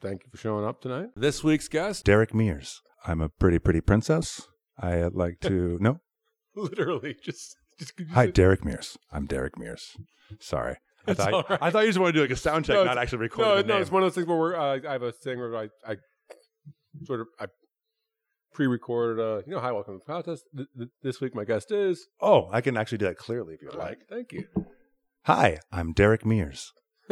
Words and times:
Thank 0.00 0.24
you 0.24 0.30
for 0.30 0.36
showing 0.38 0.64
up 0.64 0.80
tonight. 0.80 1.08
This 1.14 1.44
week's 1.44 1.68
guest, 1.68 2.04
Derek 2.04 2.34
Mears. 2.34 2.80
I'm 3.06 3.20
a 3.20 3.28
pretty, 3.28 3.58
pretty 3.58 3.80
princess. 3.80 4.46
I 4.78 5.02
like 5.04 5.40
to. 5.40 5.78
No. 5.80 6.00
literally 6.56 7.16
just. 7.22 7.56
just 7.78 7.92
Hi, 8.12 8.26
Derek 8.26 8.64
Mears. 8.64 8.96
I'm 9.12 9.26
Derek 9.26 9.58
Mears. 9.58 9.96
Sorry. 10.40 10.76
I 11.06 11.10
It's 11.12 11.20
thought, 11.20 11.32
all 11.32 11.44
right. 11.48 11.58
I 11.62 11.70
thought 11.70 11.80
you 11.80 11.88
just 11.88 11.98
want 11.98 12.14
to 12.14 12.18
do 12.18 12.22
like 12.22 12.30
a 12.30 12.36
sound 12.36 12.64
check, 12.64 12.74
No, 12.74 12.84
not 12.84 12.98
actually 12.98 13.18
record 13.18 13.42
No, 13.42 13.56
the 13.56 13.62
no, 13.62 13.74
name. 13.74 13.82
it's 13.82 13.90
one 13.90 14.02
of 14.02 14.06
those 14.06 14.14
things 14.14 14.26
where 14.26 14.36
we're, 14.38 14.56
uh, 14.56 14.78
I 14.88 14.92
have 14.92 15.02
a 15.02 15.12
thing 15.12 15.38
where 15.38 15.54
I, 15.56 15.68
I 15.86 15.96
sort 17.04 17.20
of 17.20 17.26
I 17.38 17.46
pre-recorded. 18.52 19.22
Uh, 19.22 19.42
you 19.46 19.52
know, 19.54 19.60
hi, 19.60 19.70
welcome 19.72 19.94
to 19.94 20.02
the 20.06 20.12
contest. 20.12 20.44
Th- 20.54 20.68
th- 20.76 20.88
this 21.02 21.20
week, 21.20 21.34
my 21.34 21.44
guest 21.44 21.70
is 21.72 22.06
Oh, 22.20 22.48
I 22.52 22.60
can 22.60 22.76
actually 22.76 22.98
do 22.98 23.06
that 23.06 23.16
clearly 23.16 23.54
if 23.54 23.62
you'd 23.62 23.74
like. 23.74 24.00
Thank 24.10 24.32
you. 24.32 24.44
Hi, 25.24 25.58
I'm 25.72 25.92
Derek 25.92 26.24
Mears. 26.26 26.72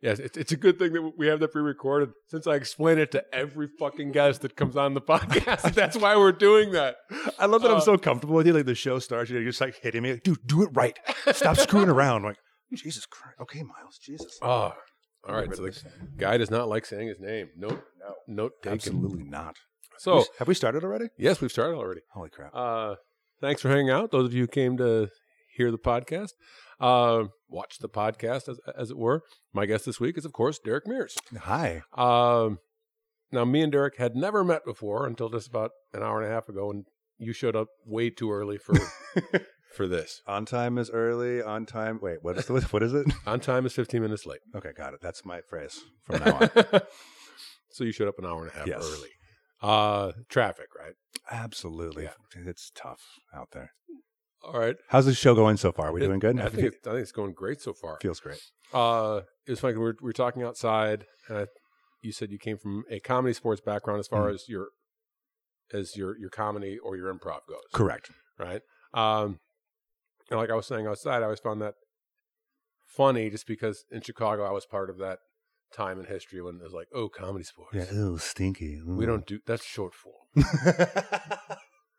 Yes, 0.00 0.20
it's 0.20 0.36
it's 0.38 0.52
a 0.52 0.56
good 0.56 0.78
thing 0.78 0.92
that 0.92 1.12
we 1.18 1.26
have 1.26 1.40
that 1.40 1.50
pre-recorded 1.50 2.10
since 2.28 2.46
I 2.46 2.54
explain 2.54 2.98
it 2.98 3.10
to 3.12 3.24
every 3.34 3.68
fucking 3.80 4.12
guest 4.12 4.42
that 4.42 4.54
comes 4.54 4.76
on 4.76 4.94
the 4.94 5.00
podcast. 5.12 5.74
That's 5.74 5.96
why 5.96 6.16
we're 6.16 6.30
doing 6.32 6.70
that. 6.72 6.96
I 7.38 7.46
love 7.46 7.62
that 7.62 7.70
Uh, 7.72 7.74
I'm 7.76 7.80
so 7.80 7.98
comfortable 7.98 8.36
with 8.36 8.46
you. 8.46 8.52
Like 8.52 8.66
the 8.66 8.76
show 8.76 9.00
starts, 9.00 9.28
you're 9.30 9.42
just 9.42 9.60
like 9.60 9.76
hitting 9.82 10.02
me, 10.02 10.12
like, 10.12 10.22
dude, 10.22 10.38
do 10.46 10.62
it 10.62 10.70
right. 10.72 10.96
Stop 11.32 11.56
screwing 11.66 11.88
around. 11.88 12.18
I'm 12.18 12.24
like, 12.24 12.38
Jesus 12.74 13.06
Christ. 13.06 13.38
Okay, 13.40 13.62
Miles. 13.62 13.98
Jesus. 14.00 14.38
Oh, 14.40 14.72
all 15.28 15.34
right. 15.34 15.52
So 15.54 15.62
the 15.62 15.82
guy 16.16 16.36
does 16.36 16.50
not 16.50 16.68
like 16.68 16.86
saying 16.86 17.08
his 17.08 17.18
name. 17.18 17.48
Note, 17.56 17.82
No, 18.00 18.14
note 18.28 18.52
taken. 18.62 18.74
absolutely 18.74 19.24
not. 19.24 19.56
So 19.98 20.24
have 20.38 20.46
we 20.46 20.54
started 20.54 20.84
already? 20.84 21.06
yes, 21.18 21.40
we've 21.40 21.50
started 21.50 21.74
already. 21.76 22.02
Holy 22.12 22.30
crap. 22.30 22.52
Uh, 22.54 22.94
thanks 23.40 23.60
for 23.62 23.68
hanging 23.68 23.90
out. 23.90 24.12
Those 24.12 24.26
of 24.26 24.32
you 24.32 24.42
who 24.42 24.46
came 24.46 24.76
to 24.76 25.08
hear 25.56 25.72
the 25.72 25.78
podcast, 25.78 26.34
uh, 26.80 27.24
watch 27.48 27.78
the 27.78 27.88
podcast 27.88 28.48
as, 28.48 28.58
as 28.76 28.90
it 28.90 28.96
were. 28.98 29.22
My 29.52 29.66
guest 29.66 29.84
this 29.86 29.98
week 30.00 30.16
is, 30.18 30.24
of 30.24 30.32
course, 30.32 30.58
Derek 30.58 30.86
Mears. 30.86 31.16
Hi. 31.40 31.82
Um, 31.96 32.58
now, 33.32 33.44
me 33.44 33.62
and 33.62 33.72
Derek 33.72 33.96
had 33.98 34.14
never 34.16 34.42
met 34.44 34.64
before 34.64 35.06
until 35.06 35.28
just 35.28 35.48
about 35.48 35.72
an 35.92 36.02
hour 36.02 36.20
and 36.20 36.30
a 36.30 36.34
half 36.34 36.48
ago, 36.48 36.70
and 36.70 36.84
you 37.18 37.32
showed 37.32 37.56
up 37.56 37.68
way 37.84 38.10
too 38.10 38.30
early 38.32 38.58
for 38.58 38.74
for 39.74 39.86
this. 39.86 40.22
On 40.26 40.44
time 40.46 40.78
is 40.78 40.90
early. 40.90 41.42
On 41.42 41.66
time. 41.66 41.98
Wait, 42.00 42.18
what 42.22 42.38
is 42.38 42.46
the, 42.46 42.60
what 42.70 42.82
is 42.82 42.94
it? 42.94 43.06
On 43.26 43.38
time 43.40 43.66
is 43.66 43.72
fifteen 43.74 44.02
minutes 44.02 44.24
late. 44.24 44.40
Okay, 44.54 44.70
got 44.76 44.94
it. 44.94 45.00
That's 45.02 45.24
my 45.24 45.40
phrase 45.42 45.78
from 46.04 46.20
now 46.24 46.38
on. 46.38 46.80
so 47.70 47.84
you 47.84 47.92
showed 47.92 48.08
up 48.08 48.18
an 48.18 48.24
hour 48.24 48.42
and 48.46 48.50
a 48.54 48.58
half 48.58 48.66
Yes. 48.66 48.82
early. 48.82 49.10
Uh, 49.60 50.12
traffic, 50.28 50.68
right? 50.78 50.94
Absolutely. 51.30 52.04
Yeah. 52.04 52.12
It's 52.46 52.70
tough 52.74 53.02
out 53.34 53.48
there. 53.52 53.72
All 54.42 54.58
right. 54.58 54.76
How's 54.88 55.06
the 55.06 55.14
show 55.14 55.34
going 55.34 55.56
so 55.56 55.72
far? 55.72 55.88
Are 55.88 55.92
we 55.92 56.00
It- 56.02 56.06
doing 56.06 56.18
good? 56.20 56.38
I 56.40 56.48
think, 56.48 56.68
it's, 56.68 56.86
I 56.86 56.90
think 56.92 57.02
it's 57.02 57.12
going 57.12 57.32
great 57.32 57.60
so 57.60 57.72
far. 57.72 57.98
feels 58.00 58.20
great. 58.20 58.40
Uh, 58.72 59.22
it 59.46 59.50
was 59.52 59.60
funny. 59.60 59.74
We 59.74 59.80
were, 59.80 59.96
we 60.00 60.06
were 60.06 60.12
talking 60.12 60.42
outside, 60.42 61.06
and 61.28 61.38
I, 61.38 61.46
you 62.02 62.12
said 62.12 62.30
you 62.30 62.38
came 62.38 62.56
from 62.58 62.84
a 62.90 63.00
ComedySportz 63.00 63.64
background 63.64 63.98
as 64.00 64.06
far 64.08 64.28
Mhm. 64.30 64.34
as 64.34 64.48
your 64.48 64.68
as 65.74 65.96
your 65.96 66.16
your 66.18 66.30
comedy 66.30 66.78
or 66.78 66.96
your 66.96 67.12
improv 67.12 67.40
goes, 67.48 67.60
Correct. 67.74 68.10
right? 68.38 68.62
Um, 68.94 69.38
and 70.30 70.38
like 70.40 70.48
I 70.50 70.54
was 70.54 70.66
saying 70.66 70.86
outside, 70.86 71.20
I 71.20 71.24
always 71.24 71.40
found 71.40 71.60
that 71.60 71.74
funny, 72.86 73.28
just 73.30 73.46
because 73.46 73.84
in 73.90 74.00
Chicago 74.00 74.44
I 74.44 74.50
was 74.52 74.64
part 74.64 74.88
of 74.88 74.96
that 74.98 75.18
time 75.74 75.98
in 75.98 76.06
history 76.06 76.40
when 76.40 76.56
it 76.56 76.62
was 76.62 76.72
like, 76.72 76.86
oh, 76.94 77.10
ComedySportz. 77.10 77.74
Yeah. 77.74 77.92
Ooh, 77.94 78.16
stinky. 78.18 78.80
We 78.86 79.04
don't 79.04 79.26
do 79.26 79.40
that's 79.46 79.64
short 79.64 79.92
form. 79.94 80.14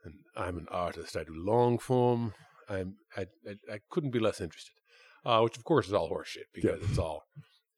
and 0.03 0.13
I'm 0.35 0.57
an 0.57 0.67
artist. 0.71 1.17
I 1.17 1.23
do 1.23 1.33
long 1.35 1.77
form. 1.79 2.33
I'm 2.69 2.95
I 3.15 3.25
I, 3.47 3.73
I 3.73 3.79
couldn't 3.89 4.11
be 4.11 4.19
less 4.19 4.41
interested. 4.41 4.73
Uh, 5.25 5.41
which 5.41 5.57
of 5.57 5.63
course 5.63 5.87
is 5.87 5.93
all 5.93 6.09
horseshit 6.09 6.47
because 6.53 6.81
it's 6.81 6.97
all 6.97 7.23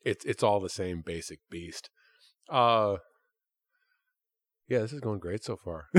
it's 0.06 0.26
it's 0.26 0.44
all 0.44 0.60
the 0.60 0.70
same 0.70 1.02
basic 1.06 1.40
beast. 1.50 1.90
Uh, 2.50 2.98
yeah, 4.68 4.80
this 4.80 4.94
is 4.94 5.00
going 5.00 5.20
great 5.20 5.44
so 5.44 5.58
far. 5.58 5.88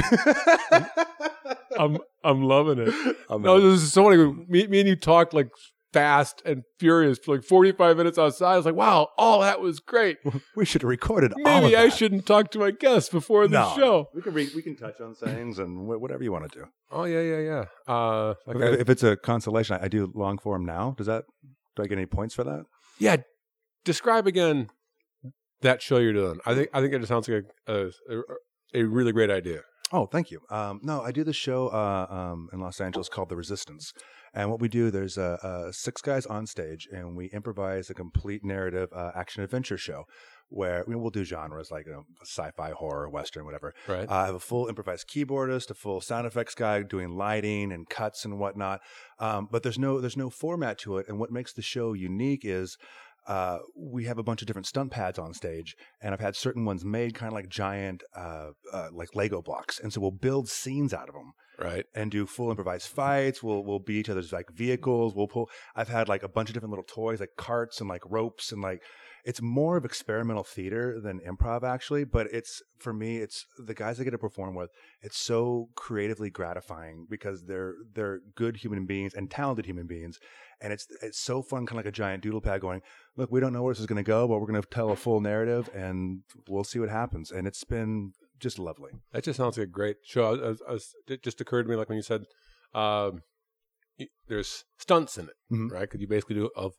I'm 1.79 1.99
I'm 2.25 2.43
loving 2.43 2.79
it. 2.79 3.17
I'm 3.29 3.43
No, 3.43 3.61
this 3.61 3.83
is 3.83 3.93
so 3.93 4.05
funny. 4.05 4.17
Me, 4.49 4.67
me 4.67 4.81
and 4.81 4.89
you 4.89 4.97
talked 4.97 5.35
like 5.35 5.51
fast 5.93 6.43
and 6.47 6.63
furious 6.79 7.19
for 7.19 7.37
like 7.37 7.45
45 7.45 7.97
minutes 7.97 8.19
outside. 8.19 8.55
I 8.55 8.57
was 8.57 8.65
like, 8.67 8.75
wow, 8.75 9.09
all 9.19 9.41
that 9.41 9.61
was 9.61 9.79
great. 9.81 10.19
we 10.57 10.65
should 10.65 10.83
have 10.83 10.89
recorded. 10.89 11.33
all 11.33 11.43
Maybe 11.43 11.77
I 11.77 11.89
shouldn't 11.91 12.27
talk 12.27 12.51
to 12.53 12.59
my 12.59 12.71
guests 12.71 13.11
before 13.11 13.47
the 13.47 13.61
No. 13.61 13.73
show. 13.77 14.07
We 14.15 14.23
can 14.23 14.33
re- 14.35 14.51
we 14.55 14.63
can 14.63 14.77
touch 14.77 15.01
on 15.01 15.15
things 15.15 15.59
and 15.59 15.87
wh- 15.87 16.01
whatever 16.01 16.23
you 16.25 16.33
want 16.33 16.51
to 16.51 16.59
do. 16.61 16.65
Oh 16.91 17.05
yeah, 17.05 17.21
yeah, 17.21 17.39
yeah. 17.41 17.65
Uh, 17.95 18.35
like 18.47 18.57
if, 18.57 18.63
I- 18.63 18.81
if 18.81 18.89
it's 18.91 19.03
a 19.03 19.17
consolation, 19.17 19.77
I, 19.81 19.85
I 19.85 19.89
do 19.89 20.11
long 20.15 20.39
form 20.39 20.65
now. 20.65 20.95
Does 20.97 21.07
that? 21.07 21.25
Do 21.77 21.83
I 21.83 21.87
get 21.87 21.99
any 21.99 22.07
points 22.07 22.35
for 22.35 22.45
that? 22.45 22.65
yeah. 22.99 23.17
Describe 23.85 24.27
again 24.29 24.69
that 25.63 25.83
show 25.83 25.99
you're 25.99 26.13
doing. 26.13 26.39
I 26.47 26.55
think 26.55 26.69
I 26.73 26.81
think 26.81 26.93
it 26.95 26.99
just 26.99 27.09
sounds 27.09 27.29
like 27.29 27.45
a 27.67 27.91
a, 28.11 28.21
a 28.75 28.83
really 28.85 29.13
great 29.13 29.31
idea. 29.31 29.63
Oh, 29.93 30.07
thank 30.07 30.31
you. 30.31 30.41
Um, 30.51 30.81
no, 30.83 31.03
I 31.03 31.11
do 31.13 31.23
this 31.23 31.37
show 31.37 31.69
uh, 31.69 32.07
um, 32.09 32.49
in 32.53 32.61
Los 32.61 32.81
Angeles 32.81 33.09
called 33.11 33.29
The 33.29 33.37
Resistance. 33.37 33.93
And 34.35 34.51
what 34.51 34.61
we 34.61 34.69
do, 34.69 34.91
there's 34.91 35.19
uh, 35.19 35.37
uh, 35.43 35.73
six 35.73 36.01
guys 36.01 36.25
on 36.27 36.47
stage, 36.47 36.89
and 36.91 37.17
we 37.17 37.27
improvise 37.27 37.91
a 37.91 37.95
complete 37.95 38.43
narrative 38.45 38.89
uh, 38.95 39.11
action 39.15 39.43
adventure 39.43 39.77
show 39.77 40.05
where 40.49 40.85
you 40.87 40.93
know, 40.93 40.99
we'll 40.99 41.11
do 41.11 41.25
genres 41.25 41.71
like 41.71 41.87
you 41.87 41.93
know, 41.93 42.05
sci-fi, 42.23 42.71
horror, 42.71 43.09
western, 43.09 43.45
whatever. 43.45 43.75
Right. 43.89 44.09
Uh, 44.09 44.15
I 44.15 44.27
have 44.27 44.35
a 44.35 44.41
full 44.41 44.69
improvised 44.69 45.09
keyboardist, 45.09 45.71
a 45.71 45.75
full 45.75 46.01
sound 46.01 46.27
effects 46.27 46.55
guy 46.55 46.83
doing 46.83 47.17
lighting 47.17 47.73
and 47.73 47.89
cuts 47.89 48.25
and 48.25 48.39
whatnot. 48.39 48.81
Um, 49.19 49.49
but 49.51 49.63
there's 49.63 49.79
no 49.79 50.01
there's 50.01 50.17
no 50.17 50.31
format 50.31 50.79
to 50.79 50.99
it, 50.99 51.09
and 51.09 51.19
what 51.19 51.31
makes 51.31 51.53
the 51.53 51.63
show 51.63 51.93
unique 51.93 52.45
is 52.45 52.77
uh, 53.27 53.59
we 53.77 54.05
have 54.05 54.19
a 54.19 54.23
bunch 54.23 54.43
of 54.43 54.47
different 54.47 54.67
stunt 54.67 54.91
pads 54.91 55.19
on 55.19 55.33
stage, 55.33 55.77
and 56.01 56.13
I've 56.13 56.21
had 56.21 56.37
certain 56.37 56.65
ones 56.65 56.85
made 56.85 57.15
kind 57.15 57.29
of 57.29 57.35
like 57.35 57.49
giant, 57.49 58.03
uh, 58.17 58.51
uh, 58.73 58.89
like 58.93 59.15
Lego 59.15 59.43
blocks, 59.43 59.79
and 59.79 59.93
so 59.93 60.01
we'll 60.01 60.11
build 60.11 60.49
scenes 60.49 60.93
out 60.93 61.09
of 61.09 61.15
them 61.15 61.33
right. 61.63 61.85
and 61.95 62.11
do 62.11 62.27
full 62.27 62.51
improvised 62.51 62.89
fights. 62.89 63.43
We'll 63.43 63.65
we'll 63.65 63.79
be 63.79 63.95
each 63.95 64.09
other's 64.09 64.33
like 64.33 64.51
vehicles. 64.51 65.15
We'll 65.15 65.29
pull. 65.29 65.51
I've 65.77 65.89
had 65.89 66.09
like 66.09 66.23
a 66.23 66.29
bunch 66.29 66.49
of 66.49 66.55
different 66.55 66.71
little 66.71 66.85
toys, 66.85 67.21
like 67.21 67.37
carts 67.37 67.81
and 67.81 67.89
like 67.89 68.03
ropes, 68.09 68.53
and 68.53 68.63
like 68.63 68.83
it's 69.25 69.41
more 69.41 69.77
of 69.77 69.85
experimental 69.85 70.43
theater 70.43 71.01
than 71.01 71.21
improv 71.21 71.63
actually. 71.63 72.05
But 72.05 72.29
it's 72.33 72.63
for 72.79 72.93
me, 72.93 73.19
it's 73.19 73.47
the 73.59 73.75
guys 73.75 74.01
I 74.01 74.05
get 74.05 74.11
to 74.11 74.19
perform 74.19 74.55
with. 74.55 74.71
It's 75.01 75.19
so 75.19 75.69
creatively 75.75 76.31
gratifying 76.31 77.07
because 77.09 77.45
they're 77.45 77.75
they're 77.95 78.21
good 78.35 78.57
human 78.57 78.87
beings 78.87 79.15
and 79.15 79.31
talented 79.31 79.67
human 79.67 79.87
beings, 79.87 80.19
and 80.61 80.73
it's 80.73 80.87
it's 81.03 81.19
so 81.19 81.43
fun, 81.43 81.67
kind 81.67 81.79
of 81.79 81.85
like 81.85 81.93
a 81.93 81.97
giant 81.97 82.23
doodle 82.23 82.41
pad 82.41 82.61
going. 82.61 82.83
Look, 83.17 83.31
we 83.31 83.41
don't 83.41 83.53
know 83.53 83.63
where 83.63 83.75
this 83.75 83.81
is 83.81 83.87
going 83.87 84.03
to 84.03 84.09
go, 84.09 84.27
but 84.27 84.41
we're 84.41 84.47
going 84.47 84.61
to 84.61 84.69
tell 84.69 84.91
a 84.91 84.97
full 84.97 85.21
narrative, 85.21 85.71
and 85.75 86.23
we'll 86.49 86.65
see 86.65 86.79
what 86.79 86.89
happens. 86.89 87.31
And 87.31 87.47
it's 87.47 87.65
been 87.65 88.13
just 88.43 88.59
lovely. 88.59 88.91
That 89.13 89.25
just 89.25 89.39
sounds 89.39 89.57
like 89.57 89.69
a 89.69 89.71
great 89.71 89.97
show. 90.05 90.25
I 90.25 90.49
was, 90.49 90.63
I 90.69 91.13
it 91.13 91.23
just 91.23 91.41
occurred 91.41 91.63
to 91.65 91.69
me, 91.71 91.77
like 91.77 91.89
when 91.89 91.97
you 91.97 92.03
said 92.03 92.25
um, 92.75 93.23
there's 94.29 94.65
stunts 94.79 95.17
in 95.19 95.27
it, 95.27 95.35
Mhm. 95.53 95.71
right? 95.71 95.83
Because 95.83 96.01
you 96.01 96.09
basically 96.09 96.37
do 96.37 96.51
of 96.57 96.73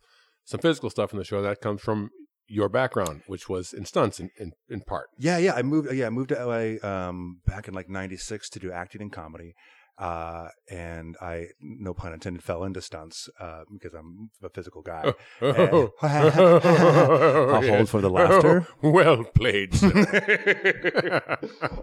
some 0.43 0.59
physical 0.59 0.89
stuff 0.89 1.13
in 1.13 1.17
the 1.19 1.23
show 1.23 1.41
that 1.41 1.61
comes 1.61 1.81
from 1.81 2.09
your 2.47 2.67
background, 2.69 3.21
which 3.27 3.47
was 3.47 3.71
in 3.73 3.85
stunts 3.85 4.19
in, 4.19 4.29
in, 4.37 4.51
in 4.69 4.81
part. 4.81 5.07
Yeah, 5.17 5.37
yeah. 5.37 5.53
I 5.53 5.61
moved. 5.61 5.91
Yeah, 5.93 6.07
I 6.07 6.09
moved 6.09 6.29
to 6.29 6.45
LA 6.45 6.85
um, 6.87 7.39
back 7.45 7.67
in 7.67 7.73
like 7.73 7.89
'96 7.89 8.49
to 8.49 8.59
do 8.59 8.71
acting 8.71 9.01
and 9.01 9.11
comedy, 9.11 9.53
uh, 9.97 10.47
and 10.69 11.15
I, 11.21 11.47
no 11.61 11.93
pun 11.93 12.13
intended, 12.13 12.43
fell 12.43 12.63
into 12.63 12.81
stunts 12.81 13.29
uh, 13.39 13.63
because 13.71 13.93
I'm 13.93 14.31
a 14.41 14.49
physical 14.49 14.81
guy. 14.81 15.13
Oh, 15.41 15.91
I'll 16.01 17.61
hold 17.69 17.89
for 17.89 18.01
the 18.01 18.09
laughter. 18.09 18.67
well 18.81 19.23
played. 19.23 19.75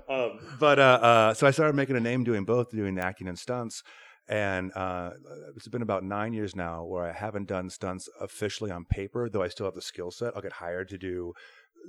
um, 0.09 0.41
but 0.59 0.79
uh, 0.79 0.99
uh, 1.03 1.35
so 1.35 1.47
I 1.47 1.53
started 1.53 1.77
making 1.77 1.97
a 1.97 2.01
name 2.01 2.25
doing 2.25 2.45
both, 2.45 2.71
doing 2.71 2.99
acting 2.99 3.29
and 3.29 3.39
stunts. 3.39 3.83
And 4.29 4.73
uh, 4.77 5.11
it's 5.57 5.67
been 5.69 5.83
about 5.83 6.05
nine 6.05 6.33
years 6.33 6.55
now 6.55 6.85
where 6.85 7.05
I 7.05 7.13
haven't 7.13 7.49
done 7.49 7.69
stunts 7.69 8.09
officially 8.21 8.71
on 8.71 8.85
paper, 8.85 9.29
though 9.29 9.43
I 9.43 9.49
still 9.49 9.67
have 9.67 9.75
the 9.75 9.83
skill 9.83 10.13
set. 10.13 10.35
I'll 10.37 10.43
get 10.43 10.53
hired 10.53 10.89
to 10.91 10.99
do 10.99 11.33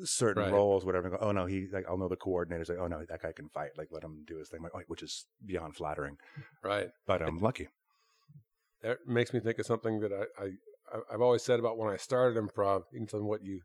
certain 0.03 0.43
Right. 0.43 0.53
roles, 0.53 0.85
whatever. 0.85 1.07
and 1.07 1.17
go, 1.19 1.25
oh 1.25 1.31
no, 1.31 1.45
he 1.45 1.67
like 1.71 1.85
I'll 1.87 1.97
know 1.97 2.07
the 2.07 2.15
coordinators. 2.17 2.69
Like, 2.69 2.77
oh 2.79 2.87
no, 2.87 3.03
that 3.07 3.21
guy 3.21 3.31
can 3.31 3.49
fight. 3.49 3.71
Like 3.77 3.89
let 3.91 4.03
him 4.03 4.23
do 4.27 4.37
his 4.37 4.49
thing. 4.49 4.61
Like, 4.61 4.71
oh, 4.75 4.81
which 4.87 5.03
is 5.03 5.25
beyond 5.45 5.75
flattering, 5.75 6.17
right. 6.63 6.89
but 7.05 7.21
I'm 7.21 7.39
lucky. 7.39 7.67
That 8.83 8.97
makes 9.07 9.33
me 9.33 9.39
think 9.39 9.59
of 9.59 9.65
something 9.65 9.99
that 9.99 10.11
I, 10.11 10.43
I 10.43 10.45
I- 10.93 11.13
I've 11.13 11.21
always 11.21 11.41
said 11.43 11.59
about 11.59 11.77
when 11.77 11.89
I 11.89 11.95
started 11.97 12.41
improv. 12.41 12.83
You 12.91 12.99
can 12.99 13.07
tell 13.07 13.19
me 13.21 13.25
what 13.25 13.43
you 13.43 13.61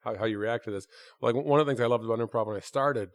how 0.00 0.16
how 0.16 0.24
you 0.26 0.38
react 0.38 0.64
to 0.64 0.70
this. 0.70 0.86
Like 1.20 1.34
one 1.34 1.60
of 1.60 1.66
the 1.66 1.70
things 1.72 1.80
I 1.80 1.86
loved 1.86 2.04
about 2.04 2.18
improv 2.18 2.46
when 2.46 2.56
I 2.56 2.60
started 2.60 3.10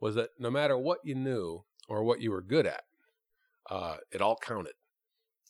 was 0.00 0.14
that 0.16 0.30
no 0.38 0.50
matter 0.50 0.76
what 0.76 0.98
you 1.04 1.14
knew 1.14 1.64
or 1.88 2.02
what 2.02 2.20
you 2.20 2.30
were 2.32 2.42
good 2.42 2.66
at, 2.66 2.82
uh, 3.70 3.96
it 4.10 4.20
all 4.20 4.36
counted. 4.36 4.72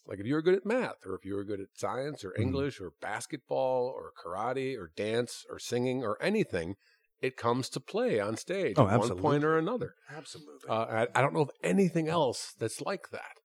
Like 0.06 0.18
if 0.18 0.26
you 0.26 0.34
were 0.34 0.42
good 0.42 0.54
at 0.54 0.66
math, 0.66 1.06
or 1.06 1.14
if 1.14 1.24
you 1.24 1.34
were 1.34 1.44
good 1.44 1.60
at 1.60 1.68
science, 1.74 2.24
or 2.24 2.30
Mhm. 2.32 2.40
English, 2.42 2.80
or 2.80 2.92
basketball, 3.00 3.86
or 3.86 4.12
karate, 4.12 4.76
or 4.76 4.90
dance, 4.96 5.44
or 5.48 5.58
singing, 5.58 6.02
or 6.02 6.20
anything, 6.20 6.76
it 7.20 7.36
comes 7.36 7.68
to 7.70 7.80
play 7.80 8.18
on 8.18 8.36
stage 8.36 8.74
Oh, 8.78 8.88
at 8.88 8.98
one 8.98 9.16
point 9.16 9.44
or 9.44 9.56
another. 9.56 9.94
Absolutely. 10.10 10.68
Uh, 10.68 11.06
I, 11.14 11.18
I 11.18 11.22
don't 11.22 11.32
know 11.34 11.42
of 11.42 11.52
anything 11.62 12.08
else 12.08 12.52
that's 12.58 12.80
like 12.80 13.10
that. 13.10 13.38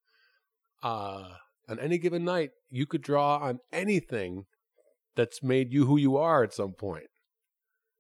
Uh, 0.82 1.36
on 1.68 1.80
any 1.80 1.98
given 2.00 2.24
night, 2.26 2.52
you 2.70 2.86
could 2.88 3.02
draw 3.02 3.38
on 3.38 3.60
anything 3.72 4.46
that's 5.16 5.44
made 5.44 5.72
you 5.72 5.86
who 5.86 5.98
you 5.98 6.18
are 6.18 6.44
at 6.44 6.54
some 6.54 6.74
point. 6.74 7.08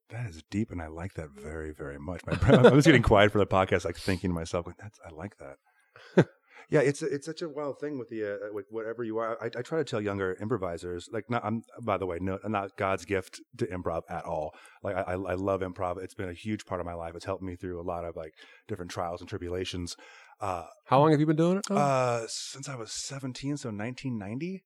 That 0.09 0.29
is 0.29 0.41
deep, 0.49 0.71
and 0.71 0.81
I 0.81 0.87
like 0.87 1.15
that 1.15 1.31
very, 1.31 1.73
very 1.73 1.99
much. 1.99 2.21
My, 2.25 2.37
I 2.57 2.73
was 2.73 2.85
getting 2.85 3.01
quiet 3.13 3.31
for 3.31 3.39
the 3.39 3.45
podcast, 3.45 3.83
like 3.85 3.97
thinking 3.97 4.29
to 4.29 4.33
myself, 4.33 4.65
like, 4.65 4.77
"That's 4.77 4.97
I 5.05 5.09
like 5.09 5.35
that." 5.37 6.27
Yeah, 6.69 6.81
it's 6.81 7.01
it's 7.01 7.25
such 7.25 7.41
a 7.41 7.47
wild 7.49 7.79
thing 7.79 7.97
with 7.97 8.09
the 8.09 8.33
uh, 8.33 8.37
with 8.51 8.65
whatever 8.69 9.03
you 9.03 9.17
are. 9.19 9.37
I, 9.41 9.45
I 9.45 9.61
try 9.61 9.77
to 9.77 9.83
tell 9.85 10.01
younger 10.01 10.35
improvisers, 10.41 11.07
like, 11.11 11.29
not, 11.29 11.45
I'm 11.45 11.63
by 11.81 11.97
the 11.97 12.05
way, 12.05 12.17
no, 12.19 12.39
I'm 12.43 12.51
not 12.51 12.75
God's 12.77 13.05
gift 13.05 13.39
to 13.57 13.65
improv 13.67 14.01
at 14.09 14.25
all. 14.25 14.53
Like, 14.83 14.95
I, 14.95 15.13
I 15.13 15.33
love 15.35 15.61
improv. 15.61 16.01
It's 16.03 16.13
been 16.13 16.29
a 16.29 16.33
huge 16.33 16.65
part 16.65 16.81
of 16.81 16.85
my 16.85 16.93
life. 16.93 17.13
It's 17.15 17.25
helped 17.25 17.43
me 17.43 17.55
through 17.55 17.79
a 17.79 17.83
lot 17.83 18.03
of 18.03 18.15
like 18.15 18.33
different 18.67 18.91
trials 18.91 19.21
and 19.21 19.29
tribulations. 19.29 19.95
Uh, 20.41 20.65
How 20.85 20.99
long 20.99 21.11
have 21.11 21.19
you 21.19 21.25
been 21.25 21.35
doing 21.37 21.57
it? 21.57 21.65
Oh. 21.69 21.75
uh, 21.77 22.25
since 22.27 22.67
I 22.69 22.75
was 22.75 22.91
17, 22.91 23.57
so 23.57 23.69
1990 23.69 24.63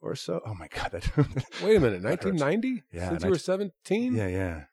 or 0.00 0.14
so. 0.14 0.40
Oh 0.46 0.54
my 0.54 0.68
god, 0.68 0.90
that 0.92 1.04
Wait 1.62 1.76
a 1.76 1.80
minute, 1.80 2.02
1990? 2.02 2.82
Yeah, 2.92 3.10
Since 3.10 3.24
you 3.24 3.30
were 3.30 3.38
17? 3.38 4.14
yeah, 4.14 4.26
yeah. 4.28 4.64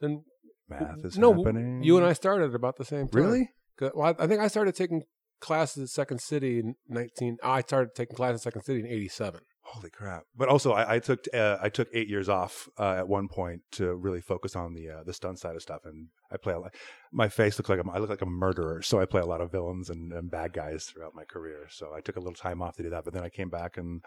Then 0.00 0.24
Math 0.68 1.04
is 1.04 1.18
no, 1.18 1.34
happening. 1.34 1.82
you 1.82 1.96
and 1.96 2.06
I 2.06 2.12
started 2.12 2.54
about 2.54 2.76
the 2.76 2.84
same 2.84 3.08
time. 3.08 3.22
really? 3.22 3.50
Well, 3.80 4.14
I 4.18 4.26
think 4.26 4.40
I 4.40 4.48
started 4.48 4.74
taking 4.74 5.02
classes 5.40 5.84
at 5.84 5.88
Second 5.88 6.20
City 6.20 6.58
in 6.58 6.74
19. 6.88 7.38
I 7.42 7.62
started 7.62 7.94
taking 7.94 8.16
classes 8.16 8.40
at 8.40 8.52
Second 8.52 8.62
City 8.62 8.80
in 8.80 8.86
87. 8.86 9.40
Holy 9.62 9.90
crap! 9.90 10.24
But 10.36 10.48
also, 10.48 10.72
I, 10.72 10.96
I 10.96 10.98
took 10.98 11.26
uh, 11.32 11.58
I 11.62 11.68
took 11.68 11.88
eight 11.92 12.08
years 12.08 12.28
off 12.28 12.68
uh, 12.76 12.94
at 12.98 13.08
one 13.08 13.28
point 13.28 13.60
to 13.72 13.94
really 13.94 14.20
focus 14.20 14.56
on 14.56 14.74
the 14.74 14.88
uh, 14.88 15.02
the 15.04 15.12
stunt 15.12 15.38
side 15.38 15.54
of 15.54 15.62
stuff, 15.62 15.82
and 15.84 16.08
I 16.32 16.38
play 16.38 16.54
a 16.54 16.58
lot. 16.58 16.74
My 17.12 17.28
face 17.28 17.56
looks 17.56 17.68
like 17.68 17.78
I'm, 17.78 17.88
I 17.88 17.98
look 17.98 18.10
like 18.10 18.22
a 18.22 18.26
murderer, 18.26 18.82
so 18.82 19.00
I 19.00 19.04
play 19.04 19.20
a 19.20 19.26
lot 19.26 19.40
of 19.40 19.52
villains 19.52 19.88
and, 19.88 20.12
and 20.12 20.28
bad 20.28 20.54
guys 20.54 20.86
throughout 20.86 21.14
my 21.14 21.24
career. 21.24 21.66
So 21.68 21.92
I 21.94 22.00
took 22.00 22.16
a 22.16 22.20
little 22.20 22.34
time 22.34 22.62
off 22.62 22.76
to 22.76 22.82
do 22.82 22.90
that, 22.90 23.04
but 23.04 23.14
then 23.14 23.22
I 23.22 23.28
came 23.28 23.48
back 23.48 23.76
and 23.76 24.02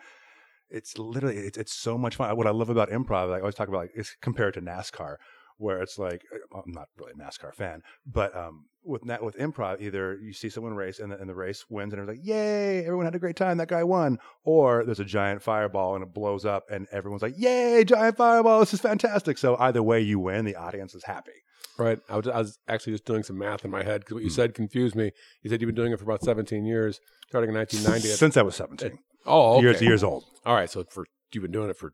it's 0.70 0.98
literally 0.98 1.38
it's, 1.38 1.58
it's 1.58 1.74
so 1.74 1.98
much 1.98 2.16
fun. 2.16 2.36
What 2.36 2.48
I 2.48 2.52
love 2.52 2.70
about 2.70 2.90
improv, 2.90 3.34
I 3.34 3.40
always 3.40 3.56
talk 3.56 3.70
about, 3.70 3.78
like 3.78 3.92
it's 3.96 4.16
compared 4.22 4.56
to 4.56 4.62
NASCAR, 4.62 5.16
where 5.58 5.82
it's 5.82 5.98
like 5.98 6.22
uh, 6.34 6.58
I'm 6.66 6.72
not 6.72 6.88
really 6.98 7.14
a 7.14 7.16
NASCAR 7.16 7.54
fan, 7.54 7.82
but 8.06 8.36
um, 8.36 8.66
with 8.84 9.06
na- 9.06 9.18
with 9.22 9.38
improv, 9.38 9.82
either 9.82 10.18
you 10.22 10.34
see 10.34 10.50
someone 10.50 10.74
race 10.74 11.00
and 11.00 11.12
the, 11.12 11.18
and 11.20 11.30
the 11.30 11.36
race 11.36 11.66
wins, 11.70 11.94
and 11.94 12.02
it's 12.02 12.10
like, 12.10 12.26
yay, 12.26 12.80
everyone 12.86 13.06
had 13.06 13.16
a 13.16 13.20
great 13.20 13.36
time, 13.36 13.58
that 13.58 13.68
guy 13.70 13.84
won, 13.84 14.20
or 14.44 14.84
there's 14.84 15.00
a 15.00 15.06
giant 15.06 15.42
fireball 15.42 15.96
and 15.96 16.04
it 16.04 16.14
blows 16.14 16.44
up, 16.46 16.64
and 16.70 16.88
everyone's 16.92 17.22
like, 17.22 17.36
yay, 17.38 17.84
giant 17.86 18.18
fireball, 18.18 18.60
this 18.60 18.74
is 18.74 18.82
fantastic. 18.82 19.38
So 19.38 19.56
either 19.60 19.82
way 19.82 20.02
you 20.02 20.20
win, 20.20 20.46
the 20.46 20.56
audience 20.56 20.94
is 20.96 21.04
happy. 21.06 21.32
Right. 21.78 21.98
I 22.10 22.18
was, 22.18 22.28
I 22.28 22.38
was 22.40 22.60
actually 22.68 22.94
just 22.94 23.06
doing 23.06 23.24
some 23.24 23.38
math 23.38 23.66
in 23.66 23.72
my 23.72 23.84
head 23.84 24.02
because 24.02 24.14
what 24.16 24.24
you 24.24 24.30
Hmm. 24.30 24.36
said 24.36 24.54
confused 24.54 24.96
me. 24.96 25.12
You 25.42 25.50
said 25.50 25.60
you've 25.62 25.68
been 25.70 25.76
doing 25.76 25.92
it 25.92 25.98
for 25.98 26.04
about 26.04 26.22
17 26.24 26.66
years, 26.66 27.00
starting 27.30 27.50
in 27.50 27.56
1990. 27.56 28.12
at- 28.12 28.20
Since 28.20 28.38
I 28.38 28.42
was 28.44 28.56
17, 28.56 29.00
oh, 29.26 29.54
okay. 29.56 29.62
years 29.64 29.82
years 29.82 30.04
old, 30.04 30.24
All 30.46 30.54
right. 30.56 30.70
So 30.70 30.84
for 30.92 31.06
you've 31.34 31.42
been 31.42 31.52
doing 31.52 31.70
it 31.72 31.78
for 31.78 31.94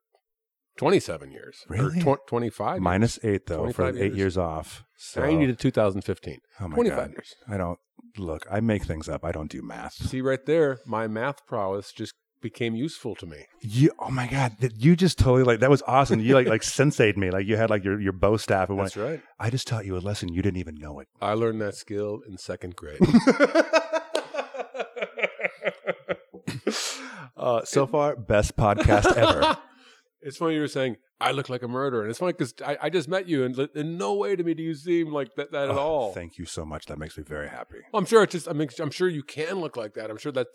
27 0.79 1.31
years. 1.31 1.65
Really? 1.67 2.01
Or 2.03 2.15
tw- 2.15 2.27
25 2.27 2.75
years. 2.75 2.81
minus 2.81 3.19
eight 3.21 3.47
though 3.47 3.67
for 3.67 3.91
25 3.91 3.95
eight 3.97 4.05
years. 4.07 4.17
years 4.17 4.37
off. 4.37 4.85
So, 4.97 5.21
90 5.21 5.47
to 5.47 5.55
2015. 5.55 6.39
oh 6.61 6.67
my 6.69 6.75
25 6.75 6.97
God. 6.97 7.11
years. 7.11 7.35
I 7.49 7.57
don't 7.57 7.79
look. 8.17 8.47
I 8.49 8.61
make 8.61 8.85
things 8.85 9.09
up. 9.09 9.25
I 9.25 9.33
don't 9.33 9.51
do 9.51 9.61
math. 9.61 9.93
See 9.95 10.21
right 10.21 10.43
there, 10.45 10.79
my 10.85 11.07
math 11.07 11.45
prowess 11.45 11.91
just 11.91 12.13
became 12.41 12.75
useful 12.75 13.13
to 13.15 13.25
me. 13.25 13.43
You, 13.59 13.91
oh 13.99 14.09
my 14.09 14.27
god, 14.27 14.55
that 14.61 14.77
you 14.77 14.95
just 14.95 15.19
totally 15.19 15.43
like 15.43 15.59
that 15.59 15.69
was 15.69 15.83
awesome. 15.85 16.21
You 16.21 16.33
like 16.33 16.47
like 16.47 16.63
sensei'd 16.77 17.17
me, 17.17 17.29
like 17.29 17.45
you 17.45 17.57
had 17.57 17.69
like 17.69 17.83
your 17.83 17.99
your 17.99 18.13
bow 18.13 18.37
staff 18.37 18.69
and 18.69 18.77
went. 18.77 18.93
That's 18.93 19.05
right. 19.05 19.21
I 19.37 19.49
just 19.49 19.67
taught 19.67 19.85
you 19.85 19.97
a 19.97 19.99
lesson 19.99 20.29
you 20.29 20.41
didn't 20.41 20.59
even 20.59 20.75
know 20.75 21.01
it. 21.01 21.09
I 21.21 21.33
learned 21.33 21.59
that 21.59 21.75
skill 21.75 22.21
in 22.25 22.37
second 22.37 22.77
grade. 22.77 23.01
uh, 27.35 27.65
so 27.65 27.85
far, 27.85 28.15
best 28.15 28.55
podcast 28.55 29.17
ever. 29.17 29.57
It's 30.21 30.37
funny 30.37 30.55
you 30.55 30.61
were 30.61 30.67
saying 30.67 30.97
I 31.21 31.31
look 31.31 31.49
like 31.49 31.63
a 31.63 31.67
murderer, 31.67 32.01
and 32.01 32.09
it's 32.09 32.19
funny 32.19 32.33
because 32.33 32.53
I, 32.65 32.77
I 32.83 32.89
just 32.89 33.07
met 33.09 33.27
you, 33.27 33.43
and 33.43 33.57
in 33.75 33.97
no 33.97 34.13
way 34.13 34.35
to 34.35 34.43
me 34.43 34.53
do 34.53 34.63
you 34.63 34.73
seem 34.73 35.11
like 35.11 35.35
that, 35.35 35.51
that 35.51 35.69
at 35.69 35.75
Oh, 35.75 35.79
all. 35.79 36.13
Thank 36.13 36.37
you 36.37 36.45
so 36.45 36.65
much. 36.65 36.85
That 36.85 36.97
makes 36.97 37.17
me 37.17 37.23
very 37.23 37.49
happy. 37.49 37.77
I'm 37.93 38.05
sure 38.05 38.23
it's 38.23 38.31
just. 38.33 38.47
I 38.47 38.53
mean, 38.53 38.69
I'm 38.79 38.91
sure 38.91 39.07
you 39.09 39.23
can 39.23 39.59
look 39.59 39.75
like 39.75 39.93
that. 39.95 40.09
I'm 40.09 40.17
sure 40.17 40.31
that 40.31 40.47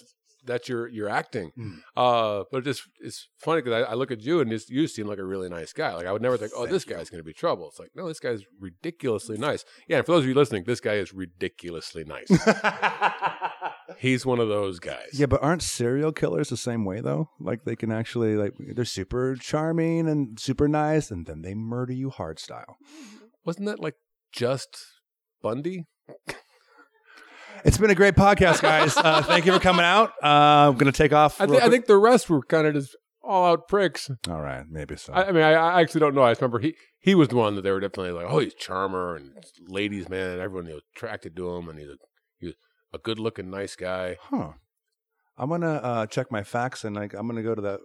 that's 0.46 0.68
your 0.68 0.88
your 0.88 1.08
acting. 1.08 1.52
Mm. 1.58 1.78
Uh, 1.96 2.44
but 2.52 2.58
it 2.58 2.64
just 2.64 2.82
it's 3.00 3.28
funny 3.38 3.62
because 3.62 3.82
I, 3.86 3.92
I 3.92 3.94
look 3.94 4.10
at 4.10 4.20
you 4.20 4.40
and 4.40 4.50
just, 4.50 4.68
you 4.70 4.86
seem 4.86 5.06
like 5.06 5.18
a 5.18 5.24
really 5.24 5.48
nice 5.48 5.72
guy. 5.72 5.94
Like 5.94 6.06
I 6.06 6.12
would 6.12 6.20
never 6.22 6.36
think, 6.36 6.52
oh, 6.54 6.60
Thank 6.60 6.70
this 6.72 6.86
you. 6.86 6.94
guy's 6.94 7.08
going 7.10 7.20
to 7.20 7.24
be 7.24 7.32
trouble. 7.32 7.68
It's 7.68 7.78
like, 7.78 7.90
no, 7.94 8.08
this 8.08 8.20
guy's 8.20 8.42
ridiculously 8.60 9.38
nice. 9.38 9.64
Yeah, 9.88 9.98
and 9.98 10.06
for 10.06 10.12
those 10.12 10.24
of 10.24 10.28
you 10.28 10.34
listening, 10.34 10.64
this 10.64 10.80
guy 10.80 10.94
is 10.94 11.12
ridiculously 11.14 12.04
nice. 12.04 12.28
He's 13.98 14.24
one 14.26 14.40
of 14.40 14.48
those 14.48 14.78
guys. 14.80 15.08
yeah, 15.12 15.26
but 15.26 15.42
aren't 15.42 15.62
serial 15.62 16.12
killers 16.12 16.48
the 16.50 16.56
same 16.56 16.84
way 16.84 17.00
though? 17.00 17.30
Like 17.40 17.64
they 17.64 17.76
can 17.76 17.90
actually 17.92 18.36
like 18.36 18.52
they're 18.58 18.84
super 18.84 19.36
charming 19.36 20.08
and 20.08 20.38
super 20.38 20.68
nice, 20.68 21.10
and 21.10 21.26
then 21.26 21.42
they 21.42 21.54
murder 21.54 21.92
you 21.92 22.10
hard 22.10 22.38
style. 22.38 22.76
Wasn't 23.44 23.66
that 23.66 23.80
like 23.80 23.94
just 24.32 24.76
Bundy? 25.42 25.86
It's 27.64 27.78
been 27.78 27.90
a 27.90 27.94
great 27.94 28.14
podcast, 28.14 28.60
guys. 28.60 28.94
Uh, 28.96 29.22
thank 29.22 29.46
you 29.46 29.52
for 29.52 29.58
coming 29.60 29.84
out. 29.86 30.10
Uh, 30.22 30.68
I'm 30.68 30.76
gonna 30.76 30.92
take 30.92 31.12
off. 31.12 31.40
I, 31.40 31.46
thi- 31.46 31.58
I 31.60 31.70
think 31.70 31.86
the 31.86 31.96
rest 31.96 32.28
were 32.28 32.42
kind 32.42 32.66
of 32.66 32.74
just 32.74 32.94
all 33.22 33.46
out 33.46 33.68
pricks. 33.68 34.10
All 34.28 34.40
right, 34.42 34.64
maybe 34.68 34.96
so. 34.96 35.14
I, 35.14 35.28
I 35.28 35.32
mean, 35.32 35.42
I, 35.42 35.52
I 35.52 35.80
actually 35.80 36.00
don't 36.00 36.14
know. 36.14 36.22
I 36.22 36.32
just 36.32 36.42
remember 36.42 36.58
he 36.58 36.74
he 37.00 37.14
was 37.14 37.28
the 37.28 37.36
one 37.36 37.54
that 37.56 37.62
they 37.62 37.70
were 37.70 37.80
definitely 37.80 38.12
like, 38.12 38.26
oh, 38.28 38.38
he's 38.40 38.52
charmer 38.54 39.16
and 39.16 39.32
ladies 39.66 40.10
man, 40.10 40.32
and 40.32 40.40
everyone 40.42 40.66
was 40.70 40.82
attracted 40.94 41.34
to 41.36 41.48
him, 41.56 41.68
and 41.70 41.78
he's 41.78 41.88
a 41.88 41.96
he 42.38 42.46
was 42.48 42.56
a 42.94 42.98
good 42.98 43.18
looking, 43.18 43.50
nice 43.50 43.76
guy. 43.76 44.16
Huh. 44.20 44.52
I'm 45.36 45.48
gonna 45.50 45.72
uh, 45.74 46.06
check 46.06 46.30
my 46.30 46.42
facts 46.44 46.84
and 46.84 46.94
like 46.94 47.12
I'm 47.12 47.26
gonna 47.26 47.42
go 47.42 47.54
to 47.54 47.60
the 47.62 47.78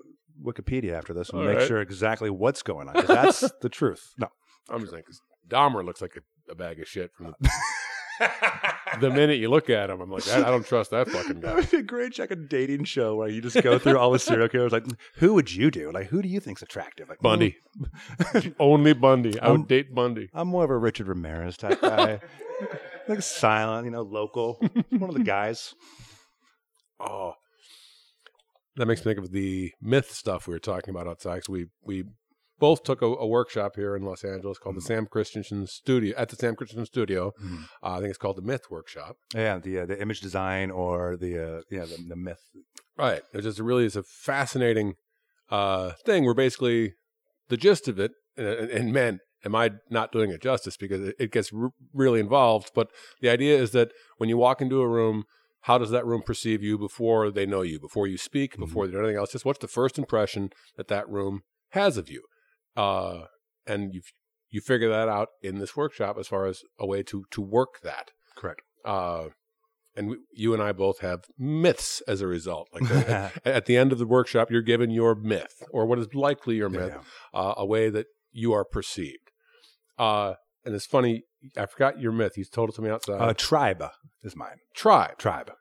Wikipedia 0.46 0.94
after 0.94 1.14
this 1.14 1.30
and 1.32 1.40
All 1.42 1.46
make 1.48 1.58
right. 1.58 1.68
sure 1.68 1.82
exactly 1.82 2.30
what's 2.30 2.62
going 2.64 2.88
on. 2.88 2.94
'cause 2.94 3.08
that's 3.08 3.52
the 3.62 3.70
truth. 3.70 4.14
No. 4.18 4.28
I'm 4.70 4.80
just 4.82 4.92
saying, 4.92 5.04
'cause 5.06 5.20
Dahmer 5.48 5.84
looks 5.84 6.02
like 6.02 6.16
a, 6.16 6.52
a 6.52 6.56
bag 6.56 6.80
of 6.80 6.88
shit 6.88 7.12
from 7.14 7.34
the, 7.40 7.50
the 9.02 9.10
minute 9.10 9.40
you 9.40 9.50
look 9.50 9.70
at 9.70 9.90
him. 9.90 10.00
I'm 10.00 10.12
like, 10.12 10.28
I, 10.30 10.42
I 10.42 10.52
don't 10.52 10.66
trust 10.66 10.92
that 10.92 11.10
fucking 11.10 11.40
That 11.40 11.50
guy. 11.50 11.56
would 11.56 11.72
be 11.72 11.78
a 11.78 11.82
great 11.82 12.14
check 12.14 12.30
a 12.32 12.36
dating 12.36 12.84
show 12.84 13.16
where 13.16 13.30
you 13.30 13.42
just 13.42 13.62
go 13.64 13.80
through 13.80 13.98
all 13.98 14.12
the 14.12 14.20
serial 14.20 14.48
killers. 14.48 14.72
Like, 14.72 14.86
who 15.16 15.34
would 15.34 15.52
you 15.52 15.72
do? 15.72 15.92
Like, 15.92 16.08
who 16.08 16.22
do 16.22 16.30
you 16.30 16.40
think's 16.40 16.62
attractive? 16.62 17.10
Like 17.10 17.20
Bundy, 17.20 17.56
only 18.60 18.94
Bundy. 18.94 19.40
I 19.40 19.48
Um, 19.48 19.60
would 19.62 19.68
date 19.68 19.94
Bundy. 19.96 20.30
I'm 20.34 20.48
more 20.50 20.64
of 20.64 20.70
a 20.70 20.78
Richard 20.78 21.08
Ramirez 21.08 21.58
type 21.58 21.82
guy. 21.82 22.20
Like 23.10 23.22
silent, 23.22 23.86
you 23.86 23.92
know, 23.92 24.04
local. 24.04 24.60
One 24.90 25.10
of 25.10 25.16
the 25.16 25.24
guys. 25.38 25.74
Oh, 27.00 27.34
that 28.76 28.86
makes 28.86 29.02
me 29.02 29.14
think 29.14 29.26
of 29.26 29.32
the 29.32 29.72
myth 29.82 30.12
stuff 30.12 30.48
we 30.48 30.54
were 30.54 30.60
talking 30.60 30.94
about 30.94 31.08
outside. 31.08 31.40
'cause 31.42 31.50
we 31.50 31.68
we 31.82 32.06
both 32.60 32.84
took 32.84 33.02
a, 33.02 33.06
a 33.06 33.26
workshop 33.26 33.76
here 33.78 33.96
in 33.96 34.04
Los 34.04 34.24
Angeles 34.26 34.58
called 34.58 34.76
the 34.76 34.82
Sam 34.82 35.06
Christensen 35.06 35.66
Studio 35.66 36.14
at 36.18 36.28
the 36.30 36.36
Sam 36.36 36.56
Christensen 36.56 36.86
Studio. 36.86 37.32
Mm. 37.42 37.64
Uh, 37.82 37.92
I 37.92 37.98
think 38.00 38.10
it's 38.10 38.18
called 38.18 38.36
the 38.38 38.42
Myth 38.42 38.70
Workshop. 38.70 39.16
Yeah, 39.34 39.60
the 39.60 39.80
uh, 39.80 39.86
the 39.86 40.02
image 40.02 40.20
design 40.20 40.70
or 40.72 41.16
the 41.18 41.38
uh, 41.38 41.62
yeah 41.72 41.86
the, 41.86 41.98
the 42.08 42.16
myth. 42.18 42.42
Right. 42.98 43.22
It 43.34 43.42
just 43.44 43.60
really 43.60 43.86
is 43.86 43.96
a 43.96 44.04
fascinating 44.04 44.96
uh, 45.50 45.92
thing 46.06 46.26
where 46.26 46.34
basically 46.34 46.96
the 47.48 47.56
gist 47.58 47.88
of 47.88 47.98
it, 47.98 48.12
and, 48.38 48.46
and, 48.48 48.70
and 48.70 48.94
man, 48.94 49.20
am 49.46 49.56
I 49.56 49.72
not 49.90 50.12
doing 50.12 50.32
it 50.32 50.42
justice 50.42 50.78
because 50.78 51.14
it, 51.20 51.32
gets 51.32 51.52
r- 51.54 51.72
really 51.94 52.20
involved. 52.20 52.72
But 52.76 52.90
the 53.22 53.30
idea 53.30 53.58
is 53.58 53.72
that 53.72 53.92
when 54.18 54.30
you 54.30 54.38
walk 54.38 54.62
into 54.62 54.82
a 54.82 54.88
room, 54.88 55.24
how 55.62 55.78
does 55.78 55.92
that 55.92 56.06
room 56.06 56.22
perceive 56.26 56.64
you 56.64 56.78
before 56.78 57.30
they 57.32 57.46
know 57.46 57.62
you, 57.62 57.80
before 57.80 58.08
you 58.08 58.18
speak, 58.18 58.56
Mhm. 58.56 58.60
before 58.62 58.86
they 58.88 58.94
do 58.94 59.00
anything 59.00 59.18
else? 59.18 59.32
Just 59.32 59.46
what's 59.46 59.60
the 59.60 59.68
first 59.68 59.98
impression 59.98 60.52
that 60.78 60.88
that 60.90 61.10
room 61.10 61.42
has 61.70 61.98
of 61.98 62.10
you? 62.10 62.24
Uh, 62.76 63.26
and 63.68 63.94
you 63.94 64.02
you 64.52 64.62
figure 64.62 64.90
that 64.90 65.08
out 65.08 65.28
in 65.44 65.60
this 65.60 65.76
workshop 65.76 66.18
as 66.20 66.28
far 66.28 66.46
as 66.48 66.62
a 66.80 66.86
way 66.88 67.04
to 67.04 67.26
to 67.32 67.42
work 67.42 67.82
that. 67.84 68.12
Correct. 68.36 68.62
Uh, 68.84 69.28
and 69.96 70.10
we, 70.10 70.18
you 70.32 70.54
and 70.54 70.64
I 70.64 70.72
both 70.72 71.00
have 71.00 71.26
myths 71.38 72.02
as 72.08 72.22
a 72.22 72.28
result. 72.28 72.68
Like 72.74 72.90
at, 73.10 73.34
at 73.46 73.66
the 73.66 73.78
end 73.78 73.92
of 73.92 74.00
the 74.00 74.08
workshop, 74.08 74.50
you're 74.50 74.62
given 74.62 74.90
your 74.92 75.14
myth 75.14 75.62
or 75.72 75.86
what 75.86 76.00
is 76.00 76.14
likely 76.16 76.56
your 76.56 76.70
myth, 76.70 76.94
Yeah. 76.96 77.02
uh, 77.40 77.54
a 77.58 77.66
way 77.66 77.90
that 77.90 78.08
you 78.32 78.54
are 78.54 78.64
perceived. 78.66 79.29
Uh, 80.00 80.34
and 80.66 80.74
it's 80.74 80.86
funny, 80.86 81.24
I 81.58 81.66
forgot 81.68 82.00
your 82.00 82.12
myth. 82.12 82.38
You 82.38 82.46
told 82.46 82.70
it 82.70 82.76
to 82.76 82.82
me 82.82 82.90
outside. 82.90 83.22
Uh, 83.22 83.34
tribe 83.34 83.84
is 84.24 84.36
mine. 84.36 84.58
Tribe. 84.74 85.18
tribe 85.18 85.52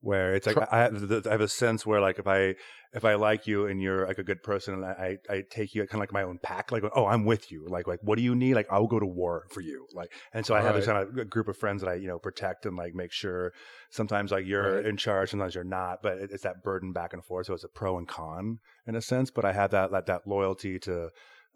where 0.00 0.34
it's 0.34 0.46
like 0.46 0.54
Tri- 0.56 0.68
I, 0.70 0.78
have, 0.80 1.26
I 1.26 1.30
have 1.30 1.40
a 1.40 1.48
sense 1.48 1.86
where 1.86 1.98
like 1.98 2.18
if 2.18 2.26
I 2.26 2.56
if 2.92 3.06
I 3.06 3.14
like 3.14 3.46
you 3.46 3.66
and 3.66 3.80
you're 3.80 4.06
like 4.06 4.18
a 4.18 4.22
good 4.22 4.42
person 4.42 4.74
and 4.74 4.84
I 4.84 5.16
I, 5.30 5.42
take 5.50 5.74
you 5.74 5.80
kind 5.86 5.94
of 5.94 6.00
like 6.00 6.12
my 6.12 6.24
own 6.24 6.38
pack 6.42 6.70
like 6.70 6.82
oh 6.94 7.06
I'm 7.06 7.24
with 7.24 7.50
you 7.50 7.66
like 7.70 7.86
like 7.86 8.00
what 8.02 8.16
do 8.18 8.22
you 8.22 8.34
need 8.34 8.52
like 8.52 8.66
I'll 8.70 8.86
go 8.86 9.00
to 9.00 9.06
war 9.06 9.44
for 9.50 9.62
you 9.62 9.86
like 9.94 10.12
and 10.34 10.44
so 10.44 10.54
I 10.54 10.60
have 10.60 10.74
this 10.74 10.84
kind 10.84 10.98
of 11.18 11.30
group 11.30 11.48
of 11.48 11.56
friends 11.56 11.80
that 11.80 11.88
I 11.88 11.94
you 11.94 12.06
know 12.06 12.18
protect 12.18 12.66
and 12.66 12.76
like 12.76 12.94
make 12.94 13.12
sure 13.12 13.54
sometimes 13.90 14.30
like 14.30 14.44
you're 14.44 14.76
Right. 14.76 14.84
in 14.84 14.98
charge 14.98 15.30
sometimes 15.30 15.54
you're 15.54 15.64
not 15.64 16.00
but 16.02 16.18
it, 16.18 16.30
it's 16.32 16.42
that 16.42 16.62
burden 16.62 16.92
back 16.92 17.14
and 17.14 17.24
forth 17.24 17.46
so 17.46 17.54
it's 17.54 17.64
a 17.64 17.68
pro 17.68 17.96
and 17.96 18.06
con 18.06 18.58
in 18.86 18.96
a 18.96 19.00
sense 19.00 19.30
but 19.30 19.46
I 19.46 19.54
have 19.54 19.70
that 19.70 19.90
that, 19.92 20.04
that 20.04 20.26
loyalty 20.26 20.78
to 20.80 21.08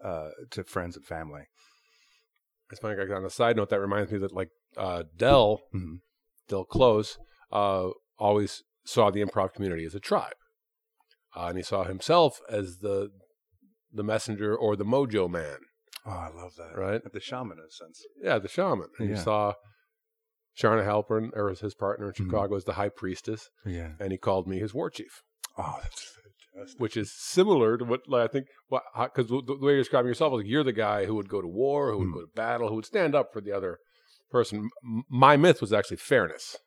uh 0.03 0.29
to 0.49 0.63
friends 0.63 0.97
and 0.97 1.05
family 1.05 1.43
It's 2.71 2.79
funny. 2.79 2.95
like, 2.97 3.09
On 3.09 3.25
a 3.25 3.29
side 3.29 3.55
note, 3.57 3.69
that 3.69 3.79
reminds 3.79 4.11
me 4.11 4.17
that 4.19 4.31
like 4.33 4.49
uh, 4.77 5.03
Del, 5.15 5.61
Mhm. 5.73 6.01
Del 6.47 6.65
Close, 6.65 7.17
uh, 7.51 7.89
always 8.17 8.63
saw 8.85 9.09
the 9.09 9.23
improv 9.23 9.53
community 9.53 9.85
as 9.85 9.95
a 9.95 9.99
tribe, 9.99 10.35
uh, 11.35 11.45
and 11.47 11.57
he 11.57 11.63
saw 11.63 11.83
himself 11.83 12.39
as 12.49 12.77
the 12.79 13.09
the 13.91 14.03
messenger 14.03 14.55
or 14.55 14.75
the 14.75 14.85
mojo 14.85 15.27
man. 15.29 15.57
Oh, 16.05 16.11
I 16.11 16.29
love 16.29 16.53
that. 16.57 16.77
right? 16.77 17.01
The 17.11 17.19
shaman 17.19 17.57
in 17.57 17.65
a 17.65 17.71
sense. 17.71 18.05
Yeah, 18.21 18.37
the 18.39 18.47
shaman. 18.47 18.89
And 18.99 19.09
Yeah. 19.09 19.15
you 19.15 19.21
saw 19.21 19.53
Charna 20.57 20.85
Halpern, 20.85 21.31
or 21.35 21.49
his 21.49 21.73
partner 21.73 22.07
in 22.07 22.13
Mhm. 22.13 22.17
Chicago, 22.17 22.55
as 22.55 22.65
the 22.65 22.73
high 22.73 22.89
priestess, 22.89 23.49
Yeah. 23.65 23.93
and 23.99 24.11
he 24.11 24.17
called 24.17 24.47
me 24.47 24.59
his 24.59 24.73
war 24.73 24.89
chief, 24.89 25.23
Oh, 25.57 25.79
that's. 25.81 26.17
Which 26.77 26.95
is 26.97 27.11
similar 27.11 27.77
to 27.77 27.85
what 27.85 28.01
like, 28.07 28.29
I 28.29 28.31
think. 28.31 28.47
Because 28.69 29.27
the, 29.29 29.41
the 29.45 29.57
way 29.65 29.73
you're 29.73 29.81
describing 29.81 30.07
yourself, 30.09 30.33
like 30.33 30.45
you're 30.47 30.63
the 30.63 30.73
guy 30.73 31.05
who 31.05 31.15
would 31.15 31.29
go 31.29 31.41
to 31.41 31.47
war, 31.47 31.91
who 31.91 31.99
would 31.99 32.07
Mm. 32.09 32.13
go 32.13 32.21
to 32.21 32.31
battle, 32.35 32.69
who 32.69 32.75
would 32.75 32.85
stand 32.85 33.15
up 33.15 33.33
for 33.33 33.41
the 33.41 33.51
other 33.51 33.79
person. 34.31 34.69
M- 34.83 35.03
my 35.09 35.37
myth 35.37 35.61
was 35.61 35.73
actually 35.73 35.97
fairness. 35.97 36.57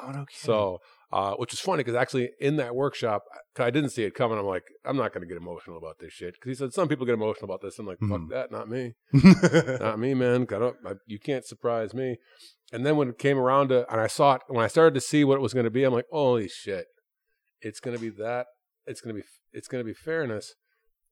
Oh, 0.00 0.06
no 0.06 0.24
kidding. 0.24 0.26
So, 0.32 0.78
uh, 1.12 1.34
which 1.34 1.52
is 1.52 1.60
funny 1.60 1.80
because 1.82 1.96
actually 1.96 2.30
in 2.40 2.56
that 2.56 2.74
workshop, 2.74 3.24
I 3.58 3.70
didn't 3.70 3.90
see 3.90 4.04
it 4.04 4.14
coming. 4.14 4.38
I'm 4.38 4.46
like, 4.46 4.62
I'm 4.84 4.96
not 4.96 5.12
going 5.12 5.22
to 5.22 5.26
get 5.26 5.36
emotional 5.36 5.76
about 5.76 5.98
this 5.98 6.12
shit. 6.12 6.34
Because 6.34 6.48
he 6.48 6.54
said 6.54 6.72
some 6.72 6.88
people 6.88 7.04
get 7.04 7.14
emotional 7.14 7.44
about 7.46 7.60
this. 7.60 7.78
I'm 7.78 7.86
like, 7.86 7.98
fuck 7.98 8.20
Mhm. 8.20 8.28
that, 8.30 8.50
not 8.52 8.68
me, 8.70 8.94
not 9.80 9.98
me, 9.98 10.14
man. 10.14 10.42
I 10.42 10.58
don't, 10.58 10.76
I, 10.86 10.92
you 11.06 11.18
can't 11.18 11.44
surprise 11.44 11.92
me. 11.92 12.16
And 12.72 12.86
then 12.86 12.96
when 12.96 13.08
it 13.08 13.18
came 13.18 13.36
around 13.38 13.68
to, 13.70 13.90
and 13.92 14.00
I 14.00 14.06
saw 14.06 14.34
it, 14.36 14.42
when 14.48 14.64
I 14.64 14.68
started 14.68 14.94
to 14.94 15.00
see 15.00 15.24
what 15.24 15.34
it 15.34 15.40
was 15.40 15.52
going 15.52 15.64
to 15.64 15.70
be, 15.70 15.82
I'm 15.82 15.92
like, 15.92 16.06
holy 16.12 16.48
shit, 16.48 16.86
it's 17.60 17.80
going 17.80 17.96
to 17.96 18.00
be 18.00 18.10
that. 18.22 18.46
It's 18.90 19.00
going 19.00 19.14
to 19.14 19.20
be, 19.22 19.26
it's 19.52 19.68
going 19.68 19.80
to 19.82 19.86
be 19.86 19.94
fairness. 19.94 20.54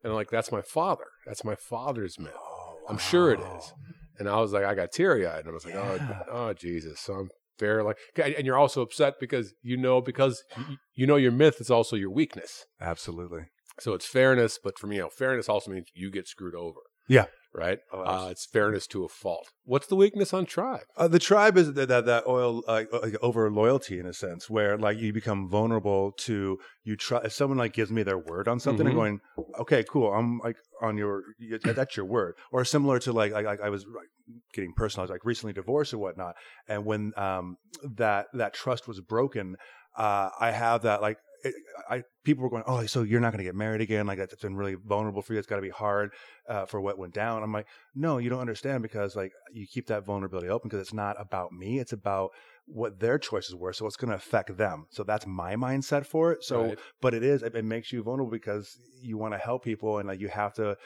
And 0.02 0.10
I'm 0.10 0.16
like, 0.16 0.30
that's 0.30 0.52
my 0.52 0.62
father. 0.62 1.06
That's 1.26 1.44
my 1.44 1.54
father's 1.54 2.18
myth. 2.18 2.32
Oh, 2.36 2.76
I'm 2.88 2.98
sure 2.98 3.32
it 3.32 3.40
is. 3.40 3.72
And 4.18 4.28
I 4.28 4.40
was 4.40 4.52
like, 4.52 4.64
I 4.64 4.74
got 4.74 4.92
teary 4.92 5.26
eyed. 5.26 5.40
And 5.40 5.48
I 5.48 5.52
was 5.52 5.64
like, 5.64 5.74
oh, 5.74 5.94
Yeah. 5.96 6.22
oh, 6.30 6.48
oh, 6.48 6.52
Jesus. 6.52 7.00
So 7.00 7.14
I'm 7.14 7.28
fair. 7.58 7.82
Like, 7.82 7.96
and 8.16 8.44
you're 8.46 8.58
also 8.58 8.82
upset 8.82 9.14
because 9.20 9.54
you 9.62 9.76
know, 9.76 10.00
because 10.00 10.42
you, 10.56 10.76
you 10.94 11.06
know 11.06 11.16
your 11.16 11.32
myth 11.32 11.60
is 11.60 11.70
also 11.70 11.96
your 11.96 12.10
weakness. 12.10 12.64
Absolutely. 12.80 13.42
So 13.80 13.94
it's 13.94 14.06
fairness, 14.06 14.58
but 14.62 14.78
for 14.78 14.86
me, 14.88 14.96
you 14.96 15.02
know, 15.02 15.08
fairness 15.08 15.48
also 15.48 15.70
means 15.70 15.86
you 15.94 16.10
get 16.10 16.26
screwed 16.26 16.54
over. 16.54 16.80
Yeah. 17.08 17.26
Right. 17.54 17.78
Oh, 17.92 18.02
Uh, 18.02 18.28
it's 18.30 18.46
fairness 18.46 18.86
to 18.88 19.04
a 19.04 19.08
fault. 19.08 19.48
What's 19.64 19.86
the 19.86 19.96
weakness 19.96 20.34
on 20.34 20.44
tribe? 20.44 20.82
Uh, 20.96 21.08
the 21.08 21.18
tribe 21.18 21.56
is 21.56 21.72
that 21.72 21.88
that, 21.88 22.04
that 22.04 22.24
oil 22.26 22.62
uh, 22.68 22.84
like 23.02 23.16
over 23.22 23.50
loyalty 23.50 23.98
in 23.98 24.06
a 24.06 24.12
sense, 24.12 24.50
where 24.50 24.76
like 24.76 24.98
you 24.98 25.12
become 25.12 25.48
vulnerable 25.48 26.12
to 26.12 26.58
you. 26.84 26.96
Try 26.96 27.20
if 27.24 27.32
someone 27.32 27.58
like 27.58 27.72
gives 27.72 27.90
me 27.90 28.02
their 28.02 28.18
word 28.18 28.48
on 28.48 28.60
something, 28.60 28.84
Mhm. 28.86 28.90
and 28.90 28.96
going, 28.96 29.20
okay, 29.60 29.82
cool, 29.88 30.12
I'm 30.12 30.38
like 30.40 30.56
on 30.82 30.98
your 30.98 31.22
that's 31.64 31.96
your 31.96 32.06
word, 32.06 32.34
or 32.52 32.64
similar 32.64 32.98
to 33.00 33.12
like 33.12 33.32
I 33.32 33.68
was 33.70 33.84
like, 33.86 34.08
getting 34.52 34.74
personal, 34.76 35.02
I 35.02 35.04
was 35.04 35.10
like 35.10 35.24
recently 35.24 35.54
divorced 35.54 35.94
or 35.94 35.98
whatnot, 35.98 36.34
and 36.68 36.84
when 36.84 37.12
um 37.16 37.56
that 37.96 38.26
that 38.34 38.52
trust 38.52 38.86
was 38.86 39.00
broken, 39.00 39.56
uh, 39.96 40.28
I 40.38 40.50
have 40.50 40.82
that 40.82 41.00
like. 41.00 41.16
It, 41.44 41.54
I 41.88 42.02
people 42.24 42.42
were 42.42 42.50
going, 42.50 42.64
oh, 42.66 42.84
so 42.86 43.02
you're 43.02 43.20
not 43.20 43.32
going 43.32 43.38
to 43.38 43.44
get 43.44 43.54
married 43.54 43.80
again? 43.80 44.06
Like 44.06 44.18
that's 44.18 44.34
been 44.34 44.56
really 44.56 44.74
vulnerable 44.74 45.22
for 45.22 45.32
you. 45.32 45.38
It's 45.38 45.48
got 45.48 45.56
to 45.56 45.62
be 45.62 45.70
hard 45.70 46.10
uh, 46.48 46.66
for 46.66 46.80
what 46.80 46.98
went 46.98 47.14
down. 47.14 47.42
I'm 47.42 47.52
like, 47.52 47.66
no, 47.94 48.18
you 48.18 48.28
don't 48.28 48.40
understand 48.40 48.82
because 48.82 49.16
like 49.16 49.32
you 49.52 49.66
keep 49.66 49.86
that 49.86 50.04
vulnerability 50.04 50.48
open 50.48 50.68
because 50.68 50.82
it's 50.82 50.94
not 50.94 51.16
about 51.20 51.52
me. 51.52 51.78
It's 51.78 51.92
about 51.92 52.30
what 52.66 53.00
their 53.00 53.18
choices 53.18 53.54
were. 53.54 53.72
So 53.72 53.86
it's 53.86 53.96
going 53.96 54.10
to 54.10 54.16
affect 54.16 54.56
them. 54.58 54.86
So 54.90 55.02
that's 55.04 55.26
my 55.26 55.56
mindset 55.56 56.04
for 56.04 56.32
it. 56.32 56.44
So, 56.44 56.64
Right. 56.64 56.78
but 57.00 57.14
it 57.14 57.22
is, 57.22 57.42
it, 57.42 57.54
it 57.54 57.64
makes 57.64 57.92
you 57.92 58.02
vulnerable 58.02 58.30
because 58.30 58.76
you 59.00 59.16
want 59.16 59.32
to 59.32 59.38
help 59.38 59.64
people 59.64 59.98
and 59.98 60.08
like 60.08 60.20
you 60.20 60.28
have 60.28 60.52
to, 60.54 60.76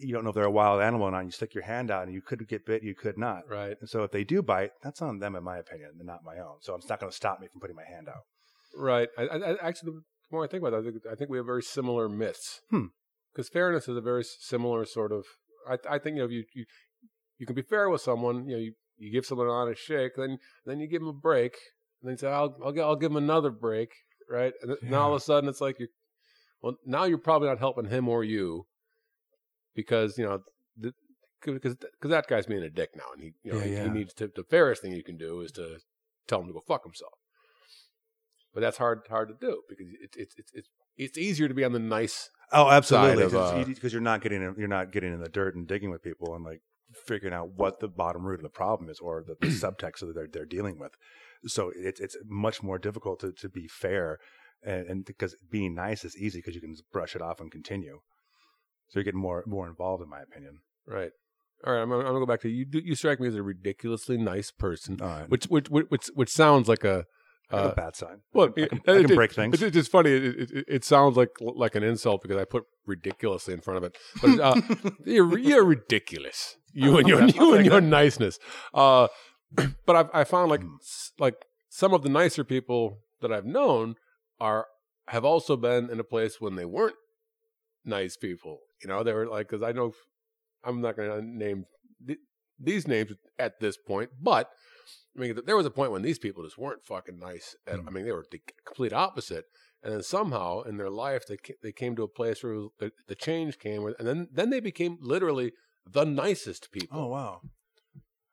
you 0.00 0.12
don't 0.12 0.24
know 0.24 0.30
if 0.30 0.34
they're 0.34 0.44
a 0.44 0.50
wild 0.50 0.82
animal 0.82 1.06
or 1.06 1.12
not. 1.12 1.24
You 1.24 1.30
stick 1.30 1.54
your 1.54 1.62
hand 1.64 1.90
out 1.90 2.04
and 2.04 2.12
you 2.12 2.20
could 2.20 2.46
get 2.48 2.66
bit, 2.66 2.82
you 2.82 2.94
could 2.96 3.16
not. 3.16 3.42
Right. 3.48 3.76
And 3.80 3.88
so 3.88 4.02
if 4.02 4.10
they 4.10 4.24
do 4.24 4.42
bite, 4.42 4.70
that's 4.82 5.00
on 5.02 5.20
them, 5.20 5.36
in 5.36 5.44
my 5.44 5.58
opinion, 5.58 5.90
and 5.98 6.06
not 6.06 6.24
my 6.24 6.38
own. 6.38 6.56
So 6.62 6.74
it's 6.74 6.88
not 6.88 6.98
going 6.98 7.10
to 7.10 7.16
stop 7.16 7.40
me 7.40 7.46
from 7.52 7.60
putting 7.60 7.76
my 7.76 7.84
hand 7.84 8.08
out. 8.08 8.22
Right. 8.76 9.08
I, 9.16 9.22
I, 9.24 9.66
actually, 9.66 9.92
the 9.92 10.00
more 10.30 10.44
I 10.44 10.48
think 10.48 10.62
about 10.62 10.74
it, 10.74 10.78
I 10.78 10.90
think, 10.90 11.02
I 11.12 11.14
think 11.14 11.30
we 11.30 11.38
have 11.38 11.46
very 11.46 11.62
similar 11.62 12.08
myths. 12.08 12.60
Hmm. 12.70 12.86
Because 13.32 13.48
fairness 13.48 13.88
is 13.88 13.96
a 13.96 14.00
very 14.00 14.24
similar 14.24 14.84
sort 14.84 15.12
of. 15.12 15.24
I, 15.68 15.78
I 15.94 15.98
think 15.98 16.16
you 16.16 16.22
know 16.22 16.28
you, 16.28 16.44
you 16.54 16.64
you 17.38 17.46
can 17.46 17.56
be 17.56 17.62
fair 17.62 17.90
with 17.90 18.00
someone. 18.00 18.46
You 18.48 18.56
know, 18.56 18.62
you, 18.62 18.72
you 18.96 19.10
give 19.10 19.26
someone 19.26 19.48
an 19.48 19.52
honest 19.52 19.82
shake, 19.82 20.12
then 20.16 20.38
then 20.64 20.78
you 20.78 20.86
give 20.86 21.00
them 21.00 21.08
a 21.08 21.12
break, 21.12 21.56
and 22.00 22.08
then 22.08 22.12
you 22.12 22.18
say, 22.18 22.28
"I'll 22.28 22.56
I'll, 22.64 22.80
I'll 22.80 22.96
give 22.96 23.10
him 23.10 23.16
another 23.16 23.50
break," 23.50 23.90
right? 24.30 24.52
And 24.62 24.70
then 24.70 24.78
now 24.90 25.02
all 25.02 25.14
of 25.14 25.20
a 25.20 25.24
sudden 25.24 25.48
it's 25.48 25.60
like 25.60 25.80
you, 25.80 25.88
well, 26.62 26.76
now 26.86 27.04
you're 27.04 27.18
probably 27.18 27.48
not 27.48 27.58
helping 27.58 27.86
him 27.86 28.08
or 28.08 28.22
you, 28.22 28.66
because 29.74 30.16
you 30.16 30.24
know. 30.24 30.40
because 31.44 31.74
because 31.74 32.10
that 32.10 32.26
guy's 32.28 32.46
being 32.46 32.62
a 32.62 32.70
dick 32.70 32.90
now, 32.96 33.04
and 33.12 33.22
he 33.22 33.32
you 33.42 33.52
know 33.52 33.58
Yeah, 33.58 33.64
he, 33.64 33.72
yeah. 33.72 33.84
he 33.84 33.90
needs 33.90 34.14
to. 34.14 34.30
The 34.34 34.44
fairest 34.44 34.82
thing 34.82 34.92
you 34.92 35.02
can 35.02 35.16
do 35.16 35.40
is 35.40 35.50
to 35.52 35.78
tell 36.28 36.40
him 36.40 36.46
to 36.46 36.52
go 36.52 36.62
fuck 36.66 36.84
himself. 36.84 37.18
But 38.54 38.60
that's 38.60 38.76
hard 38.76 39.00
hard 39.08 39.28
to 39.28 39.34
do 39.34 39.62
because 39.68 39.86
it's 40.00 40.16
it's 40.16 40.34
it's 40.38 40.52
it's 40.54 40.68
it's 40.96 41.18
easier 41.18 41.48
to 41.48 41.54
be 41.54 41.64
on 41.64 41.72
the 41.72 41.78
nice. 41.78 42.30
Oh, 42.52 42.70
absolutely. 42.70 43.24
of, 43.24 43.34
uh, 43.34 43.64
Because 43.64 43.92
you're 43.92 44.02
not 44.02 44.22
getting 44.22 44.42
in, 44.42 44.54
you're 44.56 44.68
not 44.68 44.92
getting 44.92 45.12
in 45.12 45.20
the 45.20 45.28
dirt 45.28 45.56
and 45.56 45.66
digging 45.66 45.90
with 45.90 46.02
people 46.02 46.34
and 46.34 46.44
like 46.44 46.60
figuring 47.06 47.34
out 47.34 47.50
what 47.56 47.80
the 47.80 47.88
bottom 47.88 48.24
root 48.24 48.38
of 48.38 48.42
the 48.42 48.48
problem 48.48 48.88
is 48.88 49.00
or 49.00 49.24
the, 49.26 49.34
the 49.40 49.46
subtext 49.52 50.00
that 50.00 50.14
they're 50.14 50.28
they're 50.32 50.44
dealing 50.44 50.78
with. 50.78 50.92
So 51.46 51.72
it's 51.74 52.00
it's 52.00 52.16
much 52.26 52.62
more 52.62 52.78
difficult 52.78 53.20
to 53.20 53.32
to 53.32 53.48
be 53.48 53.66
fair, 53.66 54.18
and, 54.62 54.86
and 54.86 55.04
because 55.04 55.36
being 55.50 55.74
nice 55.74 56.04
is 56.04 56.16
easy 56.16 56.38
because 56.38 56.54
you 56.54 56.60
can 56.60 56.72
just 56.72 56.90
brush 56.92 57.14
it 57.14 57.22
off 57.22 57.40
and 57.40 57.50
continue. 57.50 58.00
So 58.88 58.98
you're 58.98 59.04
getting 59.04 59.20
more 59.20 59.42
more 59.46 59.68
involved, 59.68 60.02
in 60.02 60.08
my 60.08 60.20
opinion. 60.20 60.60
Right. 60.86 61.10
All 61.66 61.72
right. 61.72 61.82
I'm, 61.82 61.92
I'm 61.92 62.02
gonna 62.02 62.18
go 62.18 62.26
back 62.26 62.42
to 62.42 62.48
you. 62.48 62.66
You 62.70 62.94
strike 62.94 63.20
me 63.20 63.28
as 63.28 63.34
a 63.34 63.42
ridiculously 63.42 64.16
nice 64.16 64.50
person, 64.50 64.96
right. 64.98 65.28
which 65.28 65.46
which 65.46 65.68
which 65.68 65.86
which, 65.88 66.06
which 66.14 66.30
sounds 66.30 66.68
like 66.68 66.84
a. 66.84 67.06
a 67.58 67.68
Uh, 67.70 67.74
bad 67.74 67.96
sign. 67.96 68.18
well, 68.32 68.48
I 68.48 68.52
can, 68.52 68.64
it- 68.64 68.72
I 68.72 69.02
can 69.02 69.10
it- 69.12 69.14
break 69.14 69.32
things. 69.32 69.62
It's, 69.62 69.88
funny. 69.88 70.10
It, 70.10 70.24
it, 70.24 70.50
it- 70.50 70.64
it 70.76 70.84
sounds 70.84 71.16
like 71.16 71.30
like 71.40 71.74
an 71.74 71.82
insult 71.82 72.22
because 72.22 72.36
I 72.36 72.44
put 72.44 72.64
ridiculously 72.86 73.54
in 73.54 73.60
front 73.60 73.78
of 73.78 73.84
it. 73.84 73.96
But 74.22 74.40
uh, 74.40 74.60
you're 75.04 75.38
you're 75.38 75.64
ridiculous. 75.64 76.56
You 76.72 76.98
and 76.98 77.08
your 77.10 77.22
Okay, 77.22 77.38
you 77.38 77.54
and 77.54 77.64
your 77.66 77.80
that. 77.80 77.86
niceness. 77.86 78.38
Uh, 78.72 79.08
but 79.86 79.94
I 79.96 80.20
I 80.20 80.24
found 80.24 80.50
like 80.50 80.60
Mm. 80.62 80.78
like 81.18 81.36
some 81.68 81.92
of 81.94 82.02
the 82.02 82.08
nicer 82.08 82.44
people 82.44 82.98
that 83.20 83.32
I've 83.32 83.46
known 83.46 83.94
are 84.40 84.66
have 85.08 85.24
also 85.24 85.56
been 85.56 85.90
in 85.90 85.98
a 86.00 86.04
place 86.04 86.40
when 86.40 86.56
they 86.56 86.64
weren't 86.64 86.96
nice 87.84 88.16
people. 88.16 88.60
You 88.82 88.88
know, 88.88 89.02
they 89.02 89.12
were 89.12 89.26
like 89.26 89.48
because 89.48 89.62
I 89.62 89.72
know 89.72 89.92
I'm 90.64 90.80
not 90.80 90.96
going 90.96 91.10
to 91.10 91.20
name 91.44 91.64
th- 92.06 92.18
these 92.58 92.88
names 92.88 93.12
at 93.38 93.60
this 93.60 93.76
point, 93.76 94.10
but 94.20 94.48
I 95.16 95.20
mean 95.20 95.38
there 95.46 95.56
was 95.56 95.66
a 95.66 95.70
point 95.70 95.92
when 95.92 96.02
these 96.02 96.18
people 96.18 96.42
just 96.44 96.58
weren't 96.58 96.84
fucking 96.84 97.18
nice. 97.18 97.54
At, 97.66 97.76
Mm. 97.80 97.88
I 97.88 97.90
mean 97.90 98.04
they 98.04 98.12
were 98.12 98.26
the 98.30 98.40
complete 98.66 98.92
opposite. 98.92 99.44
And 99.82 99.92
then 99.92 100.02
somehow 100.02 100.62
in 100.62 100.76
their 100.78 100.90
life 100.90 101.24
they 101.26 101.36
they 101.62 101.72
came 101.72 101.94
to 101.96 102.02
a 102.04 102.08
place 102.08 102.42
where 102.42 102.54
was- 102.54 102.70
the, 102.78 102.90
the 103.06 103.14
change 103.14 103.58
came, 103.58 103.84
and 103.98 104.06
then 104.08 104.28
then 104.32 104.50
they 104.50 104.60
became 104.60 104.96
literally 105.00 105.52
the 105.86 106.04
nicest 106.04 106.72
people. 106.72 106.98
Oh 106.98 107.08
wow! 107.08 107.40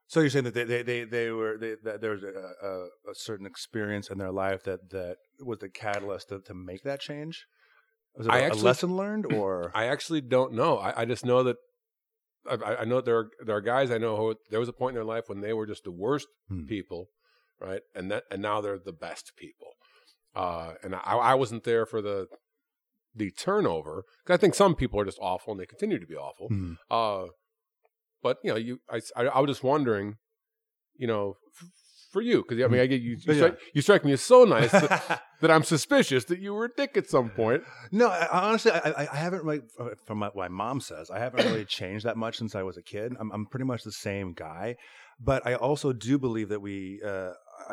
So 0.08 0.22
you're 0.22 0.30
saying 0.30 0.46
that 0.46 0.54
they 0.54 0.64
they 0.64 0.82
they, 0.84 1.04
they 1.04 1.30
were 1.32 1.58
they, 1.58 1.76
that 1.84 2.00
there 2.02 2.12
was 2.12 2.24
a, 2.24 2.28
a, 2.28 2.72
a 3.12 3.16
certain 3.16 3.46
experience 3.46 4.10
in 4.10 4.18
their 4.18 4.32
life 4.32 4.64
that 4.64 4.90
that 4.92 5.18
was 5.40 5.60
the 5.60 5.70
catalyst 5.70 6.30
to, 6.30 6.40
to 6.40 6.54
make 6.54 6.84
that 6.84 7.02
change? 7.02 7.46
Was 8.16 8.28
it 8.28 8.32
I 8.34 8.40
a- 8.40 8.44
actually- 8.44 8.62
a 8.62 8.64
lesson 8.64 8.96
learned, 8.96 9.26
or 9.34 9.72
I 9.76 9.86
actually 9.88 10.22
don't 10.22 10.54
know. 10.54 10.78
I, 10.78 11.02
I 11.02 11.06
just 11.06 11.26
know 11.26 11.44
that 11.44 11.58
I, 12.50 12.76
I- 12.82 12.86
know 12.86 13.02
there 13.02 13.18
are, 13.18 13.30
there 13.46 13.56
are 13.56 13.62
guys 13.62 13.92
I 13.92 13.98
know 13.98 14.16
who 14.18 14.36
there 14.50 14.60
was 14.60 14.70
a 14.70 14.74
point 14.74 14.92
in 14.94 14.96
their 14.96 15.04
life 15.16 15.26
when 15.28 15.42
they 15.42 15.54
were 15.54 15.66
just 15.68 15.84
the 15.84 15.92
worst 15.92 16.28
Hmm. 16.48 16.66
people, 16.66 17.08
right? 17.60 17.82
And 17.96 18.10
that 18.12 18.24
and 18.32 18.42
now 18.42 18.62
they're 18.62 18.80
the 18.80 18.92
best 18.94 19.34
people. 19.38 19.74
Uh, 20.36 20.74
and 20.84 20.96
I, 20.96 21.00
I 21.00 21.34
wasn't 21.36 21.64
there 21.64 21.86
for 21.86 22.02
the 22.02 22.28
the 23.14 23.30
turnover 23.32 24.04
'cause 24.26 24.34
I 24.34 24.38
think 24.38 24.56
some 24.56 24.74
people 24.76 25.00
are 25.00 25.06
just 25.06 25.20
awful 25.22 25.52
and 25.52 25.60
they 25.60 25.66
continue 25.66 26.00
to 26.00 26.08
be 26.08 26.16
awful. 26.16 26.48
Hmm. 26.48 26.74
Uh, 26.90 27.26
but 28.24 28.38
you 28.44 28.52
know, 28.52 28.58
you 28.58 28.80
I, 28.90 29.02
I, 29.16 29.24
I 29.28 29.40
was 29.40 29.50
just 29.50 29.64
wondering, 29.64 30.16
you 30.96 31.08
know, 31.08 31.36
f- 31.60 31.68
for 32.12 32.22
you 32.22 32.44
because 32.48 32.64
I 32.64 32.68
mean, 32.68 32.82
I 32.82 32.86
get 32.86 33.02
you. 33.02 33.12
You, 33.12 33.18
Yeah. 33.28 33.34
strike, 33.36 33.58
you 33.74 33.82
strike 33.82 34.06
me 34.06 34.12
as 34.14 34.22
so 34.22 34.44
nice 34.44 34.72
that, 34.72 35.24
that 35.42 35.50
I'm 35.52 35.64
suspicious 35.64 36.26
that 36.26 36.40
you 36.40 36.54
were 36.54 36.66
a 36.66 36.70
dick 36.70 36.98
at 36.98 37.10
some 37.10 37.30
point. 37.30 37.64
no, 37.92 38.08
I, 38.10 38.26
I 38.32 38.40
honestly, 38.50 38.72
I, 38.72 39.08
I- 39.12 39.16
haven't 39.16 39.44
really, 39.44 39.62
from 40.06 40.20
what 40.20 40.36
my 40.36 40.48
mom 40.48 40.82
says, 40.82 41.10
I 41.10 41.20
haven't 41.20 41.46
really 41.46 41.66
changed 41.80 42.06
that 42.06 42.18
much 42.18 42.38
since 42.38 42.54
I 42.56 42.64
was 42.64 42.78
a 42.78 42.82
kid. 42.84 43.14
I'm, 43.20 43.32
I'm 43.32 43.46
pretty 43.46 43.66
much 43.66 43.84
the 43.84 43.92
same 43.92 44.34
guy, 44.34 44.76
but 45.20 45.46
I 45.48 45.54
also 45.56 45.94
do 45.94 46.18
believe 46.18 46.50
that 46.50 46.62
we. 46.62 47.02
Uh, 47.06 47.32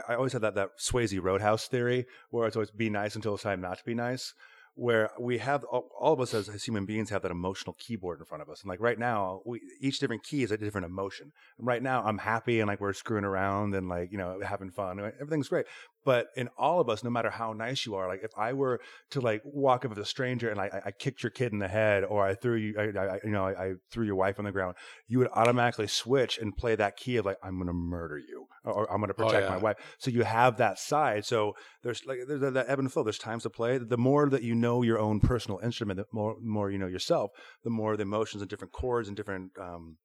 I 0.09 0.13
I 0.13 0.17
always 0.17 0.33
had 0.35 0.43
that 0.43 0.55
that 0.55 0.79
Swayze 0.79 1.21
Roadhouse 1.23 1.67
theory, 1.67 2.07
where 2.31 2.47
it's 2.47 2.57
always 2.57 2.71
be 2.71 2.91
nice 2.91 3.17
until 3.17 3.35
it's 3.35 3.43
time 3.43 3.61
not 3.61 3.79
to 3.79 3.85
be 3.85 3.95
nice. 3.95 4.35
Where 4.81 5.11
we 5.19 5.39
have 5.39 5.65
all, 5.65 5.91
of 6.01 6.21
us 6.21 6.33
as, 6.33 6.49
as 6.49 6.63
human 6.63 6.87
beings 6.87 7.11
have 7.11 7.23
that 7.23 7.33
emotional 7.33 7.75
keyboard 7.81 8.21
in 8.21 8.27
front 8.27 8.43
of 8.43 8.49
us, 8.49 8.63
and 8.63 8.69
like 8.69 8.79
right 8.81 8.97
now, 8.99 9.43
we 9.45 9.61
each 9.81 9.99
different 9.99 10.23
key 10.23 10.45
is 10.45 10.53
a 10.53 10.57
different 10.57 10.87
emotion. 10.87 11.33
And 11.59 11.67
right 11.67 11.83
now, 11.83 12.05
I'm 12.05 12.19
happy 12.19 12.61
and 12.61 12.69
like 12.69 12.81
we're 12.81 12.93
screwing 12.93 13.25
around 13.25 13.75
and 13.75 13.89
like 13.89 14.13
you 14.13 14.19
know 14.19 14.41
having 14.41 14.71
fun, 14.71 15.01
everything's 15.21 15.49
great. 15.49 15.67
But 16.09 16.29
in 16.37 16.49
all 16.57 16.81
of 16.81 16.89
us, 16.89 17.05
no 17.05 17.11
matter 17.11 17.29
how 17.29 17.53
nice 17.53 17.85
you 17.85 17.95
are, 17.97 18.09
like 18.09 18.25
if 18.25 18.31
I 18.35 18.55
were 18.55 18.81
to 19.11 19.21
like 19.21 19.43
walk 19.45 19.85
up 19.85 19.91
with 19.91 19.99
a 19.99 20.07
stranger 20.07 20.49
and 20.49 20.59
I, 20.59 20.71
I- 20.73 20.83
I 20.87 20.91
kicked 20.91 21.23
your 21.23 21.29
kid 21.29 21.53
in 21.53 21.59
the 21.59 21.69
head, 21.69 22.03
or 22.03 22.25
I 22.25 22.35
threw 22.35 22.57
you, 22.57 22.75
I, 22.79 22.85
I, 22.99 23.19
you 23.23 23.31
know, 23.31 23.45
I, 23.45 23.53
I 23.65 23.73
threw 23.91 24.07
your 24.07 24.15
wife 24.15 24.39
on 24.39 24.47
the 24.47 24.51
ground, 24.51 24.77
you 25.07 25.19
would 25.19 25.29
automatically 25.35 25.87
switch 25.87 26.39
and 26.39 26.57
play 26.57 26.75
that 26.77 26.97
key 26.97 27.17
of 27.19 27.27
like 27.27 27.37
I'm 27.43 27.57
going 27.57 27.67
to 27.67 27.75
murder 27.75 28.17
you, 28.17 28.47
or, 28.65 28.91
I'm 28.91 29.01
going 29.03 29.09
to 29.09 29.15
protect 29.23 29.51
my 29.51 29.57
yeah. 29.57 29.61
wife. 29.61 29.77
So 29.99 30.11
you 30.11 30.23
have 30.23 30.57
that 30.57 30.79
side. 30.79 31.27
So 31.27 31.53
there's 31.83 32.01
like 32.07 32.21
there's 32.27 32.55
that 32.55 32.71
ebb 32.71 32.79
and 32.79 32.91
flow. 32.91 33.03
There's 33.03 33.19
times 33.19 33.43
to 33.43 33.51
play. 33.51 33.77
The 33.77 33.99
more 33.99 34.31
that 34.31 34.43
you 34.43 34.55
know 34.55 34.81
your 34.81 34.99
own 34.99 35.21
personal 35.21 35.59
instrument, 35.59 35.99
the 35.99 36.07
more 36.11 36.37
more 36.41 36.71
you 36.71 36.79
know 36.79 36.87
yourself, 36.87 37.33
the 37.65 37.71
more 37.81 37.99
the 37.99 38.05
emotions 38.05 38.41
and 38.41 38.49
different 38.49 38.73
chords 38.73 39.09
and 39.09 39.17
different 39.17 39.51
um, 39.61 39.99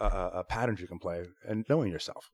uh, 0.00 0.30
uh, 0.38 0.42
patterns 0.42 0.80
you 0.80 0.88
can 0.88 0.98
play 0.98 1.26
and 1.48 1.64
knowing 1.68 1.92
yourself. 1.92 2.28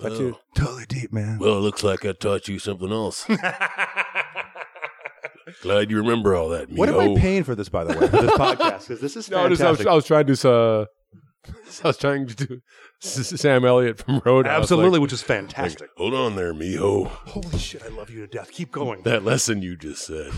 But 0.00 0.12
you- 0.12 0.36
totally 0.54 0.84
deep, 0.88 1.12
man. 1.12 1.38
Well, 1.38 1.56
it 1.58 1.60
looks 1.60 1.82
like 1.82 2.04
I 2.04 2.12
taught 2.12 2.46
you 2.48 2.58
something 2.58 2.90
else. 2.92 3.26
Glad 5.62 5.90
you 5.90 5.96
remember 5.98 6.34
all 6.36 6.50
that. 6.50 6.70
what 6.70 6.88
am 6.88 6.96
Mio. 6.98 7.16
I 7.16 7.20
paying 7.20 7.42
for 7.44 7.54
this, 7.54 7.68
by 7.68 7.82
the 7.84 7.98
way, 7.98 8.06
for 8.06 8.16
this 8.22 8.30
podcast? 8.36 8.80
Because 8.88 9.00
this 9.00 9.16
is 9.16 9.30
No, 9.30 9.48
just, 9.48 9.62
I, 9.62 9.70
was, 9.70 9.78
fantastic. 9.80 9.86
I 9.88 9.94
was 9.94 10.04
trying 10.06 10.26
to 10.26 10.34
do. 10.34 10.48
Uh, 10.48 10.84
I 11.84 11.86
was 11.88 11.96
trying 11.96 12.26
to 12.26 12.34
do 12.34 12.60
S- 13.02 13.32
S- 13.32 13.40
Sam 13.40 13.64
Elliott 13.64 13.98
from 13.98 14.20
Roadhouse. 14.24 14.60
Absolutely, 14.62 14.90
like, 14.98 15.00
which 15.02 15.12
is 15.14 15.22
fantastic. 15.22 15.88
Hold 15.96 16.12
on 16.14 16.36
there, 16.36 16.52
Miho. 16.52 17.06
Holy 17.08 17.58
shit, 17.58 17.82
I 17.82 17.88
love 17.88 18.10
you 18.10 18.20
to 18.20 18.26
death. 18.26 18.50
Keep 18.52 18.70
going. 18.72 19.02
That 19.04 19.24
lesson 19.24 19.62
you 19.62 19.76
just 19.76 20.04
said. 20.06 20.30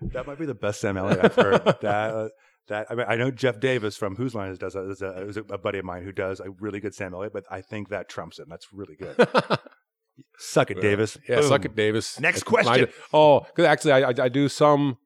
That 0.00 0.26
might 0.26 0.38
be 0.38 0.46
the 0.46 0.54
best 0.54 0.80
Sam 0.80 0.96
Elliott 0.96 1.24
I've 1.24 1.34
heard. 1.34 1.64
that 1.64 1.84
uh, 1.84 2.28
that 2.68 2.86
I 2.90 2.94
mean, 2.94 3.06
I 3.08 3.16
know 3.16 3.30
Jeff 3.30 3.60
Davis 3.60 3.96
from 3.96 4.16
Whose 4.16 4.34
Line 4.34 4.50
Is 4.50 4.58
does 4.58 4.74
a, 4.74 4.90
is 4.90 5.02
a, 5.02 5.28
is 5.28 5.36
a 5.36 5.42
buddy 5.58 5.78
of 5.78 5.84
mine 5.84 6.04
who 6.04 6.12
does 6.12 6.40
a 6.40 6.50
really 6.60 6.80
good 6.80 6.94
Sam 6.94 7.14
Elliott, 7.14 7.32
but 7.32 7.44
I 7.50 7.60
think 7.60 7.88
that 7.88 8.08
trumps 8.08 8.38
it. 8.38 8.42
and 8.42 8.52
That's 8.52 8.72
really 8.72 8.96
good. 8.96 9.16
Suck 10.38 10.70
it, 10.70 10.80
Davis. 10.80 11.16
yeah, 11.28 11.40
suck 11.40 11.64
it, 11.64 11.74
Davis. 11.74 12.20
Next 12.20 12.42
question. 12.44 12.82
my- 12.82 12.88
oh, 13.14 13.40
because 13.40 13.64
actually, 13.64 13.92
I, 13.92 14.10
I 14.10 14.14
I 14.24 14.28
do 14.28 14.48
some 14.48 14.98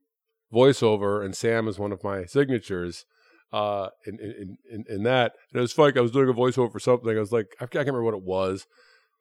voiceover, 0.52 1.25
and 1.25 1.34
Sam 1.36 1.68
is 1.68 1.78
one 1.78 1.92
of 1.92 2.02
my 2.02 2.25
signatures. 2.25 3.04
Uh, 3.52 3.88
in 4.04 4.18
in 4.18 4.56
in, 4.70 4.84
in 4.88 5.02
that, 5.04 5.32
and 5.52 5.58
it 5.58 5.60
was 5.60 5.72
funny. 5.72 5.96
I 5.96 6.00
was 6.00 6.10
doing 6.10 6.28
a 6.28 6.34
voiceover 6.34 6.70
for 6.72 6.80
something. 6.80 7.16
I 7.16 7.20
was 7.20 7.32
like, 7.32 7.46
I 7.60 7.66
can't 7.66 7.86
remember 7.86 8.02
what 8.02 8.14
it 8.14 8.22
was, 8.25 8.66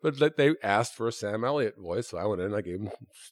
but 0.01 0.36
they 0.38 0.56
asked 0.63 0.96
for 0.96 1.08
a 1.08 1.12
Sam 1.12 1.44
Elliott 1.46 1.75
voice, 1.77 2.08
so 2.10 2.18
I 2.18 2.25
went 2.25 2.42
in. 2.42 2.48
and 2.48 2.56
I 2.56 2.62
gave 2.62 2.80
him 2.80 2.89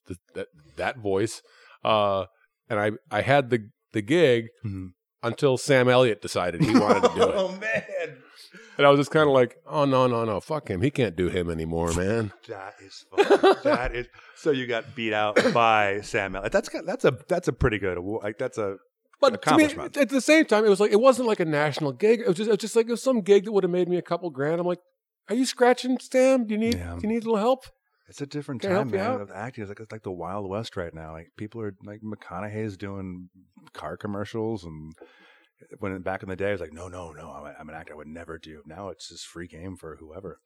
the, 0.07 0.17
that 0.35 0.47
that 0.77 0.97
voice. 0.99 1.41
Uh, 1.83 2.25
and 2.69 2.79
I 2.79 2.91
I 3.09 3.21
had 3.21 3.49
the 3.49 3.69
the 3.93 4.01
gig 4.01 4.47
Mhm. 4.65 4.89
until 5.23 5.57
Sam 5.57 5.87
Elliott 5.89 6.21
decided 6.21 6.61
he 6.63 6.77
wanted 6.77 7.03
to 7.03 7.15
do 7.15 7.21
it. 7.29 7.35
oh 7.35 7.49
man, 7.59 8.17
And 8.77 8.85
I 8.85 8.89
was 8.89 8.99
just 8.99 9.11
kind 9.11 9.27
of 9.27 9.33
like, 9.33 9.55
oh 9.67 9.85
no, 9.85 10.07
no, 10.07 10.25
no, 10.25 10.39
fuck 10.39 10.67
him. 10.69 10.81
He 10.81 10.91
can't 10.91 11.15
do 11.15 11.29
him 11.29 11.49
anymore, 11.49 11.93
man. 11.93 12.31
that 12.47 12.73
is 12.83 13.05
fun. 13.15 13.55
that 13.63 13.95
is. 13.95 14.07
So 14.35 14.51
you 14.51 14.67
got 14.67 14.93
beat 14.95 15.13
out 15.13 15.39
by 15.53 16.01
Sam 16.01 16.35
Elliott. 16.35 16.51
That's 16.51 16.69
that's 16.85 17.05
a 17.05 17.17
that's 17.27 17.47
a 17.47 17.53
pretty 17.53 17.77
good 17.79 17.97
award. 17.97 18.23
Like 18.23 18.37
that's 18.37 18.57
a 18.57 18.77
But 19.21 19.27
to 19.29 19.33
me, 19.55 19.63
Accomplishment. 19.65 19.97
at 19.97 20.09
the 20.09 20.19
same 20.21 20.45
time, 20.45 20.65
it 20.65 20.69
was 20.69 20.79
like 20.81 20.91
it 20.91 20.99
wasn't 20.99 21.27
like 21.27 21.39
a 21.39 21.45
national 21.45 21.93
gig. 21.93 22.19
It 22.21 22.27
was 22.27 22.35
just, 22.37 22.47
it 22.49 22.51
was 22.51 22.59
just 22.59 22.75
like 22.75 22.87
it 22.87 22.91
was 22.91 23.01
some 23.03 23.21
gig 23.21 23.45
that 23.45 23.51
would 23.53 23.63
have 23.63 23.71
made 23.71 23.87
me 23.87 23.97
a 23.97 24.01
couple 24.01 24.29
grand. 24.31 24.59
I'm 24.59 24.67
like, 24.67 24.81
are 25.29 25.35
you 25.35 25.45
scratching, 25.45 25.97
Sam? 25.99 26.45
Do 26.45 26.53
you 26.55 26.59
need 26.59 26.75
Yeah. 26.75 26.95
do 26.95 27.07
you 27.07 27.13
need 27.13 27.23
a 27.23 27.25
little 27.27 27.37
help? 27.37 27.61
It's 28.09 28.21
a 28.21 28.25
different 28.25 28.61
Can 28.61 28.71
I 28.71 28.75
time, 28.75 28.89
help 28.89 28.93
you 28.93 28.99
man. 28.99 29.11
out? 29.15 29.21
Of 29.21 29.31
acting, 29.31 29.61
it's 29.63 29.69
like 29.69 29.79
it's 29.79 29.91
like 29.91 30.03
the 30.03 30.11
Wild 30.11 30.49
West 30.49 30.75
right 30.75 30.93
now. 30.93 31.13
Like 31.13 31.31
people 31.37 31.61
are 31.61 31.73
like 31.83 32.01
McConaughey's 32.01 32.75
doing 32.77 33.29
car 33.73 33.95
commercials, 33.97 34.63
and 34.65 34.93
when 35.79 36.01
back 36.01 36.21
in 36.21 36.29
the 36.29 36.35
day, 36.35 36.49
it 36.49 36.53
was 36.53 36.61
like, 36.61 36.73
no, 36.73 36.89
no, 36.89 37.11
no, 37.11 37.31
I'm, 37.31 37.45
a, 37.45 37.55
I'm 37.59 37.69
an 37.69 37.75
actor. 37.75 37.93
I 37.93 37.97
would 37.97 38.07
never 38.07 38.37
do. 38.37 38.61
Now 38.65 38.89
it's 38.89 39.07
just 39.09 39.25
free 39.25 39.47
game 39.47 39.77
for 39.77 39.95
whoever. 39.97 40.39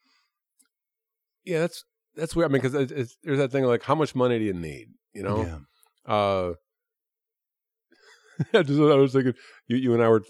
Yeah, 1.46 1.62
that's 1.62 1.84
that's 2.16 2.36
weird. 2.36 2.52
I 2.52 2.54
mean, 2.54 2.62
because 2.62 2.76
it's, 2.76 2.92
it's, 2.92 3.18
there's 3.24 3.40
that 3.40 3.52
thing 3.52 3.64
like, 3.64 3.84
how 3.84 3.96
much 3.96 4.14
money 4.14 4.38
do 4.38 4.46
you 4.46 4.54
need? 4.54 4.90
You 5.14 5.24
know, 5.24 5.44
Yeah. 5.44 6.12
uh, 6.14 6.54
I 8.54 8.62
just 8.64 8.80
I 8.80 8.96
was 8.96 9.14
thinking, 9.14 9.34
you 9.68 9.78
you 9.78 9.94
and 9.94 10.04
I 10.04 10.10
were 10.10 10.24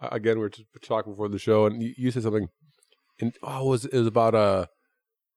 again 0.00 0.36
we 0.38 0.42
were 0.44 0.48
just 0.50 0.66
talking 0.82 1.12
before 1.12 1.28
the 1.28 1.38
show, 1.38 1.66
and 1.66 1.82
you, 1.82 1.92
you 1.96 2.10
said 2.10 2.22
something. 2.22 2.48
And 3.20 3.34
oh, 3.42 3.66
it 3.66 3.68
was 3.68 3.84
it 3.84 3.98
was 3.98 4.06
about 4.06 4.34
uh, 4.34 4.66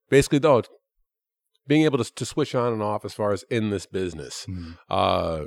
basically 0.09 0.39
though, 0.39 0.63
being 1.67 1.83
able 1.85 1.97
to 1.97 2.13
to 2.13 2.25
switch 2.25 2.53
on 2.55 2.73
and 2.73 2.81
off 2.81 3.05
as 3.05 3.13
far 3.13 3.31
as 3.31 3.43
in 3.49 3.69
this 3.69 3.85
business. 3.85 4.45
Mhm. 4.49 4.77
uh, 4.89 5.45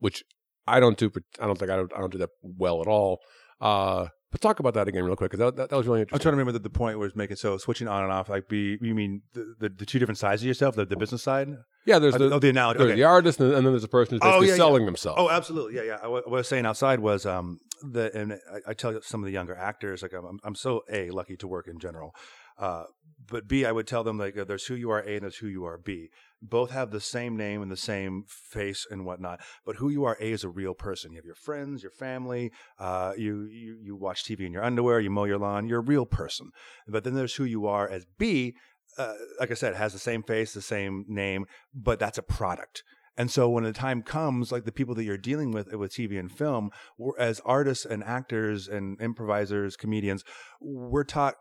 which 0.00 0.22
I 0.66 0.80
don't 0.80 0.96
do. 0.98 1.10
I 1.40 1.46
don't 1.46 1.58
think 1.58 1.70
I 1.70 1.76
don't, 1.76 1.92
I 1.94 1.98
don't 2.00 2.12
do 2.12 2.18
that 2.18 2.30
well 2.42 2.80
at 2.80 2.86
all. 2.86 3.20
Uh, 3.60 4.08
but 4.30 4.42
talk 4.42 4.60
about 4.60 4.74
that 4.74 4.86
again 4.86 5.04
real 5.04 5.16
quick 5.16 5.30
because 5.30 5.42
that, 5.46 5.56
that, 5.56 5.70
that 5.70 5.76
was 5.76 5.86
really 5.86 6.00
interesting. 6.02 6.20
I'm 6.20 6.22
trying 6.22 6.32
to 6.32 6.36
remember 6.36 6.52
the, 6.52 6.58
the 6.58 6.68
point 6.70 6.98
was 6.98 7.16
making. 7.16 7.36
So 7.36 7.56
switching 7.56 7.88
on 7.88 8.02
and 8.04 8.12
off, 8.12 8.28
like 8.28 8.46
be 8.48 8.76
you 8.82 8.94
mean 8.94 9.22
the, 9.32 9.54
the, 9.58 9.68
the 9.70 9.86
two 9.86 9.98
different 9.98 10.18
sides 10.18 10.42
of 10.42 10.46
yourself, 10.46 10.76
the, 10.76 10.84
the 10.84 10.96
business 10.98 11.22
side, 11.22 11.48
yeah, 11.86 11.98
there's 11.98 12.14
the, 12.14 12.30
oh, 12.34 12.38
the 12.38 12.50
analogy. 12.50 12.78
there's 12.78 12.90
Okay. 12.90 12.96
the 13.00 13.04
artist, 13.04 13.40
and, 13.40 13.54
and 13.54 13.64
then 13.64 13.72
there's 13.72 13.84
a 13.84 13.88
person 13.88 14.16
who's 14.16 14.20
Oh, 14.22 14.32
basically 14.32 14.46
yeah, 14.48 14.52
yeah. 14.52 14.56
selling 14.58 14.84
themselves. 14.84 15.16
Oh, 15.18 15.30
absolutely. 15.30 15.76
Yeah, 15.76 15.82
yeah. 15.84 15.98
I, 16.02 16.08
what 16.08 16.24
I 16.26 16.30
was 16.30 16.46
saying 16.46 16.66
outside 16.66 17.00
was 17.00 17.24
um 17.24 17.58
the 17.82 18.14
and 18.14 18.34
I, 18.34 18.70
I 18.70 18.74
tell 18.74 19.00
some 19.00 19.22
of 19.22 19.26
the 19.26 19.32
younger 19.32 19.56
actors 19.56 20.02
like 20.02 20.12
I'm 20.12 20.26
I'm- 20.26 20.38
I'm 20.44 20.54
so 20.54 20.82
a 20.92 21.08
lucky 21.10 21.36
to 21.38 21.48
work 21.48 21.66
in 21.66 21.78
general, 21.78 22.14
uh, 22.58 22.84
but 23.30 23.46
b 23.46 23.64
I 23.64 23.72
would 23.72 23.86
tell 23.86 24.04
them 24.04 24.18
like 24.18 24.36
uh, 24.36 24.44
there's 24.44 24.66
who 24.66 24.74
you 24.74 24.90
are 24.90 25.00
A 25.00 25.14
and 25.14 25.22
there's 25.22 25.36
who 25.36 25.48
you 25.48 25.64
are 25.64 25.78
B. 25.78 26.10
Both 26.40 26.70
have 26.70 26.90
the 26.90 27.00
same 27.00 27.36
name 27.36 27.62
and 27.62 27.70
the 27.70 27.76
same 27.76 28.24
face 28.28 28.86
and 28.90 29.04
whatnot, 29.04 29.40
but 29.66 29.76
who 29.76 29.88
you 29.90 30.04
are 30.04 30.16
A 30.20 30.32
is 30.32 30.44
a 30.44 30.48
real 30.48 30.74
person. 30.74 31.12
You 31.12 31.18
have 31.18 31.24
your 31.24 31.34
friends, 31.34 31.82
your 31.82 31.92
family. 31.92 32.52
Uh, 32.78 33.12
you 33.16 33.44
you 33.44 33.78
you 33.82 33.96
watch 33.96 34.24
TV 34.24 34.40
in 34.40 34.52
your 34.52 34.64
underwear. 34.64 35.00
You 35.00 35.10
mow 35.10 35.24
your 35.24 35.38
lawn. 35.38 35.68
You're 35.68 35.80
a 35.80 35.82
real 35.82 36.06
person. 36.06 36.50
But 36.86 37.04
then 37.04 37.14
there's 37.14 37.34
who 37.34 37.44
you 37.44 37.66
are 37.66 37.88
as 37.88 38.06
B. 38.18 38.54
Uh, 38.96 39.14
like 39.38 39.50
I 39.50 39.54
said, 39.54 39.76
has 39.76 39.92
the 39.92 39.98
same 39.98 40.22
face, 40.22 40.54
the 40.54 40.62
same 40.62 41.04
name, 41.06 41.46
but 41.72 42.00
that's 42.00 42.18
a 42.18 42.22
product. 42.22 42.82
And 43.16 43.30
so 43.30 43.48
when 43.48 43.64
the 43.64 43.72
time 43.72 44.02
comes, 44.02 44.52
like 44.52 44.64
the 44.64 44.72
people 44.72 44.94
that 44.94 45.04
you're 45.04 45.18
dealing 45.18 45.50
with 45.50 45.72
with 45.74 45.92
TV 45.92 46.18
and 46.18 46.30
film, 46.30 46.70
as 47.18 47.40
artists 47.44 47.84
and 47.84 48.02
actors 48.04 48.68
and 48.68 49.00
improvisers, 49.00 49.76
comedians, 49.76 50.22
we're 50.60 51.04
taught 51.04 51.34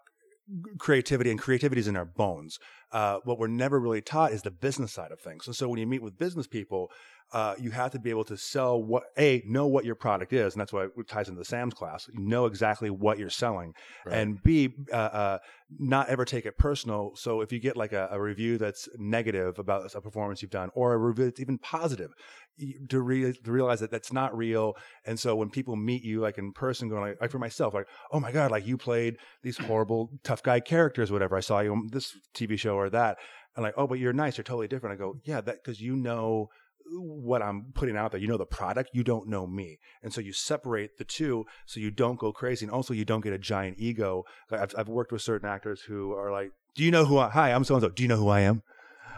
creativity 0.80 1.30
and 1.30 1.40
creativity 1.40 1.80
is 1.80 1.88
in 1.88 1.98
our 1.98 2.06
bones. 2.06 2.60
Uh, 2.92 3.20
what 3.24 3.38
we're 3.38 3.48
never 3.48 3.80
really 3.80 4.02
taught 4.02 4.32
is 4.32 4.44
the 4.44 4.52
business 4.52 4.94
side 4.94 5.12
of 5.12 5.20
things. 5.20 5.46
And 5.46 5.56
so 5.56 5.68
when 5.68 5.80
you 5.80 5.88
meet 5.88 6.02
with 6.02 6.18
business 6.18 6.48
people, 6.48 6.90
uh, 7.34 7.56
you 7.60 7.72
have 7.72 7.92
to 7.92 8.00
be 8.00 8.10
able 8.10 8.24
to 8.24 8.38
sell 8.38 8.82
what 8.82 9.04
a 9.18 9.44
know 9.46 9.68
what 9.68 9.84
your 9.86 9.96
product 9.96 10.32
is, 10.32 10.54
and 10.54 10.62
that's 10.62 10.72
why 10.72 10.86
it 10.86 10.92
ties 11.08 11.28
into 11.28 11.40
the 11.40 11.46
Sam's 11.46 11.74
class. 11.74 12.08
You 12.14 12.22
know 12.22 12.46
exactly 12.46 12.90
what 12.90 13.20
you're 13.20 13.30
selling, 13.30 13.74
Right. 14.06 14.16
and 14.18 14.42
b 14.44 14.70
uh, 14.94 14.96
uh, 14.96 15.38
not 15.78 16.08
ever 16.08 16.24
take 16.24 16.46
it 16.46 16.58
personal. 16.58 17.12
So 17.16 17.42
if 17.42 17.52
you 17.52 17.60
get 17.60 17.76
like 17.76 17.92
a, 17.92 18.08
a 18.12 18.22
review 18.22 18.58
that's 18.58 18.88
negative 18.98 19.60
about 19.60 19.94
a 19.94 20.00
performance 20.02 20.42
you've 20.42 20.52
done, 20.52 20.70
or 20.74 20.94
a 20.94 20.98
review 20.98 21.26
that's 21.26 21.42
even 21.42 21.58
positive, 21.58 22.12
you- 22.56 22.80
to, 22.88 23.02
re- 23.02 23.34
to 23.34 23.52
realize 23.52 23.82
that 23.82 23.92
that's 23.92 24.14
not 24.14 24.36
real. 24.36 24.74
And 25.06 25.20
so 25.20 25.36
when 25.36 25.50
people 25.50 25.76
meet 25.76 26.04
you 26.04 26.22
like 26.22 26.38
in 26.38 26.54
person, 26.54 26.88
going 26.88 27.02
like, 27.02 27.18
like 27.22 27.32
for 27.32 27.40
myself, 27.40 27.74
like 27.74 27.88
oh 28.12 28.20
my 28.22 28.32
god, 28.32 28.52
like 28.52 28.66
you 28.66 28.78
played 28.78 29.18
these 29.44 29.58
horrible 29.58 30.12
tough 30.24 30.42
guy 30.44 30.62
characters, 30.62 31.12
whatever. 31.12 31.36
I 31.36 31.42
saw 31.42 31.60
you 31.60 31.74
on 31.74 31.90
this 31.92 32.14
TV 32.34 32.58
show 32.58 32.76
or 32.76 32.90
that, 32.92 33.18
and 33.58 33.64
like 33.64 33.74
oh, 33.76 33.86
but 33.88 34.00
you're 34.00 34.14
nice, 34.14 34.38
you're 34.38 34.44
totally 34.46 34.70
different. 34.70 34.94
I 34.94 34.98
go 34.98 35.16
yeah, 35.26 35.42
that 35.42 35.58
because 35.62 35.82
you 35.82 35.96
know 35.98 36.48
what 36.92 37.42
I'm 37.42 37.68
putting 37.74 37.98
out 37.98 38.12
there. 38.12 38.20
You 38.22 38.28
know 38.28 38.38
the 38.38 38.46
product, 38.46 38.92
you 38.94 39.04
don't 39.04 39.28
know 39.28 39.46
me. 39.48 39.80
And 40.04 40.14
so 40.14 40.22
you 40.22 40.34
separate 40.34 40.98
the 40.98 41.04
two 41.06 41.46
so 41.66 41.80
you 41.80 41.92
don't 41.92 42.20
go 42.20 42.32
crazy. 42.32 42.66
And 42.66 42.72
also 42.74 42.94
you 42.94 43.06
don't 43.06 43.22
get 43.22 43.34
a 43.34 43.38
giant 43.40 43.78
ego. 43.80 44.24
I've, 44.52 44.74
I've 44.78 44.90
worked 44.90 45.12
with 45.12 45.22
certain 45.22 45.50
actors 45.50 45.82
who 45.82 46.14
are 46.14 46.32
like, 46.32 46.52
Do 46.76 46.84
you 46.84 46.92
know 46.92 47.06
who 47.06 47.18
I 47.18 47.30
hi, 47.30 47.52
I'm 47.54 47.64
so 47.64 47.76
and 47.76 47.82
so. 47.84 47.90
Do 47.90 48.04
you 48.04 48.10
know 48.10 48.18
who 48.18 48.30
I 48.30 48.42
am? 48.42 48.64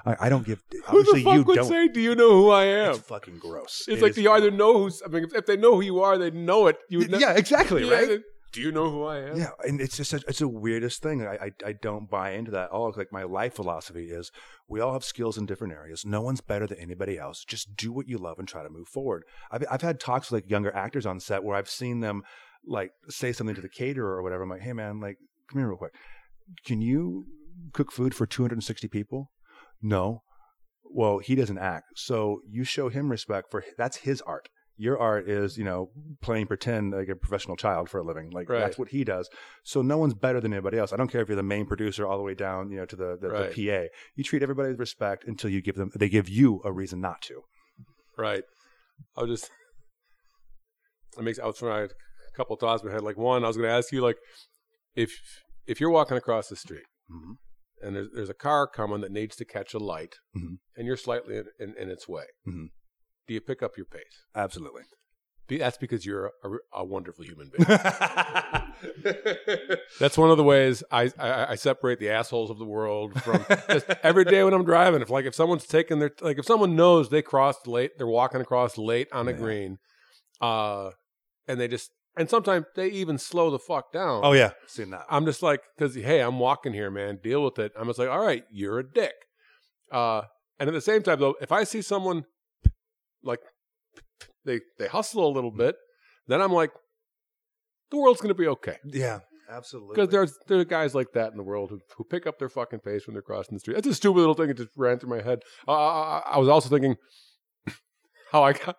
I, 0.05 0.15
I 0.21 0.29
don't 0.29 0.45
give 0.45 0.63
Who 0.87 1.03
the 1.03 1.21
fuck 1.23 1.33
you 1.35 1.43
would 1.43 1.55
don't 1.55 1.67
say, 1.67 1.89
"Do 1.89 1.99
you 1.99 2.15
know 2.15 2.29
who 2.31 2.49
I 2.51 2.63
am?" 2.63 2.91
it's 2.91 2.99
fucking 2.99 3.37
gross. 3.39 3.85
It's 3.87 3.97
It 3.97 4.01
like 4.01 4.11
is 4.11 4.17
you 4.19 4.31
either 4.31 4.49
know 4.49 4.77
who's. 4.77 5.01
I 5.05 5.09
mean, 5.09 5.25
if, 5.25 5.35
if 5.35 5.45
they 5.45 5.57
know 5.57 5.75
who 5.75 5.81
you 5.81 6.01
are, 6.01 6.17
they 6.17 6.31
know 6.31 6.67
it. 6.67 6.77
You 6.87 6.99
would 6.99 7.11
know, 7.11 7.17
yeah, 7.17 7.33
exactly, 7.33 7.85
Yeah, 7.89 7.93
right? 7.95 8.07
they- 8.07 8.19
Do 8.51 8.61
you 8.61 8.71
know 8.71 8.89
who 8.89 9.03
I 9.03 9.19
am? 9.19 9.37
Yeah, 9.37 9.51
and 9.63 9.79
it's 9.79 9.95
just 9.95 10.13
a, 10.13 10.21
it's 10.27 10.39
the 10.39 10.47
weirdest 10.47 11.03
thing. 11.03 11.25
I, 11.25 11.35
I 11.35 11.51
I 11.67 11.73
don't 11.73 12.09
buy 12.09 12.31
into 12.31 12.49
that 12.51 12.65
at 12.65 12.71
all. 12.71 12.91
Like 12.95 13.11
my 13.11 13.23
life 13.23 13.53
philosophy 13.53 14.05
is, 14.05 14.31
we 14.67 14.79
all 14.79 14.93
have 14.93 15.03
skills 15.03 15.37
in 15.37 15.45
different 15.45 15.73
areas. 15.73 16.03
No 16.03 16.21
one's 16.21 16.41
better 16.41 16.65
than 16.65 16.79
anybody 16.79 17.19
else. 17.19 17.43
Just 17.43 17.75
do 17.75 17.91
what 17.91 18.07
you 18.07 18.17
love 18.17 18.39
and 18.39 18.47
try 18.47 18.63
to 18.63 18.69
move 18.69 18.87
forward. 18.87 19.23
I've 19.51 19.63
I've 19.69 19.81
had 19.83 19.99
talks 19.99 20.31
with 20.31 20.43
like 20.43 20.49
younger 20.49 20.75
actors 20.75 21.05
on 21.05 21.19
set 21.19 21.43
where 21.43 21.55
I've 21.55 21.69
seen 21.69 21.99
them 21.99 22.23
like 22.65 22.91
say 23.07 23.31
something 23.31 23.55
to 23.55 23.61
the 23.61 23.69
caterer 23.69 24.15
or 24.15 24.23
whatever. 24.23 24.43
I'm 24.43 24.49
like, 24.49 24.61
hey 24.61 24.73
man, 24.73 24.99
like 24.99 25.17
come 25.51 25.59
here 25.59 25.69
real 25.69 25.77
quick. 25.77 25.93
Can 26.65 26.81
you 26.81 27.25
cook 27.73 27.91
food 27.91 28.15
for 28.15 28.25
260 28.25 28.87
people? 28.87 29.31
No. 29.81 30.23
Well, 30.91 31.19
he 31.19 31.35
doesn't 31.35 31.59
act, 31.59 31.85
so 31.95 32.41
you 32.49 32.63
show 32.63 32.89
him 32.89 33.09
respect 33.09 33.51
for 33.51 33.63
that's 33.77 33.97
his 33.97 34.21
art. 34.21 34.49
Your 34.81 34.97
art 34.97 35.27
is, 35.29 35.57
you 35.57 35.65
know, 35.65 35.91
playing 36.21 36.47
pretend 36.47 36.93
like 36.93 37.09
a 37.09 37.15
professional 37.15 37.57
child 37.57 37.89
for 37.89 37.99
a 37.99 38.03
living. 38.03 38.29
Like 38.29 38.47
Right. 38.49 38.59
that's 38.59 38.77
what 38.77 38.87
he 38.87 39.03
does. 39.03 39.29
So 39.63 39.81
no 39.81 39.97
one's 39.97 40.13
better 40.13 40.39
than 40.39 40.53
anybody 40.53 40.77
else. 40.77 40.93
I 40.93 40.95
don't 40.95 41.09
care 41.11 41.21
if 41.21 41.27
you're 41.27 41.35
the 41.35 41.43
main 41.43 41.65
producer 41.65 42.07
all 42.07 42.17
the 42.17 42.23
way 42.23 42.33
down, 42.33 42.71
you 42.71 42.77
know, 42.77 42.85
to 42.85 42.95
the, 42.95 43.17
the, 43.19 43.27
Right. 43.29 43.53
the 43.53 43.67
PA. 43.67 43.89
You 44.15 44.23
treat 44.23 44.41
everybody 44.41 44.69
with 44.69 44.79
respect 44.79 45.25
until 45.25 45.49
you 45.49 45.61
give 45.61 45.75
them 45.75 45.91
they 45.95 46.07
give 46.07 46.29
you 46.29 46.61
a 46.63 46.71
reason 46.71 47.01
not 47.01 47.21
to. 47.23 47.41
Right. 48.17 48.43
I 49.17 49.23
was 49.23 49.41
just. 49.41 49.51
It 51.17 51.23
makes. 51.23 51.39
I 51.39 51.45
was 51.45 51.57
trying 51.57 51.89
a 51.89 52.37
couple 52.37 52.53
of 52.53 52.59
thoughts 52.61 52.81
in 52.81 52.87
my 52.87 52.93
head. 52.93 53.03
Like 53.03 53.17
one, 53.17 53.43
I 53.43 53.47
was 53.47 53.57
going 53.57 53.67
to 53.67 53.73
ask 53.75 53.91
you, 53.91 54.01
like, 54.01 54.17
if 54.95 55.11
if 55.67 55.81
you're 55.81 55.89
walking 55.89 56.15
across 56.17 56.47
the 56.47 56.55
street 56.55 56.85
Mhm. 57.11 57.35
and 57.81 57.95
there's 57.95 58.07
there's 58.13 58.29
a 58.29 58.33
car 58.33 58.67
coming 58.67 59.01
that 59.01 59.11
needs 59.11 59.35
to 59.37 59.45
catch 59.45 59.73
a 59.73 59.79
light, 59.79 60.15
Mhm. 60.35 60.59
and 60.77 60.87
you're 60.87 60.97
slightly 60.97 61.35
in, 61.37 61.45
in, 61.59 61.75
in 61.77 61.89
its 61.89 62.07
way, 62.07 62.25
Mhm. 62.47 62.67
Do 63.29 63.33
you 63.35 63.39
pick 63.41 63.63
up 63.63 63.77
your 63.77 63.85
pace? 63.85 64.25
Absolutely. 64.35 64.81
Be- 65.47 65.59
That's 65.59 65.77
because 65.77 66.05
you're 66.05 66.31
a, 66.43 66.49
a 66.73 66.83
wonderful 66.83 67.23
human 67.23 67.49
being. 67.57 67.65
That's 69.99 70.17
one 70.17 70.29
of 70.31 70.37
the 70.37 70.43
ways 70.43 70.83
I, 70.91 71.11
I 71.17 71.51
I 71.51 71.55
separate 71.55 71.99
the 71.99 72.09
assholes 72.09 72.49
of 72.49 72.57
the 72.59 72.65
world 72.65 73.19
from 73.23 73.45
just 73.69 73.85
every 74.03 74.25
day 74.25 74.43
when 74.43 74.53
I'm 74.53 74.63
driving. 74.65 75.01
If 75.01 75.09
like 75.09 75.25
if 75.25 75.35
someone's 75.35 75.65
taking 75.65 75.99
their 75.99 76.11
like 76.21 76.37
if 76.39 76.45
someone 76.45 76.75
knows 76.75 77.09
they 77.09 77.21
crossed 77.21 77.67
late, 77.67 77.97
they're 77.97 78.07
walking 78.07 78.41
across 78.41 78.77
late 78.77 79.07
on 79.11 79.27
a 79.27 79.31
Yeah. 79.31 79.37
green, 79.37 79.77
uh, 80.41 80.91
and 81.47 81.59
they 81.59 81.67
just 81.67 81.91
and 82.17 82.29
sometimes 82.29 82.65
they 82.75 82.87
even 82.89 83.17
slow 83.17 83.49
the 83.49 83.59
fuck 83.59 83.91
down. 83.91 84.21
Oh 84.23 84.33
yeah, 84.33 84.51
seen 84.67 84.89
that. 84.91 85.05
I'm 85.09 85.25
just 85.25 85.41
like, 85.41 85.61
because 85.77 85.95
hey, 85.95 86.19
I'm 86.21 86.39
walking 86.39 86.73
here, 86.73 86.91
man. 86.91 87.19
Deal 87.23 87.43
with 87.43 87.59
it. 87.59 87.71
I'm 87.77 87.87
just 87.87 87.99
like, 87.99 88.09
all 88.09 88.19
right, 88.23 88.43
you're 88.51 88.79
a 88.79 88.83
dick. 88.89 89.13
Uh, 89.91 90.23
and 90.59 90.67
at 90.67 90.73
the 90.73 90.81
same 90.81 91.01
time, 91.03 91.19
though, 91.19 91.35
if 91.41 91.51
I 91.51 91.63
see 91.63 91.81
someone 91.81 92.25
like 93.23 93.39
they 94.45 94.59
they 94.77 94.87
hustle 94.87 95.27
a 95.27 95.33
little 95.33 95.51
bit, 95.51 95.75
then 96.27 96.41
I'm 96.41 96.51
like, 96.53 96.71
the 97.91 97.97
world's 97.97 98.21
gonna 98.21 98.33
be 98.33 98.47
okay. 98.47 98.77
Yeah, 98.85 99.19
absolutely. 99.49 99.95
Because 99.95 100.09
there's 100.09 100.37
there 100.47 100.59
are 100.59 100.65
guys 100.65 100.95
like 100.95 101.11
that 101.13 101.31
in 101.31 101.37
the 101.37 101.43
world 101.43 101.69
who, 101.69 101.79
who 101.97 102.03
pick 102.03 102.25
up 102.27 102.39
their 102.39 102.49
fucking 102.49 102.79
pace 102.79 103.07
when 103.07 103.13
they're 103.13 103.21
crossing 103.21 103.55
the 103.55 103.59
street. 103.59 103.75
That's 103.75 103.87
a 103.87 103.93
stupid 103.93 104.19
little 104.19 104.33
thing 104.35 104.47
that 104.47 104.57
just 104.57 104.69
ran 104.77 104.99
through 104.99 105.09
my 105.17 105.21
head. 105.23 105.39
Uh, 105.67 105.71
I, 105.73 106.23
I 106.33 106.37
was 106.37 106.47
also 106.49 106.69
thinking 106.69 106.95
how 108.31 108.43
I 108.43 108.53
got 108.53 108.75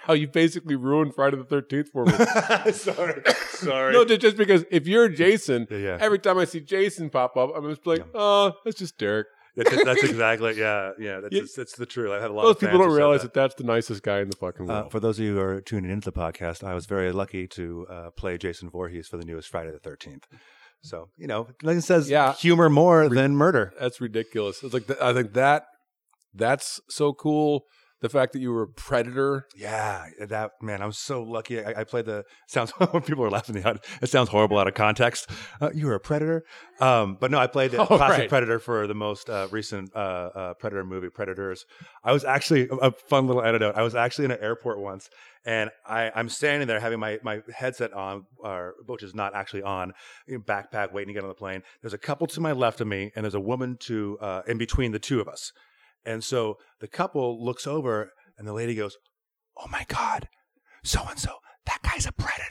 how 0.00 0.14
you 0.14 0.26
basically 0.26 0.74
ruined 0.74 1.14
Friday 1.14 1.36
the 1.36 1.44
Thirteenth 1.44 1.88
for 1.92 2.06
me. 2.06 2.12
sorry, 2.72 3.22
sorry. 3.50 3.92
no, 3.92 4.04
ju- 4.04 4.16
just 4.16 4.36
because 4.36 4.64
if 4.70 4.86
you're 4.86 5.08
Jason, 5.08 5.66
yeah, 5.70 5.76
yeah. 5.78 5.98
every 6.00 6.18
time 6.18 6.38
I 6.38 6.44
see 6.46 6.60
Jason 6.60 7.10
pop 7.10 7.36
up, 7.36 7.50
I'm 7.54 7.68
just 7.68 7.86
like, 7.86 7.98
Yeah. 8.00 8.04
oh, 8.14 8.52
that's 8.64 8.78
just 8.78 8.96
Derek. 8.98 9.26
That's, 9.56 9.84
that's 9.84 10.02
exactly 10.10 10.58
yeah, 10.58 10.92
yeah. 10.98 11.20
That's 11.20 11.34
Yeah. 11.34 11.42
that's 11.56 11.76
the 11.76 11.86
truth. 11.86 12.10
I've 12.12 12.20
had 12.22 12.30
a 12.30 12.34
lot. 12.34 12.42
Those 12.42 12.52
of 12.56 12.60
people 12.60 12.78
don't 12.78 12.92
realize 12.92 13.22
that. 13.22 13.32
that. 13.34 13.40
that's 13.40 13.54
the 13.54 13.64
nicest 13.64 14.02
guy 14.02 14.20
in 14.20 14.28
the 14.30 14.36
fucking 14.36 14.68
Uh, 14.70 14.72
world. 14.82 14.92
for 14.92 15.00
those 15.00 15.18
of 15.18 15.24
you 15.24 15.34
who 15.34 15.40
are 15.40 15.60
tuning 15.60 15.90
into 15.90 16.10
the 16.10 16.16
podcast, 16.18 16.62
I 16.62 16.74
was 16.74 16.86
very 16.86 17.10
lucky 17.12 17.46
to 17.48 17.86
uh, 17.88 18.10
play 18.10 18.36
Jason 18.38 18.68
Voorhees 18.70 19.08
for 19.08 19.16
the 19.16 19.24
newest 19.24 19.48
Friday 19.48 19.70
the 19.72 19.78
Thirteenth. 19.78 20.26
So 20.82 21.08
you 21.16 21.26
know, 21.26 21.48
like 21.62 21.78
it 21.78 21.82
says, 21.82 22.08
Yeah. 22.10 22.34
humor 22.34 22.68
more 22.68 23.08
than 23.08 23.34
murder. 23.36 23.72
that's 23.80 24.00
ridiculous. 24.00 24.62
It's 24.62 24.74
like 24.74 24.86
th- 24.86 25.00
I 25.00 25.12
think 25.14 25.32
that 25.32 25.64
that's 26.34 26.80
so 26.88 27.12
cool. 27.14 27.62
The 28.02 28.10
fact 28.10 28.34
that 28.34 28.40
you 28.40 28.52
were 28.52 28.62
a 28.62 28.68
predator. 28.68 29.46
Yeah, 29.56 30.04
that 30.28 30.50
man, 30.60 30.82
I'm 30.82 30.92
so 30.92 31.22
lucky. 31.22 31.64
I, 31.64 31.80
I 31.80 31.84
played 31.84 32.04
the 32.04 32.24
sounds. 32.46 32.70
when 32.72 33.02
people 33.10 33.24
are 33.24 33.30
laughing. 33.30 33.56
It 33.56 34.08
sounds 34.08 34.28
horrible 34.28 34.58
out 34.58 34.68
of 34.68 34.74
context. 34.74 35.30
Uh, 35.60 35.70
you 35.74 35.86
were 35.86 35.94
a 35.94 36.00
predator, 36.00 36.44
um, 36.78 37.16
but 37.18 37.30
no, 37.30 37.38
I 37.38 37.46
played 37.46 37.70
the 37.70 37.78
Oh, 37.82 37.86
classic 37.86 38.18
right. 38.18 38.28
predator 38.28 38.58
for 38.58 38.86
the 38.86 38.94
most 38.94 39.30
uh, 39.30 39.48
recent 39.50 39.94
uh, 39.94 39.98
uh, 39.98 40.54
predator 40.54 40.84
movie, 40.84 41.08
Predators. 41.08 41.64
I 42.04 42.12
was 42.12 42.24
actually 42.24 42.68
a 42.82 42.90
fun 42.90 43.26
little 43.26 43.42
anecdote. 43.42 43.74
I 43.76 43.82
was 43.82 43.94
actually 43.94 44.26
in 44.26 44.30
an 44.32 44.38
airport 44.42 44.78
once, 44.78 45.08
and 45.46 45.70
I, 45.86 46.10
I'm 46.14 46.28
standing 46.28 46.68
there 46.68 46.80
having 46.80 47.00
my 47.00 47.18
my 47.22 47.40
headset 47.54 47.94
on, 47.94 48.26
or, 48.36 48.74
which 48.86 49.02
is 49.02 49.14
not 49.14 49.34
actually 49.34 49.62
on, 49.62 49.94
backpack, 50.28 50.92
waiting 50.92 51.08
to 51.08 51.14
get 51.14 51.22
on 51.22 51.28
the 51.28 51.34
plane. 51.34 51.62
There's 51.80 51.94
a 51.94 51.98
couple 51.98 52.26
to 52.26 52.40
my 52.42 52.52
left 52.52 52.82
of 52.82 52.86
me, 52.88 53.10
and 53.16 53.24
there's 53.24 53.34
a 53.34 53.40
woman 53.40 53.78
to 53.80 54.18
uh, 54.20 54.42
in 54.46 54.58
between 54.58 54.92
the 54.92 54.98
two 54.98 55.20
of 55.20 55.28
us. 55.28 55.52
And 56.06 56.22
so 56.22 56.56
the 56.80 56.88
couple 56.88 57.44
looks 57.44 57.66
over 57.66 58.12
and 58.38 58.46
the 58.46 58.52
lady 58.52 58.74
goes, 58.74 58.96
Oh 59.58 59.66
my 59.68 59.84
God, 59.88 60.28
so 60.84 61.02
and 61.08 61.18
so, 61.18 61.32
that 61.64 61.82
guy's 61.82 62.06
a 62.06 62.12
predator. 62.12 62.44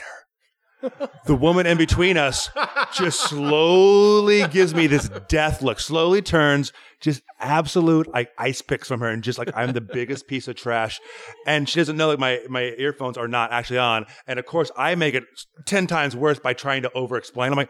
the 1.26 1.36
woman 1.36 1.66
in 1.66 1.78
between 1.78 2.18
us 2.18 2.50
just 2.94 3.22
slowly 3.22 4.48
gives 4.48 4.76
me 4.76 4.88
this 4.88 5.10
death 5.28 5.62
look, 5.62 5.80
slowly 5.80 6.22
turns, 6.22 6.74
just 7.00 7.22
absolute 7.40 8.08
like 8.08 8.30
ice 8.38 8.62
picks 8.62 8.88
from 8.88 9.00
her, 9.00 9.08
and 9.08 9.24
just 9.24 9.40
like 9.40 9.50
I'm 9.56 9.74
the 9.74 9.82
biggest 9.82 10.28
piece 10.28 10.48
of 10.48 10.56
trash. 10.56 11.00
And 11.48 11.68
she 11.68 11.80
doesn't 11.80 11.98
know 11.98 12.10
that 12.10 12.20
my, 12.20 12.42
my 12.50 12.74
earphones 12.78 13.18
are 13.18 13.28
not 13.28 13.52
actually 13.52 13.80
on. 13.80 14.06
And 14.28 14.38
of 14.38 14.46
course, 14.46 14.72
I 14.78 14.96
make 14.96 15.16
it 15.16 15.24
10 15.66 15.88
times 15.88 16.16
worse 16.16 16.40
by 16.40 16.54
trying 16.54 16.82
to 16.84 16.92
over 16.94 17.18
explain. 17.18 17.52
I'm 17.52 17.58
like, 17.58 17.70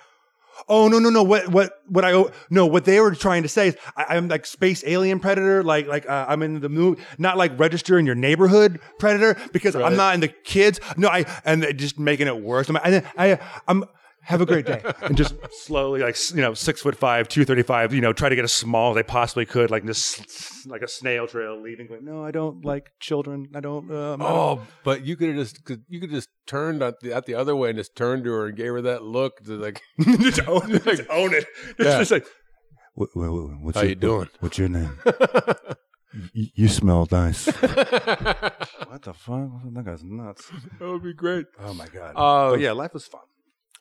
Oh 0.67 0.87
no 0.87 0.99
no 0.99 1.09
no! 1.09 1.23
What 1.23 1.47
what 1.49 1.81
what 1.87 2.05
I 2.05 2.23
no 2.49 2.65
what 2.65 2.85
they 2.85 2.99
were 2.99 3.13
trying 3.13 3.43
to 3.43 3.49
say 3.49 3.69
is 3.69 3.77
I, 3.95 4.15
I'm 4.15 4.27
like 4.27 4.45
space 4.45 4.83
alien 4.85 5.19
predator 5.19 5.63
like 5.63 5.87
like 5.87 6.07
uh, 6.09 6.25
I'm 6.27 6.41
in 6.43 6.59
the 6.59 6.69
movie 6.69 7.01
not 7.17 7.37
like 7.37 7.57
register 7.59 7.99
in 7.99 8.05
your 8.05 8.15
neighborhood 8.15 8.79
predator 8.99 9.37
because 9.51 9.75
Right. 9.75 9.85
I'm 9.85 9.95
not 9.97 10.13
in 10.15 10.21
the 10.21 10.29
kids 10.29 10.79
no 10.97 11.07
I 11.09 11.25
and 11.43 11.65
just 11.77 11.99
making 11.99 12.27
it 12.27 12.41
worse. 12.41 12.69
I'm, 12.69 12.77
and 12.77 12.93
then 12.93 13.03
I 13.17 13.39
I'm 13.67 13.83
have 14.25 14.41
a 14.41 14.45
great 14.45 14.65
day 14.65 14.81
and 15.03 15.15
just 15.15 15.35
slowly 15.51 16.01
like 16.01 16.17
you 16.31 16.41
know 16.41 16.53
six 16.53 16.81
foot 16.81 16.95
five 16.97 17.27
two 17.27 17.45
thirty 17.45 17.61
five 17.63 17.93
you 17.93 18.01
know 18.01 18.11
try 18.11 18.27
to 18.27 18.35
get 18.35 18.43
as 18.43 18.51
small 18.51 18.91
as 18.91 18.97
I 18.97 19.03
possibly 19.03 19.45
could 19.45 19.71
like 19.71 19.85
just 19.85 20.67
like 20.67 20.81
a 20.81 20.87
snail 20.87 21.27
trail 21.27 21.61
leaving. 21.61 21.87
Like, 21.89 22.01
no, 22.01 22.23
I 22.25 22.31
don't 22.31 22.65
like 22.65 22.91
children. 22.99 23.47
I 23.55 23.59
don't. 23.59 23.89
Um, 23.91 24.21
I 24.21 24.27
don't- 24.29 24.37
Oh, 24.59 24.61
but 24.83 25.05
you 25.05 25.15
could 25.15 25.27
have 25.29 25.37
just 25.37 25.63
could- 25.63 25.83
you 25.87 25.99
could 26.01 26.09
just 26.09 26.29
turned 26.47 26.81
at 26.81 26.99
the, 27.01 27.13
at 27.13 27.25
the 27.27 27.35
other 27.35 27.55
way 27.55 27.69
and 27.69 27.77
just 27.77 27.95
turned 27.95 28.23
to 28.23 28.31
her 28.31 28.47
and 28.47 28.57
gave 28.57 28.71
her 28.71 28.81
that 28.81 29.03
look. 29.03 29.43
To 29.45 29.57
like, 29.57 29.81
just 29.99 30.47
own 30.47 30.71
it. 30.73 30.83
Just 30.83 31.09
own 31.09 31.33
it. 31.33 31.45
Yeah. 31.79 31.99
just 31.99 32.09
like, 32.11 32.25
what, 32.95 33.09
what, 33.15 33.31
what- 33.31 33.61
what's 33.61 33.77
How 33.77 33.81
your, 33.83 33.89
you 33.89 33.95
doing? 33.95 34.29
What's 34.39 34.57
your 34.57 34.69
name? 34.69 34.97
Y- 36.33 36.51
you 36.55 36.67
smell 36.69 37.07
nice. 37.11 37.45
what 37.47 39.01
the 39.03 39.13
fuck? 39.13 39.49
That 39.73 39.83
guy's 39.85 40.03
nuts. 40.03 40.49
That 40.79 40.87
would 40.89 41.03
be 41.03 41.13
great. 41.13 41.45
Oh 41.59 41.73
my 41.73 41.87
god. 41.87 42.13
Uh, 42.15 42.51
but 42.51 42.59
yeah, 42.61 42.71
life 42.71 42.93
was 42.93 43.05
fun. 43.05 43.21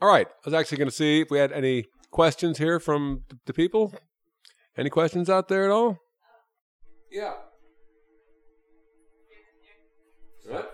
All 0.00 0.08
right, 0.08 0.26
I 0.26 0.40
was 0.44 0.54
actually 0.54 0.78
going 0.78 0.88
to 0.88 0.94
see 0.94 1.20
if 1.20 1.30
we 1.30 1.38
had 1.38 1.52
any 1.52 1.84
questions 2.10 2.58
here 2.58 2.80
from 2.80 3.22
the 3.46 3.52
people. 3.52 3.94
Any 4.76 4.90
questions 4.90 5.30
out 5.30 5.48
there 5.48 5.64
at 5.64 5.70
all? 5.70 5.98
Yeah. 7.10 7.34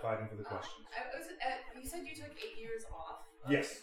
Fighting 0.01 0.27
for 0.27 0.35
the 0.35 0.43
questions. 0.43 0.85
I 0.91 1.17
was, 1.17 1.27
uh, 1.27 1.79
you 1.79 1.87
said 1.87 2.01
you 2.03 2.15
took 2.15 2.31
eight 2.43 2.59
years 2.59 2.83
off. 2.91 3.19
of 3.45 3.51
Yes. 3.51 3.79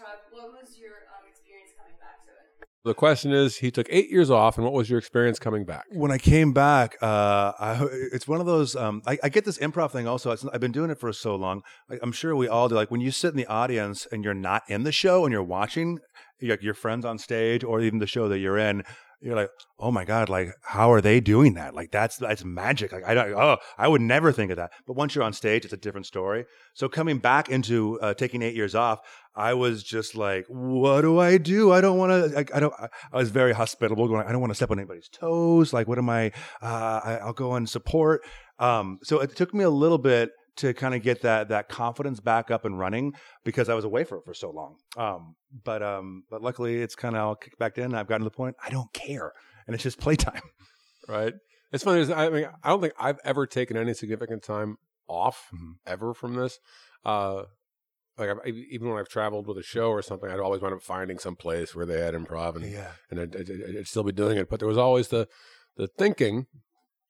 The 2.89 2.95
question 2.95 3.33
is, 3.33 3.59
he 3.59 3.71
took 3.71 3.87
eight 3.91 4.09
years 4.09 4.31
off, 4.31 4.57
and 4.57 4.65
what 4.65 4.73
was 4.73 4.89
your 4.89 4.99
experience 4.99 5.39
coming 5.39 5.67
back? 5.67 5.85
When 5.91 6.11
I 6.11 6.17
came 6.17 6.55
back, 6.55 6.97
uh, 7.03 7.53
I, 7.61 7.87
it's 8.13 8.27
one 8.27 8.41
of 8.41 8.47
those. 8.47 8.75
Um, 8.75 9.03
I, 9.07 9.19
I 9.23 9.29
get 9.29 9.45
this 9.45 9.59
improv 9.59 9.91
thing 9.91 10.09
also. 10.09 10.31
It's, 10.31 10.43
I've 10.47 10.61
been 10.61 10.73
doing 10.73 10.91
it 10.91 10.99
for 10.99 11.13
so 11.13 11.37
long. 11.37 11.61
Like, 11.91 12.01
I'm 12.03 12.13
sure 12.13 12.35
we 12.35 12.49
all 12.49 12.67
do. 12.71 12.77
Like 12.77 12.91
when 12.91 13.03
you 13.03 13.11
sit 13.11 13.29
in 13.29 13.37
the 13.37 13.47
audience 13.47 14.07
and 14.11 14.25
you're 14.25 14.33
not 14.33 14.63
in 14.69 14.85
the 14.85 14.93
show 14.93 15.27
and 15.27 15.33
you're 15.33 15.43
watching, 15.43 15.99
like 16.41 16.63
your 16.63 16.73
friends 16.73 17.05
on 17.05 17.19
stage 17.19 17.63
or 17.63 17.83
even 17.83 17.99
the 17.99 18.07
show 18.07 18.27
that 18.29 18.39
you're 18.39 18.57
in. 18.57 18.85
You're 19.21 19.35
like, 19.35 19.51
oh 19.81 19.91
my 19.91 20.05
god, 20.05 20.29
like 20.29 20.55
how 20.63 20.93
are 20.93 21.01
they 21.01 21.19
doing 21.19 21.55
that? 21.55 21.75
Like 21.75 21.91
that's 21.91 22.19
that's 22.19 22.45
magic. 22.45 22.93
Like 22.93 23.05
I 23.05 23.15
don't, 23.15 23.33
oh, 23.33 23.57
I 23.77 23.89
would 23.89 24.01
never 24.01 24.31
think 24.31 24.53
of 24.53 24.59
that. 24.59 24.71
But 24.87 24.95
once 24.95 25.15
you're 25.15 25.25
on 25.25 25.33
stage, 25.33 25.65
it's 25.65 25.75
a 25.75 25.79
different 25.79 26.07
story. 26.07 26.45
So 26.75 26.89
coming 26.89 27.19
back 27.19 27.49
into 27.49 27.99
uh, 28.01 28.15
taking 28.15 28.43
eight 28.43 28.55
years 28.55 28.77
off, 28.77 29.01
I 29.35 29.55
was 29.55 29.83
just 29.83 30.15
like, 30.15 30.47
what 30.49 31.01
do 31.01 31.19
I 31.19 31.37
do? 31.39 31.73
I 31.73 31.81
don't 31.81 31.99
want 31.99 32.11
to. 32.33 32.39
I, 32.39 32.57
I 32.57 32.61
don't. 32.61 32.75
I, 33.13 33.17
was 33.17 33.31
very 33.31 33.53
hospitable, 33.53 34.07
going. 34.07 34.25
I 34.25 34.31
don't 34.31 34.41
want 34.41 34.53
to 34.53 34.55
step 34.57 34.71
on 34.71 34.79
anybody's 34.79 35.09
toes. 35.09 35.73
Like, 35.73 35.89
what 35.89 35.99
am 35.99 36.09
I? 36.09 36.29
Uh, 36.63 37.01
I 37.05 37.19
I'll 37.23 37.33
go 37.33 37.55
and 37.55 37.69
support. 37.69 38.25
Um, 38.61 38.99
so 39.03 39.21
it 39.21 39.35
took 39.35 39.53
me 39.53 39.65
a 39.65 39.71
little 39.71 39.99
bit 39.99 40.31
to 40.59 40.75
kind 40.75 40.95
of 40.95 41.03
get 41.03 41.23
that 41.23 41.49
that 41.49 41.69
confidence 41.69 42.21
back 42.21 42.51
up 42.51 42.65
and 42.65 42.79
running 42.79 43.15
because 43.45 43.69
I 43.69 43.75
was 43.75 43.85
away 43.85 44.05
for 44.05 44.19
it 44.19 44.25
for 44.25 44.35
so 44.35 44.51
long. 44.51 44.77
Um, 44.97 45.35
but 45.65 45.83
um, 45.83 46.25
but 46.31 46.43
luckily 46.43 46.83
it's 46.83 46.95
kind 46.95 47.17
of 47.17 47.23
all 47.23 47.35
kicked 47.37 47.59
back 47.59 47.79
in. 47.79 47.95
I've 47.95 48.07
gotten 48.07 48.21
to 48.21 48.31
the 48.31 48.37
point 48.37 48.57
I 48.65 48.71
don't 48.71 48.93
care, 48.93 49.33
and 49.67 49.75
it's 49.75 49.83
just 49.83 49.99
playtime. 49.99 50.43
Right? 51.09 51.33
It's 51.73 51.85
funny. 51.85 52.13
I 52.13 52.29
mean, 52.29 52.47
I 52.63 52.69
don't 52.69 52.83
think 52.83 52.93
I've 53.01 53.19
ever 53.25 53.47
taken 53.47 53.79
any 53.79 53.95
significant 53.95 54.43
time 54.43 54.77
off 55.09 55.49
Mhm. 55.55 55.77
ever 55.87 56.13
from 56.13 56.35
this. 56.35 56.59
Uh, 57.03 57.45
like 58.19 58.29
I've, 58.29 58.47
even 58.47 58.91
when 58.91 58.99
I've 58.99 59.09
traveled 59.09 59.47
with 59.47 59.57
a 59.57 59.63
show 59.63 59.89
or 59.89 60.03
something, 60.03 60.29
I'd 60.31 60.39
always 60.39 60.61
wind 60.61 60.75
up 60.75 60.83
finding 60.83 61.19
some 61.19 61.35
place 61.35 61.75
where 61.75 61.87
they 61.87 61.99
had 62.01 62.13
improv, 62.13 62.57
and 62.57 62.71
Yeah, 62.71 62.93
and 63.11 63.21
I'd, 63.21 63.35
I'd, 63.37 63.51
I'd 63.79 63.87
still 63.87 64.03
be 64.03 64.13
doing 64.13 64.37
it. 64.37 64.51
But 64.51 64.59
there 64.61 64.69
was 64.69 64.77
always 64.77 65.09
the 65.09 65.29
the 65.77 65.87
thinking 65.87 66.47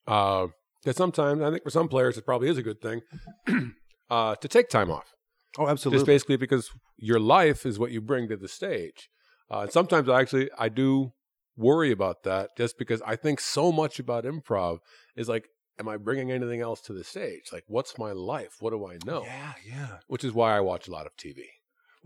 uh, 0.06 0.46
that 0.84 0.96
sometimes 0.96 1.42
I 1.42 1.50
think 1.50 1.62
for 1.62 1.70
some 1.70 1.88
players 1.88 2.16
it 2.16 2.24
probably 2.24 2.48
is 2.48 2.58
a 2.58 2.62
good 2.62 2.80
thing 2.80 3.02
uh, 4.10 4.34
to 4.36 4.48
take 4.48 4.68
time 4.68 4.90
off, 4.90 5.12
oh, 5.58 5.68
absolutely. 5.68 5.98
just 5.98 6.06
basically 6.06 6.36
because 6.36 6.70
your 6.96 7.20
life 7.20 7.66
is 7.66 7.78
what 7.78 7.90
you 7.90 8.00
bring 8.00 8.28
to 8.28 8.36
the 8.36 8.48
stage. 8.48 9.08
Uh, 9.50 9.60
and 9.60 9.72
sometimes 9.72 10.08
I 10.08 10.20
actually 10.20 10.50
I 10.58 10.68
do 10.68 11.12
worry 11.56 11.90
about 11.90 12.22
that 12.22 12.50
just 12.56 12.78
because 12.78 13.02
I 13.02 13.16
think 13.16 13.40
so 13.40 13.72
much 13.72 13.98
about 13.98 14.24
improv 14.24 14.78
is 15.16 15.28
like, 15.28 15.48
am 15.78 15.88
I 15.88 15.96
bringing 15.96 16.30
anything 16.30 16.60
else 16.60 16.80
to 16.82 16.92
the 16.92 17.04
stage? 17.04 17.50
Like, 17.52 17.64
what's 17.66 17.98
my 17.98 18.12
life? 18.12 18.56
What 18.60 18.70
do 18.70 18.86
I 18.86 18.98
know? 19.04 19.24
Yeah, 19.24 19.52
yeah. 19.66 19.96
Which 20.06 20.24
is 20.24 20.32
why 20.32 20.56
I 20.56 20.60
watch 20.60 20.88
a 20.88 20.90
lot 20.90 21.06
of 21.06 21.16
TV. 21.16 21.44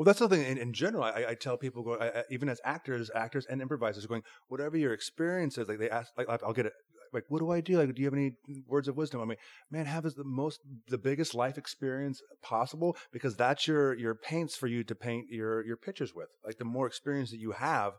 Well, 0.03 0.07
that's 0.07 0.19
the 0.19 0.29
thing. 0.29 0.45
In, 0.45 0.59
in 0.59 0.73
general, 0.73 1.05
I, 1.05 1.27
I 1.29 1.35
tell 1.35 1.57
people, 1.57 1.85
go, 1.85 1.97
I, 1.97 2.25
even 2.29 2.49
as 2.49 2.61
actors, 2.65 3.09
actors 3.15 3.47
and 3.47 3.63
improvisers, 3.63 4.05
going, 4.05 4.25
whatever 4.49 4.77
your 4.77 4.93
experience 4.93 5.57
is, 5.59 5.69
like 5.69 5.79
they 5.79 5.89
ask, 5.89 6.11
like 6.19 6.27
I'll 6.29 6.53
get 6.53 6.67
it, 6.67 6.73
like, 7.13 7.23
what 7.29 7.39
do 7.39 7.53
I 7.53 7.61
do? 7.61 7.79
Like, 7.79 7.95
do 7.95 8.03
you 8.03 8.07
have 8.07 8.15
any 8.15 8.33
words 8.67 8.89
of 8.89 8.97
wisdom? 8.97 9.21
I 9.21 9.27
mean, 9.27 9.39
man, 9.71 9.87
have 9.87 10.03
the 10.03 10.25
most, 10.25 10.59
the 10.89 10.99
biggest 10.99 11.37
life 11.37 11.57
experience 11.57 12.21
possible 12.43 12.97
because 13.13 13.37
that's 13.37 13.69
your 13.69 13.97
your 13.97 14.17
paints 14.17 14.57
for 14.57 14.67
you 14.67 14.83
to 14.83 14.95
paint 14.97 15.27
your 15.31 15.65
your 15.65 15.77
pictures 15.77 16.13
with. 16.13 16.31
Like, 16.45 16.59
the 16.59 16.65
more 16.65 16.89
experience 16.89 17.31
that 17.31 17.39
you 17.39 17.53
have, 17.53 17.93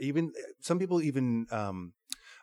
even 0.00 0.32
some 0.62 0.78
people 0.78 1.02
even. 1.02 1.46
um 1.50 1.92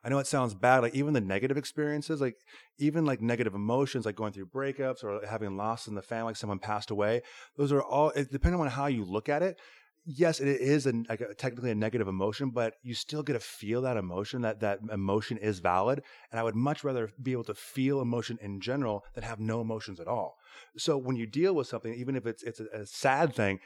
I 0.03 0.09
know 0.09 0.19
it 0.19 0.27
sounds 0.27 0.53
bad, 0.53 0.79
like 0.79 0.95
even 0.95 1.13
the 1.13 1.21
negative 1.21 1.57
experiences, 1.57 2.21
like 2.21 2.35
even 2.77 3.05
like 3.05 3.21
negative 3.21 3.53
emotions, 3.53 4.05
like 4.05 4.15
going 4.15 4.33
through 4.33 4.47
breakups 4.47 5.03
or 5.03 5.25
having 5.27 5.57
loss 5.57 5.87
in 5.87 5.95
the 5.95 6.01
family, 6.01 6.29
like 6.29 6.35
someone 6.37 6.59
passed 6.59 6.91
away 6.91 7.21
those 7.57 7.71
are 7.71 7.81
all 7.81 8.09
it- 8.11 8.31
depending 8.31 8.59
on 8.61 8.67
how 8.67 8.87
you 8.87 9.03
look 9.03 9.29
at 9.29 9.41
it 9.43 9.59
yes 10.05 10.39
it 10.39 10.47
is 10.47 10.85
a, 10.87 10.93
like 11.09 11.21
a, 11.21 11.33
technically 11.35 11.71
a 11.71 11.75
negative 11.75 12.07
emotion 12.07 12.49
but 12.49 12.75
you 12.81 12.93
still 12.93 13.21
get 13.21 13.33
to 13.33 13.39
feel 13.39 13.81
that 13.81 13.97
emotion 13.97 14.41
that 14.41 14.59
that 14.61 14.79
emotion 14.91 15.37
is 15.37 15.59
valid 15.59 16.01
and 16.31 16.39
i 16.39 16.43
would 16.43 16.55
much 16.55 16.83
rather 16.83 17.09
be 17.21 17.31
able 17.31 17.43
to 17.43 17.53
feel 17.53 18.01
emotion 18.01 18.37
in 18.41 18.59
general 18.59 19.03
than 19.13 19.23
have 19.23 19.39
no 19.39 19.61
emotions 19.61 19.99
at 19.99 20.07
all. 20.07 20.37
So 20.77 20.97
when 20.97 21.15
you 21.15 21.27
deal 21.27 21.53
with 21.53 21.67
something 21.67 21.93
even 21.93 22.15
if 22.15 22.25
it's 22.25 22.43
it's 22.43 22.59
a, 22.59 22.65
a 22.73 22.85
sad 22.85 23.33
thing 23.35 23.59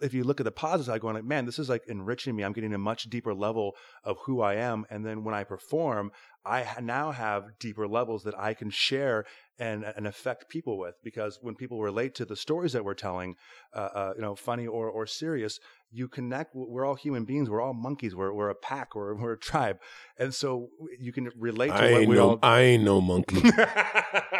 if 0.00 0.14
you 0.14 0.24
look 0.24 0.40
at 0.40 0.44
the 0.44 0.52
positive 0.52 0.92
side, 0.92 1.00
going 1.00 1.14
like, 1.14 1.24
man, 1.24 1.46
this 1.46 1.58
is 1.58 1.68
like 1.68 1.82
enriching 1.86 2.34
me. 2.36 2.44
I'm 2.44 2.52
getting 2.52 2.74
a 2.74 2.78
much 2.78 3.04
deeper 3.04 3.34
level 3.34 3.76
of 4.04 4.18
who 4.24 4.40
I 4.40 4.54
am. 4.54 4.86
And 4.90 5.04
then 5.04 5.24
when 5.24 5.34
I 5.34 5.44
perform, 5.44 6.12
I 6.44 6.64
now 6.80 7.10
have 7.10 7.58
deeper 7.58 7.88
levels 7.88 8.22
that 8.24 8.38
I 8.38 8.54
can 8.54 8.70
share 8.70 9.24
and, 9.58 9.84
and 9.84 10.06
affect 10.06 10.48
people 10.48 10.78
with. 10.78 10.94
Because 11.02 11.38
when 11.40 11.54
people 11.54 11.82
relate 11.82 12.14
to 12.16 12.24
the 12.24 12.36
stories 12.36 12.72
that 12.72 12.84
we're 12.84 12.94
telling, 12.94 13.36
uh, 13.74 13.88
uh, 13.94 14.12
you 14.16 14.22
know, 14.22 14.34
funny 14.34 14.66
or, 14.66 14.88
or 14.88 15.06
serious, 15.06 15.58
you 15.90 16.08
connect. 16.08 16.54
We're 16.54 16.84
all 16.84 16.94
human 16.94 17.24
beings. 17.24 17.50
We're 17.50 17.62
all 17.62 17.74
monkeys. 17.74 18.14
We're, 18.14 18.32
we're 18.32 18.50
a 18.50 18.54
pack. 18.54 18.94
We're, 18.94 19.14
we're 19.14 19.32
a 19.32 19.38
tribe. 19.38 19.78
And 20.18 20.34
so 20.34 20.68
you 20.98 21.12
can 21.12 21.30
relate 21.36 21.68
to 21.68 21.74
I 21.74 21.92
what 21.92 22.06
we 22.06 22.16
no, 22.16 22.30
all. 22.30 22.38
I 22.42 22.60
ain't 22.60 22.84
no 22.84 23.00
monkey. 23.00 23.42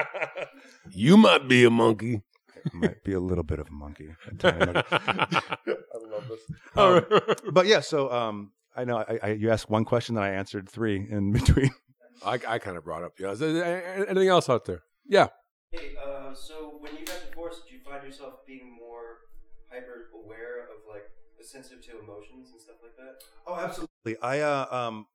you 0.90 1.16
might 1.16 1.48
be 1.48 1.64
a 1.64 1.70
monkey. 1.70 2.22
Might 2.72 3.04
be 3.04 3.12
a 3.12 3.20
little 3.20 3.44
bit 3.44 3.58
of 3.58 3.68
a 3.68 3.72
monkey. 3.72 4.08
monkey. 4.42 4.82
I 4.92 5.98
love 6.10 6.24
this. 6.28 6.40
Um, 6.76 7.04
but 7.52 7.66
yeah, 7.66 7.80
so 7.80 8.10
um, 8.12 8.52
I 8.76 8.84
know 8.84 8.98
I, 8.98 9.18
I, 9.22 9.28
you 9.32 9.50
asked 9.50 9.70
one 9.70 9.84
question, 9.84 10.14
then 10.14 10.24
I 10.24 10.30
answered 10.30 10.68
three 10.68 11.06
in 11.10 11.32
between. 11.32 11.70
I, 12.24 12.38
I 12.46 12.58
kind 12.58 12.76
of 12.76 12.84
brought 12.84 13.02
up. 13.02 13.12
Yeah. 13.18 13.32
Is 13.32 13.38
there 13.40 14.06
anything 14.08 14.28
else 14.28 14.48
out 14.48 14.64
there? 14.64 14.82
Yeah. 15.06 15.28
Hey, 15.70 15.94
uh, 16.04 16.34
so 16.34 16.78
when 16.80 16.92
you 16.96 17.04
got 17.04 17.18
divorced, 17.28 17.64
did 17.66 17.74
you 17.74 17.80
find 17.80 18.02
yourself 18.04 18.46
being 18.46 18.74
more 18.78 19.18
hyper 19.70 20.10
aware 20.14 20.64
of 20.64 20.82
like 20.88 21.04
sensitive 21.40 21.84
to 21.86 21.98
emotions 22.00 22.50
and 22.52 22.60
stuff 22.60 22.76
like 22.82 22.96
that? 22.96 23.22
Oh, 23.46 23.54
absolutely. 23.56 23.95
I 24.22 24.40
uh, 24.40 24.66
um, 24.70 25.06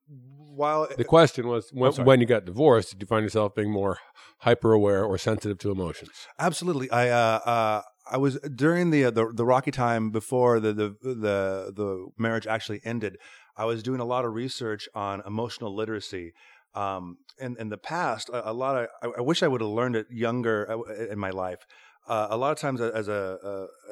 while 0.54 0.86
The 0.96 1.04
question 1.04 1.48
was 1.48 1.70
when, 1.72 1.92
when 2.04 2.20
you 2.20 2.26
got 2.26 2.44
divorced, 2.44 2.90
did 2.90 3.00
you 3.00 3.06
find 3.06 3.22
yourself 3.24 3.54
being 3.54 3.70
more 3.70 3.98
hyper 4.38 4.72
aware 4.72 5.04
or 5.04 5.16
sensitive 5.18 5.58
to 5.58 5.70
emotions? 5.70 6.10
Absolutely. 6.38 6.90
I 6.90 7.08
uh, 7.08 7.40
uh, 7.44 7.82
I 8.10 8.16
was 8.18 8.38
during 8.40 8.90
the, 8.90 9.06
uh, 9.06 9.10
the 9.10 9.32
the 9.32 9.44
rocky 9.44 9.70
time 9.70 10.10
before 10.10 10.60
the, 10.60 10.72
the 10.72 10.96
the 11.02 11.72
the 11.74 12.08
marriage 12.18 12.46
actually 12.46 12.80
ended. 12.84 13.16
I 13.56 13.64
was 13.64 13.82
doing 13.82 14.00
a 14.00 14.04
lot 14.04 14.24
of 14.24 14.32
research 14.34 14.88
on 14.94 15.22
emotional 15.26 15.74
literacy. 15.74 16.32
Um, 16.74 17.18
in 17.38 17.56
in 17.58 17.68
the 17.68 17.78
past, 17.78 18.28
a, 18.30 18.50
a 18.50 18.54
lot 18.54 18.76
of 18.76 18.88
I, 19.02 19.18
I 19.18 19.20
wish 19.20 19.42
I 19.42 19.48
would 19.48 19.60
have 19.60 19.70
learned 19.70 19.96
it 19.96 20.06
younger 20.10 20.70
uh, 20.70 21.10
in 21.10 21.18
my 21.18 21.30
life. 21.30 21.66
Uh, 22.08 22.26
a 22.30 22.36
lot 22.36 22.50
of 22.50 22.58
times, 22.58 22.80
as 22.80 23.08
a, 23.08 23.38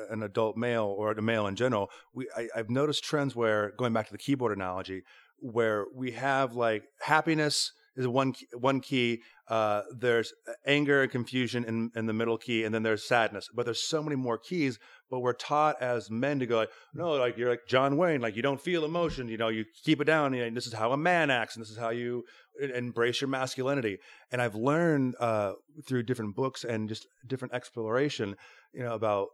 a 0.08 0.12
an 0.12 0.22
adult 0.22 0.56
male 0.56 0.94
or 0.98 1.12
a 1.12 1.22
male 1.22 1.46
in 1.46 1.54
general, 1.54 1.90
we 2.12 2.28
I, 2.36 2.48
I've 2.56 2.70
noticed 2.70 3.04
trends 3.04 3.36
where 3.36 3.72
going 3.76 3.92
back 3.92 4.06
to 4.06 4.12
the 4.12 4.18
keyboard 4.18 4.56
analogy, 4.56 5.02
where 5.38 5.86
we 5.94 6.12
have 6.12 6.54
like 6.54 6.84
happiness 7.02 7.72
is 7.96 8.08
one 8.08 8.34
one 8.52 8.80
key. 8.80 9.22
Uh, 9.48 9.82
there's 9.96 10.32
anger 10.66 11.02
and 11.02 11.10
confusion 11.10 11.64
in, 11.64 11.90
in 11.96 12.06
the 12.06 12.12
middle 12.12 12.38
key, 12.38 12.64
and 12.64 12.74
then 12.74 12.82
there's 12.82 13.06
sadness. 13.06 13.48
But 13.54 13.64
there's 13.64 13.82
so 13.82 14.02
many 14.02 14.16
more 14.16 14.38
keys. 14.38 14.78
But 15.10 15.20
we're 15.20 15.32
taught 15.32 15.82
as 15.82 16.10
men 16.10 16.38
to 16.38 16.46
go 16.46 16.56
like, 16.56 16.70
no, 16.94 17.12
like 17.12 17.36
you're 17.36 17.50
like 17.50 17.66
John 17.66 17.96
Wayne, 17.96 18.20
like 18.20 18.36
you 18.36 18.42
don't 18.42 18.60
feel 18.60 18.84
emotion. 18.84 19.28
You 19.28 19.38
know, 19.38 19.48
you 19.48 19.64
keep 19.84 20.00
it 20.00 20.04
down. 20.04 20.34
And 20.34 20.56
this 20.56 20.66
is 20.66 20.72
how 20.72 20.92
a 20.92 20.96
man 20.96 21.30
acts, 21.30 21.56
and 21.56 21.62
this 21.62 21.70
is 21.70 21.78
how 21.78 21.90
you 21.90 22.24
embrace 22.60 23.20
your 23.20 23.28
masculinity. 23.28 23.98
And 24.30 24.40
I've 24.40 24.54
learned 24.54 25.16
uh, 25.18 25.54
through 25.86 26.04
different 26.04 26.36
books 26.36 26.64
and 26.64 26.88
just 26.88 27.06
different 27.26 27.54
exploration, 27.54 28.36
you 28.72 28.84
know, 28.84 28.94
about 28.94 29.28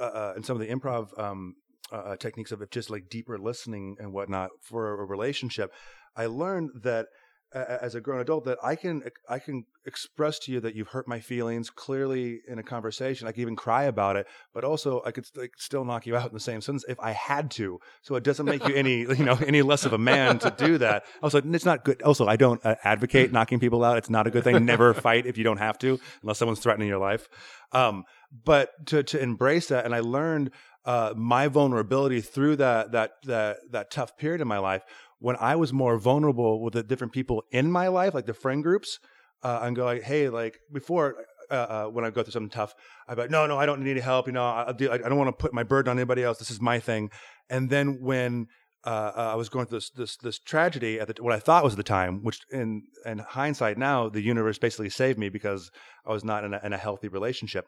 uh, 0.00 0.04
uh, 0.04 0.32
and 0.36 0.44
some 0.44 0.60
of 0.60 0.66
the 0.66 0.72
improv 0.74 1.18
um, 1.18 1.54
uh, 1.90 2.16
techniques 2.16 2.52
of 2.52 2.68
just 2.70 2.90
like 2.90 3.08
deeper 3.10 3.38
listening 3.38 3.96
and 3.98 4.12
whatnot 4.12 4.50
for 4.62 5.00
a 5.00 5.04
relationship. 5.04 5.72
I 6.16 6.26
learned 6.26 6.70
that 6.82 7.06
as 7.54 7.94
a 7.94 8.00
grown 8.00 8.20
adult 8.20 8.44
that 8.44 8.58
I 8.62 8.76
can 8.76 9.02
I 9.28 9.38
can 9.38 9.64
express 9.84 10.38
to 10.40 10.52
you 10.52 10.60
that 10.60 10.74
you've 10.74 10.88
hurt 10.88 11.08
my 11.08 11.20
feelings 11.20 11.70
clearly 11.70 12.40
in 12.48 12.58
a 12.58 12.62
conversation. 12.62 13.26
I 13.26 13.32
can 13.32 13.42
even 13.42 13.56
cry 13.56 13.84
about 13.84 14.16
it, 14.16 14.26
but 14.54 14.64
also 14.64 15.02
I 15.04 15.10
could 15.10 15.26
like, 15.36 15.52
still 15.56 15.84
knock 15.84 16.06
you 16.06 16.16
out 16.16 16.28
in 16.28 16.34
the 16.34 16.40
same 16.40 16.60
sentence 16.60 16.84
if 16.88 16.98
I 17.00 17.12
had 17.12 17.50
to. 17.52 17.78
So 18.02 18.14
it 18.14 18.24
doesn't 18.24 18.46
make 18.46 18.66
you 18.66 18.74
any 18.74 19.00
you 19.18 19.24
know 19.24 19.38
any 19.46 19.62
less 19.62 19.84
of 19.84 19.92
a 19.92 19.98
man 19.98 20.38
to 20.40 20.50
do 20.50 20.78
that. 20.78 21.04
Also, 21.22 21.38
it's 21.38 21.64
not 21.64 21.84
good. 21.84 22.00
Also, 22.02 22.26
I 22.26 22.36
don't 22.36 22.64
uh, 22.64 22.76
advocate 22.84 23.32
knocking 23.32 23.60
people 23.60 23.84
out. 23.84 23.98
It's 23.98 24.10
not 24.10 24.26
a 24.26 24.30
good 24.30 24.44
thing. 24.44 24.64
Never 24.64 24.94
fight 25.08 25.26
if 25.26 25.36
you 25.36 25.44
don't 25.44 25.58
have 25.58 25.78
to, 25.80 25.98
unless 26.22 26.38
someone's 26.38 26.60
threatening 26.60 26.88
your 26.88 26.98
life. 26.98 27.28
Um, 27.72 28.04
but 28.44 28.86
to 28.86 29.02
to 29.02 29.20
embrace 29.20 29.68
that, 29.68 29.84
and 29.84 29.94
I 29.94 30.00
learned 30.00 30.50
uh, 30.84 31.14
my 31.16 31.48
vulnerability 31.48 32.20
through 32.20 32.56
that 32.56 32.92
that 32.92 33.22
that 33.24 33.58
that 33.70 33.90
tough 33.90 34.16
period 34.16 34.40
in 34.40 34.48
my 34.48 34.58
life 34.58 34.82
when 35.22 35.36
I 35.40 35.56
was 35.56 35.72
more 35.72 35.98
vulnerable 35.98 36.60
with 36.62 36.74
the 36.74 36.82
different 36.82 37.12
people 37.12 37.44
in 37.50 37.70
my 37.70 37.88
life, 37.88 38.12
like 38.12 38.26
the 38.26 38.34
friend 38.34 38.62
groups, 38.62 38.98
uh, 39.42 39.60
and 39.62 39.74
go 39.74 39.84
like, 39.84 40.02
hey, 40.02 40.28
like 40.28 40.58
before. 40.72 41.16
Uh, 41.50 41.54
uh, 41.54 41.84
when 41.84 42.02
I 42.02 42.08
go 42.08 42.22
through 42.22 42.32
something 42.32 42.48
tough, 42.48 42.74
I'm 43.06 43.18
like, 43.18 43.28
no, 43.28 43.46
no, 43.46 43.58
I 43.58 43.66
don't 43.66 43.82
need 43.82 43.90
any 43.90 44.00
help. 44.00 44.26
You 44.26 44.32
know, 44.32 44.42
I, 44.42 44.72
do, 44.72 44.90
I, 44.90 44.96
don't 44.96 45.18
want 45.18 45.28
to 45.28 45.32
put 45.32 45.52
my 45.52 45.64
burden 45.64 45.90
on 45.90 45.98
anybody 45.98 46.22
else. 46.22 46.38
This 46.38 46.50
is 46.50 46.62
my 46.62 46.78
thing. 46.78 47.10
And 47.50 47.68
then 47.68 47.98
when 48.00 48.46
uh, 48.86 49.12
uh, 49.14 49.30
I 49.32 49.34
was 49.34 49.50
going 49.50 49.66
through 49.66 49.78
this 49.78 49.90
this 49.90 50.16
this 50.16 50.38
tragedy 50.38 50.98
at 50.98 51.08
the, 51.08 51.22
what 51.22 51.34
I 51.34 51.38
thought 51.38 51.62
was 51.62 51.76
the 51.76 51.82
time, 51.82 52.22
which 52.22 52.40
in 52.50 52.84
in 53.04 53.18
hindsight 53.18 53.76
now, 53.76 54.08
the 54.08 54.22
universe 54.22 54.58
basically 54.58 54.88
saved 54.88 55.18
me 55.18 55.28
because 55.28 55.70
I 56.06 56.12
was 56.12 56.24
not 56.24 56.42
in 56.44 56.54
a, 56.54 56.60
in 56.64 56.72
a 56.72 56.78
healthy 56.78 57.08
relationship. 57.08 57.66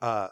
Uh, 0.00 0.28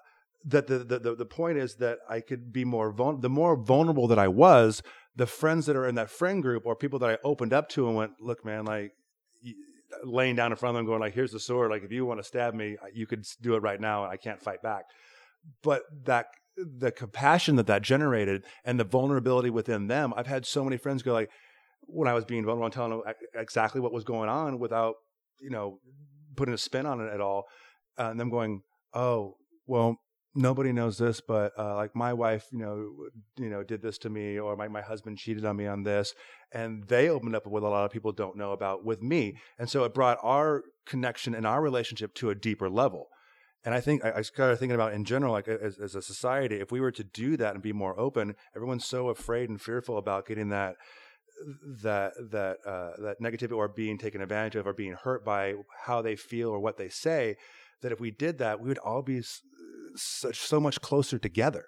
that 0.46 0.66
the 0.66 0.78
the 0.78 1.14
the 1.14 1.24
point 1.24 1.58
is 1.58 1.76
that 1.76 1.98
I 2.08 2.20
could 2.20 2.52
be 2.52 2.64
more 2.64 2.90
vulnerable. 2.90 3.22
the 3.22 3.28
more 3.28 3.56
vulnerable 3.56 4.08
that 4.08 4.18
I 4.18 4.28
was, 4.28 4.82
the 5.16 5.26
friends 5.26 5.66
that 5.66 5.76
are 5.76 5.86
in 5.86 5.94
that 5.94 6.10
friend 6.10 6.42
group 6.42 6.66
or 6.66 6.74
people 6.74 6.98
that 7.00 7.10
I 7.10 7.18
opened 7.24 7.52
up 7.52 7.68
to 7.70 7.86
and 7.86 7.96
went, 7.96 8.12
look, 8.20 8.44
man, 8.44 8.64
like 8.64 8.92
laying 10.02 10.36
down 10.36 10.50
in 10.50 10.56
front 10.56 10.76
of 10.76 10.78
them, 10.78 10.86
going 10.86 11.00
like, 11.00 11.14
here's 11.14 11.32
the 11.32 11.40
sword. 11.40 11.70
Like 11.70 11.84
if 11.84 11.92
you 11.92 12.04
want 12.04 12.20
to 12.20 12.24
stab 12.24 12.54
me, 12.54 12.76
you 12.92 13.06
could 13.06 13.24
do 13.40 13.54
it 13.54 13.62
right 13.62 13.80
now, 13.80 14.04
and 14.04 14.12
I 14.12 14.16
can't 14.16 14.42
fight 14.42 14.62
back. 14.62 14.84
But 15.62 15.82
that 16.04 16.26
the 16.56 16.92
compassion 16.92 17.56
that 17.56 17.66
that 17.66 17.82
generated 17.82 18.44
and 18.64 18.78
the 18.78 18.84
vulnerability 18.84 19.50
within 19.50 19.88
them, 19.88 20.12
I've 20.16 20.26
had 20.26 20.46
so 20.46 20.64
many 20.64 20.76
friends 20.76 21.02
go 21.02 21.12
like, 21.12 21.30
when 21.86 22.08
I 22.08 22.14
was 22.14 22.24
being 22.24 22.44
vulnerable 22.44 22.64
and 22.64 22.72
telling 22.72 22.90
them 22.92 23.02
exactly 23.34 23.80
what 23.80 23.92
was 23.92 24.04
going 24.04 24.30
on 24.30 24.58
without 24.58 24.94
you 25.38 25.50
know 25.50 25.80
putting 26.34 26.54
a 26.54 26.58
spin 26.58 26.86
on 26.86 27.00
it 27.00 27.12
at 27.12 27.20
all, 27.20 27.44
uh, 27.98 28.08
and 28.10 28.18
them 28.18 28.30
going, 28.30 28.62
oh, 28.94 29.36
well 29.66 29.98
nobody 30.34 30.72
knows 30.72 30.98
this, 30.98 31.20
but 31.20 31.52
uh, 31.58 31.74
like 31.76 31.94
my 31.94 32.12
wife, 32.12 32.46
you 32.50 32.58
know, 32.58 32.90
you 33.36 33.48
know, 33.48 33.62
did 33.62 33.82
this 33.82 33.98
to 33.98 34.10
me, 34.10 34.38
or 34.38 34.56
my 34.56 34.68
my 34.68 34.82
husband 34.82 35.18
cheated 35.18 35.44
on 35.44 35.56
me 35.56 35.66
on 35.66 35.82
this, 35.82 36.14
and 36.52 36.84
they 36.88 37.08
opened 37.08 37.36
up 37.36 37.46
what 37.46 37.62
a 37.62 37.68
lot 37.68 37.84
of 37.84 37.90
people 37.90 38.12
don't 38.12 38.36
know 38.36 38.52
about 38.52 38.84
with 38.84 39.02
me, 39.02 39.36
and 39.58 39.68
so 39.70 39.84
it 39.84 39.94
brought 39.94 40.18
our 40.22 40.62
connection 40.86 41.34
and 41.34 41.46
our 41.46 41.62
relationship 41.62 42.14
to 42.14 42.30
a 42.30 42.34
deeper 42.34 42.68
level. 42.68 43.08
And 43.64 43.74
I 43.74 43.80
think 43.80 44.04
I, 44.04 44.18
I 44.18 44.22
started 44.22 44.58
thinking 44.58 44.74
about 44.74 44.92
in 44.92 45.04
general, 45.04 45.32
like 45.32 45.48
as, 45.48 45.78
as 45.78 45.94
a 45.94 46.02
society, 46.02 46.56
if 46.56 46.70
we 46.70 46.80
were 46.80 46.92
to 46.92 47.04
do 47.04 47.36
that 47.38 47.54
and 47.54 47.62
be 47.62 47.72
more 47.72 47.98
open, 47.98 48.34
everyone's 48.54 48.84
so 48.84 49.08
afraid 49.08 49.48
and 49.48 49.60
fearful 49.60 49.96
about 49.96 50.26
getting 50.26 50.50
that 50.50 50.76
that 51.82 52.12
that 52.30 52.58
uh, 52.66 52.90
that 52.98 53.20
negativity 53.20 53.56
or 53.56 53.68
being 53.68 53.98
taken 53.98 54.20
advantage 54.20 54.56
of 54.56 54.66
or 54.66 54.72
being 54.72 54.92
hurt 54.92 55.24
by 55.24 55.54
how 55.84 56.02
they 56.02 56.16
feel 56.16 56.50
or 56.50 56.60
what 56.60 56.76
they 56.76 56.88
say. 56.88 57.36
That 57.82 57.92
if 57.92 58.00
we 58.00 58.10
did 58.10 58.38
that, 58.38 58.60
we 58.60 58.68
would 58.68 58.78
all 58.78 59.02
be 59.02 59.20
such 59.96 60.38
so 60.38 60.60
much 60.60 60.80
closer 60.80 61.18
together. 61.18 61.64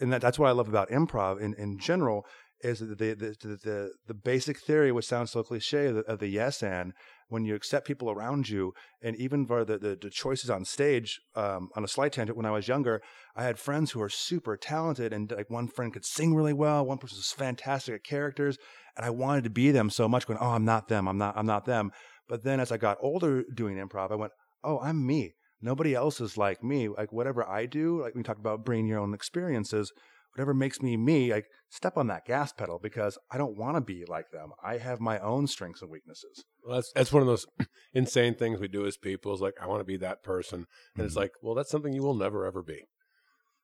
And 0.00 0.12
that, 0.12 0.20
that's 0.20 0.38
what 0.38 0.48
I 0.48 0.52
love 0.52 0.68
about 0.68 0.90
improv 0.90 1.40
in, 1.40 1.54
in 1.58 1.78
general 1.78 2.24
is 2.60 2.80
the, 2.80 2.86
the, 2.86 3.36
the, 3.40 3.90
the 4.06 4.14
basic 4.14 4.58
theory, 4.58 4.90
which 4.90 5.06
sounds 5.06 5.30
so 5.30 5.42
cliche, 5.42 5.86
of 5.86 5.94
the, 5.96 6.00
of 6.02 6.18
the 6.18 6.28
yes 6.28 6.62
and, 6.62 6.92
when 7.28 7.44
you 7.44 7.54
accept 7.54 7.86
people 7.86 8.10
around 8.10 8.48
you, 8.48 8.72
and 9.02 9.14
even 9.16 9.46
for 9.46 9.64
the, 9.64 9.78
the, 9.78 9.96
the 10.00 10.10
choices 10.10 10.50
on 10.50 10.64
stage, 10.64 11.20
um, 11.36 11.68
on 11.76 11.84
a 11.84 11.88
slight 11.88 12.12
tangent, 12.12 12.36
when 12.36 12.46
I 12.46 12.50
was 12.50 12.66
younger, 12.66 13.00
I 13.36 13.44
had 13.44 13.58
friends 13.58 13.92
who 13.92 14.00
were 14.00 14.08
super 14.08 14.56
talented, 14.56 15.12
and 15.12 15.30
like 15.30 15.50
one 15.50 15.68
friend 15.68 15.92
could 15.92 16.04
sing 16.04 16.34
really 16.34 16.52
well, 16.52 16.84
one 16.84 16.98
person 16.98 17.18
was 17.18 17.32
fantastic 17.32 17.94
at 17.94 18.04
characters, 18.04 18.56
and 18.96 19.04
I 19.04 19.10
wanted 19.10 19.44
to 19.44 19.50
be 19.50 19.70
them 19.70 19.90
so 19.90 20.08
much. 20.08 20.26
Going, 20.26 20.40
oh, 20.40 20.50
I'm 20.50 20.64
not 20.64 20.88
them, 20.88 21.06
I'm 21.06 21.18
not, 21.18 21.36
I'm 21.36 21.46
not 21.46 21.66
them. 21.66 21.90
But 22.28 22.44
then 22.44 22.60
as 22.60 22.72
I 22.72 22.76
got 22.76 22.98
older 23.00 23.44
doing 23.54 23.76
improv, 23.76 24.10
I 24.10 24.16
went, 24.16 24.32
oh, 24.64 24.80
I'm 24.80 25.06
me. 25.06 25.34
Nobody 25.60 25.94
else 25.94 26.20
is 26.20 26.36
like 26.36 26.62
me. 26.62 26.88
Like 26.88 27.12
whatever 27.12 27.46
I 27.48 27.66
do, 27.66 28.00
like 28.02 28.14
we 28.14 28.22
talked 28.22 28.40
about 28.40 28.64
bringing 28.64 28.86
your 28.86 29.00
own 29.00 29.12
experiences, 29.14 29.92
whatever 30.34 30.54
makes 30.54 30.80
me 30.80 30.96
me, 30.96 31.32
like 31.32 31.46
step 31.68 31.96
on 31.96 32.06
that 32.08 32.24
gas 32.24 32.52
pedal 32.52 32.78
because 32.80 33.18
I 33.30 33.38
don't 33.38 33.56
want 33.56 33.76
to 33.76 33.80
be 33.80 34.04
like 34.06 34.30
them. 34.30 34.50
I 34.62 34.78
have 34.78 35.00
my 35.00 35.18
own 35.18 35.46
strengths 35.46 35.82
and 35.82 35.90
weaknesses. 35.90 36.44
Well, 36.62 36.76
that's 36.76 36.92
that's 36.92 37.12
one 37.12 37.22
of 37.22 37.26
those 37.28 37.46
insane 37.92 38.34
things 38.34 38.60
we 38.60 38.68
do 38.68 38.86
as 38.86 38.96
people. 38.96 39.34
Is 39.34 39.40
like 39.40 39.54
I 39.60 39.66
want 39.66 39.80
to 39.80 39.84
be 39.84 39.96
that 39.98 40.22
person, 40.22 40.66
and 40.96 41.04
it's 41.06 41.14
Mhm. 41.14 41.18
like, 41.18 41.32
well, 41.42 41.54
that's 41.54 41.70
something 41.70 41.92
you 41.92 42.02
will 42.02 42.14
never 42.14 42.46
ever 42.46 42.62
be. 42.62 42.82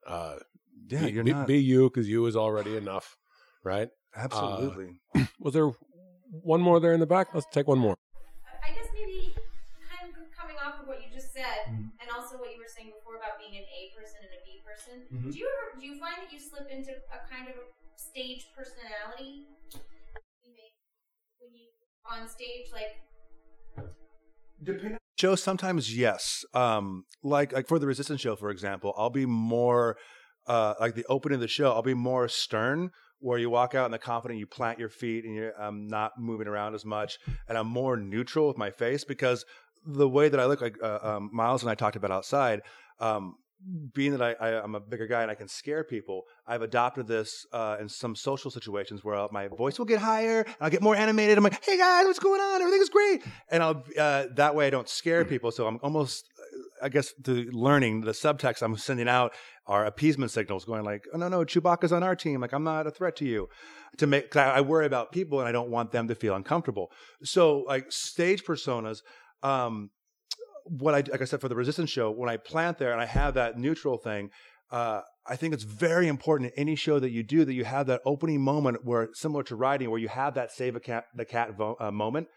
Uh, 0.07 0.37
Yeah, 0.89 1.07
be, 1.07 1.13
you're 1.13 1.25
be, 1.25 1.33
not 1.33 1.47
be 1.47 1.59
you 1.63 1.89
because 1.91 2.09
you 2.09 2.27
is 2.27 2.37
already 2.37 2.77
enough, 2.77 3.17
right? 3.63 3.89
absolutely. 4.17 5.01
Was 5.39 5.55
there 5.55 5.71
one 6.31 6.61
more 6.61 6.81
there 6.81 6.93
in 6.93 7.01
the 7.01 7.07
back? 7.07 7.29
Let's 7.33 7.47
take 7.53 7.69
one 7.69 7.79
more. 7.79 7.97
I 8.67 8.71
guess 8.75 8.89
maybe 8.93 9.33
kind 9.35 10.03
of 10.11 10.27
coming 10.37 10.57
off 10.65 10.81
of 10.83 10.89
what 10.89 10.99
you 11.05 11.11
just 11.13 11.33
said, 11.33 11.57
Mhm. 11.71 11.89
and 12.01 12.09
also 12.15 12.37
what 12.37 12.53
you 12.53 12.59
were 12.61 12.69
saying 12.85 12.93
before 13.01 13.17
about 13.17 13.41
being 13.41 13.57
an 13.57 13.65
A 13.65 13.81
person 13.97 14.21
and 14.29 14.33
a 14.37 14.41
B 14.45 14.61
person. 14.61 14.95
Mhm. 15.09 15.33
Do 15.33 15.39
you 15.39 15.49
ever 15.49 15.81
do 15.81 15.87
you 15.87 15.97
find 15.97 16.21
that 16.21 16.33
you 16.33 16.39
slip 16.39 16.69
into 16.69 16.93
a 16.93 17.19
kind 17.25 17.49
of 17.49 17.57
a 17.57 17.65
stage 17.97 18.45
personality? 18.53 19.49
When 21.41 21.57
you 21.57 21.69
on 22.05 22.29
stage, 22.29 22.69
like 22.73 23.01
show 25.19 25.35
sometimes 25.35 25.95
yes 25.95 26.45
um 26.55 27.05
like 27.23 27.53
like 27.53 27.69
for 27.69 27.79
the 27.79 27.87
resistance 27.87 28.21
show 28.21 28.35
for 28.35 28.51
example 28.51 28.95
i'll 28.97 29.11
be 29.11 29.27
more 29.27 29.97
uh, 30.47 30.75
like 30.79 30.95
the 30.95 31.07
opening 31.09 31.37
of 31.37 31.41
the 31.41 31.49
show, 31.49 31.73
I'll 31.73 31.83
be 31.83 31.95
more 31.95 32.29
stern. 32.29 32.91
Where 33.21 33.39
you 33.39 33.49
walk 33.49 33.75
out 33.75 33.87
in 33.87 33.93
the 33.93 33.99
confident, 33.99 34.39
you 34.39 34.47
plant 34.47 34.79
your 34.79 34.91
feet, 34.91 35.25
and 35.25 35.35
you're 35.35 35.59
um, 35.59 35.87
not 35.87 36.13
moving 36.19 36.47
around 36.47 36.75
as 36.75 36.85
much, 36.85 37.17
and 37.49 37.57
I'm 37.57 37.67
more 37.69 37.97
neutral 37.97 38.49
with 38.49 38.59
my 38.59 38.71
face 38.71 39.05
because 39.05 39.47
the 39.87 40.09
way 40.09 40.29
that 40.29 40.41
I 40.41 40.47
look, 40.47 40.61
like 40.61 40.77
uh, 40.83 40.99
um, 41.03 41.31
Miles 41.33 41.63
and 41.63 41.71
I 41.71 41.75
talked 41.75 41.97
about 41.97 42.11
outside, 42.11 42.63
um, 43.01 43.37
being 43.95 44.13
that 44.15 44.21
I, 44.21 44.33
I, 44.47 44.63
I'm 44.63 44.75
a 44.75 44.81
bigger 44.81 45.07
guy 45.07 45.23
and 45.23 45.31
I 45.31 45.35
can 45.35 45.49
scare 45.49 45.85
people, 45.85 46.25
I've 46.47 46.61
adopted 46.61 47.07
this 47.07 47.47
uh, 47.53 47.79
in 47.81 47.89
some 47.89 48.15
social 48.15 48.51
situations 48.51 49.03
where 49.03 49.27
my 49.33 49.49
voice 49.49 49.79
will 49.79 49.87
get 49.87 50.01
higher, 50.01 50.43
and 50.43 50.57
I'll 50.61 50.69
get 50.71 50.83
more 50.83 50.95
animated. 50.95 51.39
I'm 51.39 51.45
like, 51.45 51.65
"Hey 51.65 51.79
guys, 51.79 52.05
what's 52.05 52.19
going 52.19 52.43
on? 52.43 52.61
Everything 52.61 52.83
is 52.83 52.91
great," 52.91 53.23
and 53.51 53.63
I'll 53.63 53.83
uh, 53.99 54.27
that 54.35 54.55
way 54.55 54.67
I 54.67 54.71
don't 54.71 54.89
scare 54.89 55.25
people. 55.25 55.51
So 55.51 55.67
I'm 55.67 55.79
almost, 55.83 56.27
I 56.83 56.91
guess, 56.91 57.15
the 57.19 57.49
learning 57.53 58.03
the 58.03 58.13
subtext 58.13 58.61
I'm 58.63 58.77
sending 58.77 59.09
out 59.09 59.33
are 59.67 59.87
appeasement 59.87 60.31
signals, 60.31 60.67
going 60.67 60.85
like, 60.85 61.05
"Oh 61.15 61.17
no, 61.17 61.29
no, 61.29 61.39
Chewbacca's 61.45 61.93
on 61.93 62.03
our 62.03 62.15
team. 62.17 62.43
Like 62.43 62.53
I'm 62.53 62.65
not 62.65 62.87
a 62.87 62.91
threat 62.91 63.17
to 63.17 63.25
you." 63.25 63.49
To 63.99 64.07
make, 64.07 64.31
'cause 64.31 64.41
I 64.41 64.59
I 64.59 64.61
worry 64.61 64.85
about 64.85 65.11
people 65.13 65.39
and 65.41 65.49
I 65.49 65.53
don't 65.53 65.71
want 65.71 65.91
them 65.91 66.09
to 66.09 66.15
feel 66.15 66.35
uncomfortable. 66.35 66.91
So 67.23 67.61
like 67.61 67.91
stage 67.91 68.45
personas. 68.45 69.01
Um, 69.45 69.91
what 70.65 70.95
I 70.95 71.05
like 71.11 71.21
I 71.21 71.25
said 71.25 71.41
for 71.41 71.49
the 71.49 71.55
resistance 71.55 71.91
show, 71.91 72.11
when 72.11 72.31
I 72.31 72.39
plant 72.39 72.79
there 72.79 72.93
and 72.93 73.01
I 73.01 73.05
have 73.05 73.35
that 73.35 73.59
neutral 73.59 73.99
thing, 73.99 74.31
uh, 74.73 75.03
I 75.27 75.37
think 75.37 75.55
it's 75.55 75.65
very 75.65 76.09
important 76.09 76.53
in 76.53 76.59
any 76.59 76.75
show 76.75 76.99
that 76.99 77.11
you 77.11 77.23
do 77.23 77.45
that 77.45 77.53
you 77.53 77.65
have 77.65 77.87
that 77.87 78.01
opening 78.07 78.41
moment 78.41 78.79
where 78.85 79.11
similar 79.13 79.43
to 79.45 79.57
writing, 79.57 79.91
where 79.91 80.01
you 80.01 80.09
have 80.09 80.35
that 80.35 80.51
save 80.51 80.75
a 80.75 80.81
cat 80.81 81.05
the 81.15 81.27
cat 81.27 81.57
vo- 81.57 81.77
uh, 81.79 81.91
moment. 81.91 82.29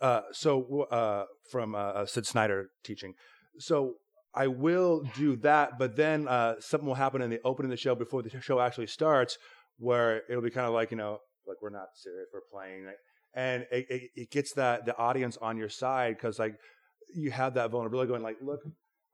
Uh, 0.00 0.22
so 0.32 0.86
uh, 0.90 1.24
from 1.50 1.74
uh, 1.74 2.06
Sid 2.06 2.26
Snyder 2.26 2.70
teaching, 2.84 3.14
so 3.58 3.94
I 4.34 4.46
will 4.46 5.02
do 5.16 5.36
that, 5.36 5.78
but 5.78 5.96
then 5.96 6.28
uh, 6.28 6.54
something 6.60 6.86
will 6.86 6.94
happen 6.94 7.20
in 7.20 7.30
the 7.30 7.40
opening 7.44 7.70
of 7.72 7.76
the 7.76 7.82
show 7.82 7.94
before 7.94 8.22
the 8.22 8.30
show 8.40 8.60
actually 8.60 8.86
starts, 8.86 9.36
where 9.76 10.22
it'll 10.30 10.42
be 10.42 10.50
kind 10.50 10.66
of 10.66 10.72
like 10.72 10.90
you 10.90 10.96
know, 10.96 11.18
like 11.46 11.56
we're 11.60 11.70
not 11.70 11.88
serious, 11.94 12.28
we're 12.32 12.40
playing, 12.52 12.86
like, 12.86 12.96
and 13.34 13.66
it, 13.70 13.86
it, 13.88 14.10
it 14.14 14.30
gets 14.30 14.52
that 14.54 14.86
the 14.86 14.96
audience 14.96 15.36
on 15.40 15.56
your 15.56 15.68
side 15.68 16.16
because 16.16 16.38
like 16.38 16.54
you 17.14 17.30
have 17.30 17.54
that 17.54 17.70
vulnerability 17.70 18.08
going 18.08 18.22
like, 18.22 18.36
look, 18.42 18.60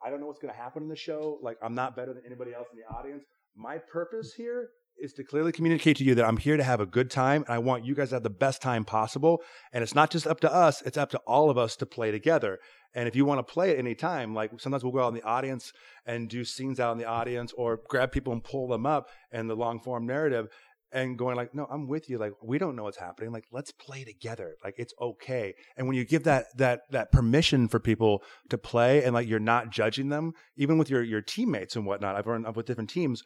I 0.05 0.11
don't 0.11 0.20
know 0.20 0.27
what's 0.27 0.40
going 0.40 0.53
to 0.53 0.59
happen 0.59 0.83
in 0.83 0.88
the 0.88 0.96
show. 0.96 1.38
Like, 1.42 1.57
I'm 1.62 1.74
not 1.74 1.96
better 1.96 2.12
than 2.12 2.22
anybody 2.27 2.53
else 2.53 2.68
in 2.72 2.79
the 2.79 2.94
audience. 2.94 3.24
My 3.57 3.79
purpose 3.79 4.35
here 4.37 4.68
is 4.98 5.12
to 5.14 5.24
clearly 5.24 5.50
communicate 5.50 5.96
to 5.96 6.05
you 6.05 6.14
that 6.14 6.24
I'm 6.24 6.37
here 6.37 6.57
to 6.57 6.62
have 6.62 6.81
a 6.81 6.87
good 6.87 7.11
time 7.11 7.42
and 7.46 7.55
I 7.55 7.59
want 7.59 7.85
you 7.85 7.94
guys 7.94 8.11
to 8.11 8.16
have 8.16 8.22
the 8.22 8.31
best 8.31 8.62
time 8.62 8.85
possible. 8.85 9.42
And 9.72 9.83
it's 9.83 9.94
not 9.94 10.11
just 10.11 10.27
up 10.27 10.40
to 10.40 10.53
us, 10.53 10.83
it's 10.83 10.98
up 10.98 11.11
to 11.11 11.18
all 11.27 11.50
of 11.50 11.59
us 11.59 11.74
to 11.77 11.87
play 11.87 12.11
together. 12.11 12.59
And 12.94 13.09
if 13.09 13.16
you 13.16 13.24
want 13.24 13.44
to 13.44 13.53
play 13.53 13.72
at 13.72 13.79
any 13.79 13.94
time, 13.94 14.35
like 14.35 14.53
sometimes 14.61 14.85
we'll 14.85 14.92
go 14.92 15.00
out 15.00 15.09
in 15.09 15.14
the 15.14 15.24
audience 15.24 15.72
and 16.07 16.29
do 16.29 16.44
scenes 16.44 16.79
out 16.79 16.92
in 16.92 16.98
the 16.98 17.07
audience 17.07 17.53
or 17.57 17.81
grab 17.88 18.12
people 18.12 18.33
and 18.33 18.44
pull 18.44 18.68
them 18.68 18.87
up 18.87 19.09
in 19.33 19.48
the 19.48 19.57
long 19.57 19.81
form 19.81 20.07
narrative 20.07 20.48
and 20.94 21.18
going 21.18 21.37
like, 21.37 21.54
no, 21.54 21.66
I'm 21.70 21.88
with 21.88 22.09
you. 22.09 22.18
Like, 22.18 22.33
we 22.42 22.57
don't 22.57 22.76
know 22.76 22.85
what's 22.85 22.98
happening. 22.98 23.33
Like, 23.33 23.46
let's 23.52 23.72
play 23.72 24.04
together. 24.04 24.54
Like, 24.64 24.76
it's 24.78 24.94
okay. 25.00 25.54
And 25.76 25.87
when 25.87 25.96
you 25.96 26.04
give 26.04 26.24
that 26.24 26.46
that 26.57 26.83
that 26.90 27.12
permission 27.12 27.68
for 27.68 27.80
people 27.80 28.22
to 28.48 28.57
play 28.57 29.02
and 29.02 29.12
like 29.12 29.28
you're 29.28 29.40
not 29.40 29.70
judging 29.70 30.09
them, 30.09 30.33
even 30.57 30.78
with 30.78 30.88
your 30.88 31.02
your 31.02 31.20
teammates 31.20 31.76
and 31.76 31.85
whatnot. 31.85 32.16
I've 32.16 32.26
run 32.26 32.46
up 32.46 32.57
with 32.57 32.66
different 32.66 32.90
teams. 32.90 33.22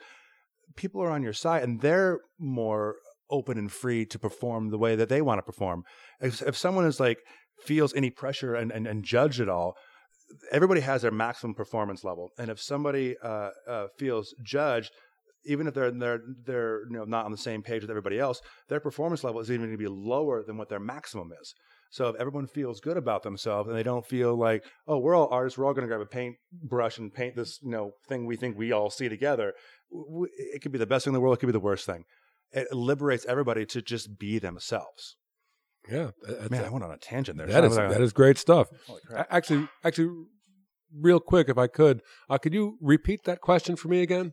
People 0.77 1.03
are 1.03 1.11
on 1.11 1.23
your 1.23 1.33
side 1.33 1.63
and 1.63 1.81
they're 1.81 2.19
more 2.39 2.97
open 3.31 3.59
and 3.59 3.71
free 3.71 4.07
to 4.07 4.19
perform 4.19 4.71
the 4.71 4.79
way 4.79 4.97
that 4.97 5.11
they 5.11 5.21
want 5.21 5.39
to 5.39 5.43
perform. 5.43 5.85
If, 6.21 6.41
if 6.43 6.57
someone 6.57 6.87
is 6.87 6.99
like 6.99 7.19
feels 7.65 7.93
any 7.95 8.11
pressure 8.11 8.55
and, 8.55 8.73
and, 8.73 8.87
and 8.87 9.05
judged 9.05 9.41
at 9.41 9.49
all, 9.49 9.75
everybody 10.53 10.81
has 10.81 11.03
their 11.03 11.11
maximum 11.11 11.55
performance 11.55 12.05
level. 12.05 12.31
And 12.39 12.51
if 12.51 12.61
somebody 12.61 13.17
uh, 13.23 13.51
uh, 13.69 13.87
feels 13.99 14.35
judged, 14.43 14.91
even 15.45 15.67
if 15.67 15.75
they're 15.75 15.91
they're 15.91 16.21
they're 16.45 16.81
you 16.91 16.97
know 16.97 17.05
not 17.05 17.25
on 17.25 17.31
the 17.31 17.37
same 17.39 17.63
page 17.63 17.83
with 17.83 17.91
everybody 17.91 18.19
else, 18.19 18.41
their 18.69 18.81
performance 18.81 19.23
level 19.25 19.41
is 19.41 19.51
even 19.51 19.63
going 19.67 19.73
to 19.73 19.79
be 19.79 19.89
lower 19.89 20.43
than 20.43 20.57
what 20.57 20.69
their 20.69 20.81
maximum 20.81 21.31
is. 21.41 21.55
So 21.91 22.09
if 22.09 22.17
everyone 22.17 22.47
feels 22.47 22.81
good 22.81 22.99
about 22.99 23.23
themselves 23.23 23.67
and 23.69 23.77
they 23.77 23.83
don't 23.83 24.05
feel 24.07 24.37
like, 24.37 24.63
oh, 24.87 24.99
we're 24.99 25.15
all 25.15 25.29
artists, 25.31 25.57
we're 25.59 25.65
all 25.65 25.73
going 25.73 25.89
to 25.89 25.89
grab 25.89 26.03
a 26.03 26.07
paint 26.07 26.37
brush 26.53 26.99
and 26.99 27.13
paint 27.13 27.35
this 27.37 27.59
you 27.63 27.71
know 27.71 27.93
thing 28.09 28.27
we 28.27 28.37
think 28.37 28.59
we 28.59 28.73
all 28.73 28.91
see 28.91 29.09
together, 29.09 29.55
it 30.37 30.61
could 30.63 30.73
be 30.73 30.79
the 30.79 30.87
best 30.87 31.05
thing 31.05 31.13
in 31.13 31.15
the 31.15 31.21
world, 31.21 31.37
it 31.37 31.41
could 31.41 31.47
be 31.47 31.53
the 31.53 31.61
worst 31.61 31.87
thing. 31.87 32.05
It 32.53 32.73
liberates 32.73 33.25
everybody 33.27 33.65
to 33.67 33.81
just 33.83 34.19
be 34.19 34.39
themselves. 34.39 35.17
Yeah, 35.91 36.11
Man, 36.51 36.65
I 36.65 36.69
went 36.69 36.85
on 36.85 36.91
a 36.91 36.99
tangent 36.99 37.39
there. 37.39 37.47
that 37.47 37.65
is 37.65 37.77
that 37.77 38.01
is 38.03 38.13
great 38.13 38.37
stuff. 38.37 38.69
A- 39.15 39.33
Actually, 39.35 39.69
actually, 39.83 40.11
real 40.95 41.21
quick, 41.21 41.49
if 41.49 41.57
I 41.57 41.67
could, 41.67 42.03
uh, 42.29 42.37
could 42.37 42.53
you 42.53 42.77
repeat 42.83 43.25
that 43.25 43.41
question 43.41 43.75
for 43.77 43.89
me 43.89 44.03
again? 44.03 44.33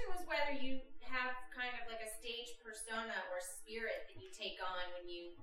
It 0.00 0.08
was 0.08 0.24
whether 0.24 0.56
you 0.64 0.80
have 1.12 1.32
kind 1.54 1.72
of 1.76 1.84
like 1.92 2.00
a 2.00 2.08
stage 2.20 2.56
persona 2.64 3.12
or 3.28 3.36
spirit 3.60 4.08
that 4.08 4.16
you 4.16 4.28
take 4.32 4.56
on 4.64 4.96
when 4.96 5.08
you 5.12 5.36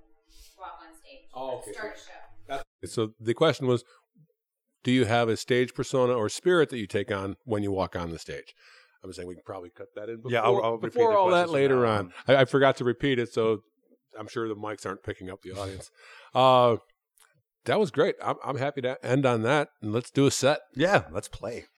walk 0.58 0.82
on 0.82 0.94
stage. 0.98 1.29
Oh, 1.40 1.56
okay, 1.58 1.72
Start 1.72 1.96
a 2.48 2.52
show. 2.52 2.62
So 2.86 3.12
the 3.20 3.34
question 3.34 3.66
was, 3.66 3.84
do 4.84 4.90
you 4.90 5.04
have 5.04 5.28
a 5.28 5.36
stage 5.36 5.74
persona 5.74 6.12
or 6.14 6.28
spirit 6.28 6.70
that 6.70 6.78
you 6.78 6.86
take 6.86 7.10
on 7.12 7.36
when 7.44 7.62
you 7.62 7.70
walk 7.72 7.96
on 7.96 8.10
the 8.10 8.18
stage? 8.18 8.54
I'm 9.04 9.12
saying 9.12 9.28
we 9.28 9.34
can 9.34 9.42
probably 9.46 9.70
cut 9.70 9.88
that 9.96 10.08
in 10.08 10.16
before, 10.16 10.30
Yeah, 10.32 10.42
I'll- 10.42 10.62
I'll 10.62 10.76
repeat 10.78 10.94
before 10.94 11.12
the 11.12 11.18
all 11.18 11.30
that 11.30 11.48
later 11.50 11.76
now 11.82 11.88
on. 11.88 11.98
on. 11.98 12.12
I, 12.28 12.36
I 12.36 12.44
forgot 12.44 12.76
to 12.78 12.84
repeat 12.84 13.18
it, 13.18 13.32
so 13.32 13.60
I'm 14.18 14.26
sure 14.28 14.46
the 14.48 14.54
mics 14.56 14.84
aren't 14.84 15.02
picking 15.02 15.30
up 15.30 15.40
the 15.42 15.52
audience. 15.52 15.90
uh, 16.34 16.76
that 17.66 17.78
was 17.78 17.90
great. 17.90 18.14
I'm, 18.22 18.36
I'm 18.44 18.56
happy 18.56 18.80
to 18.82 19.02
end 19.04 19.24
on 19.26 19.42
that, 19.42 19.68
and 19.82 19.92
let's 19.92 20.10
do 20.10 20.26
a 20.26 20.30
set. 20.30 20.60
Yeah, 20.74 21.04
let's 21.12 21.28
play. 21.28 21.66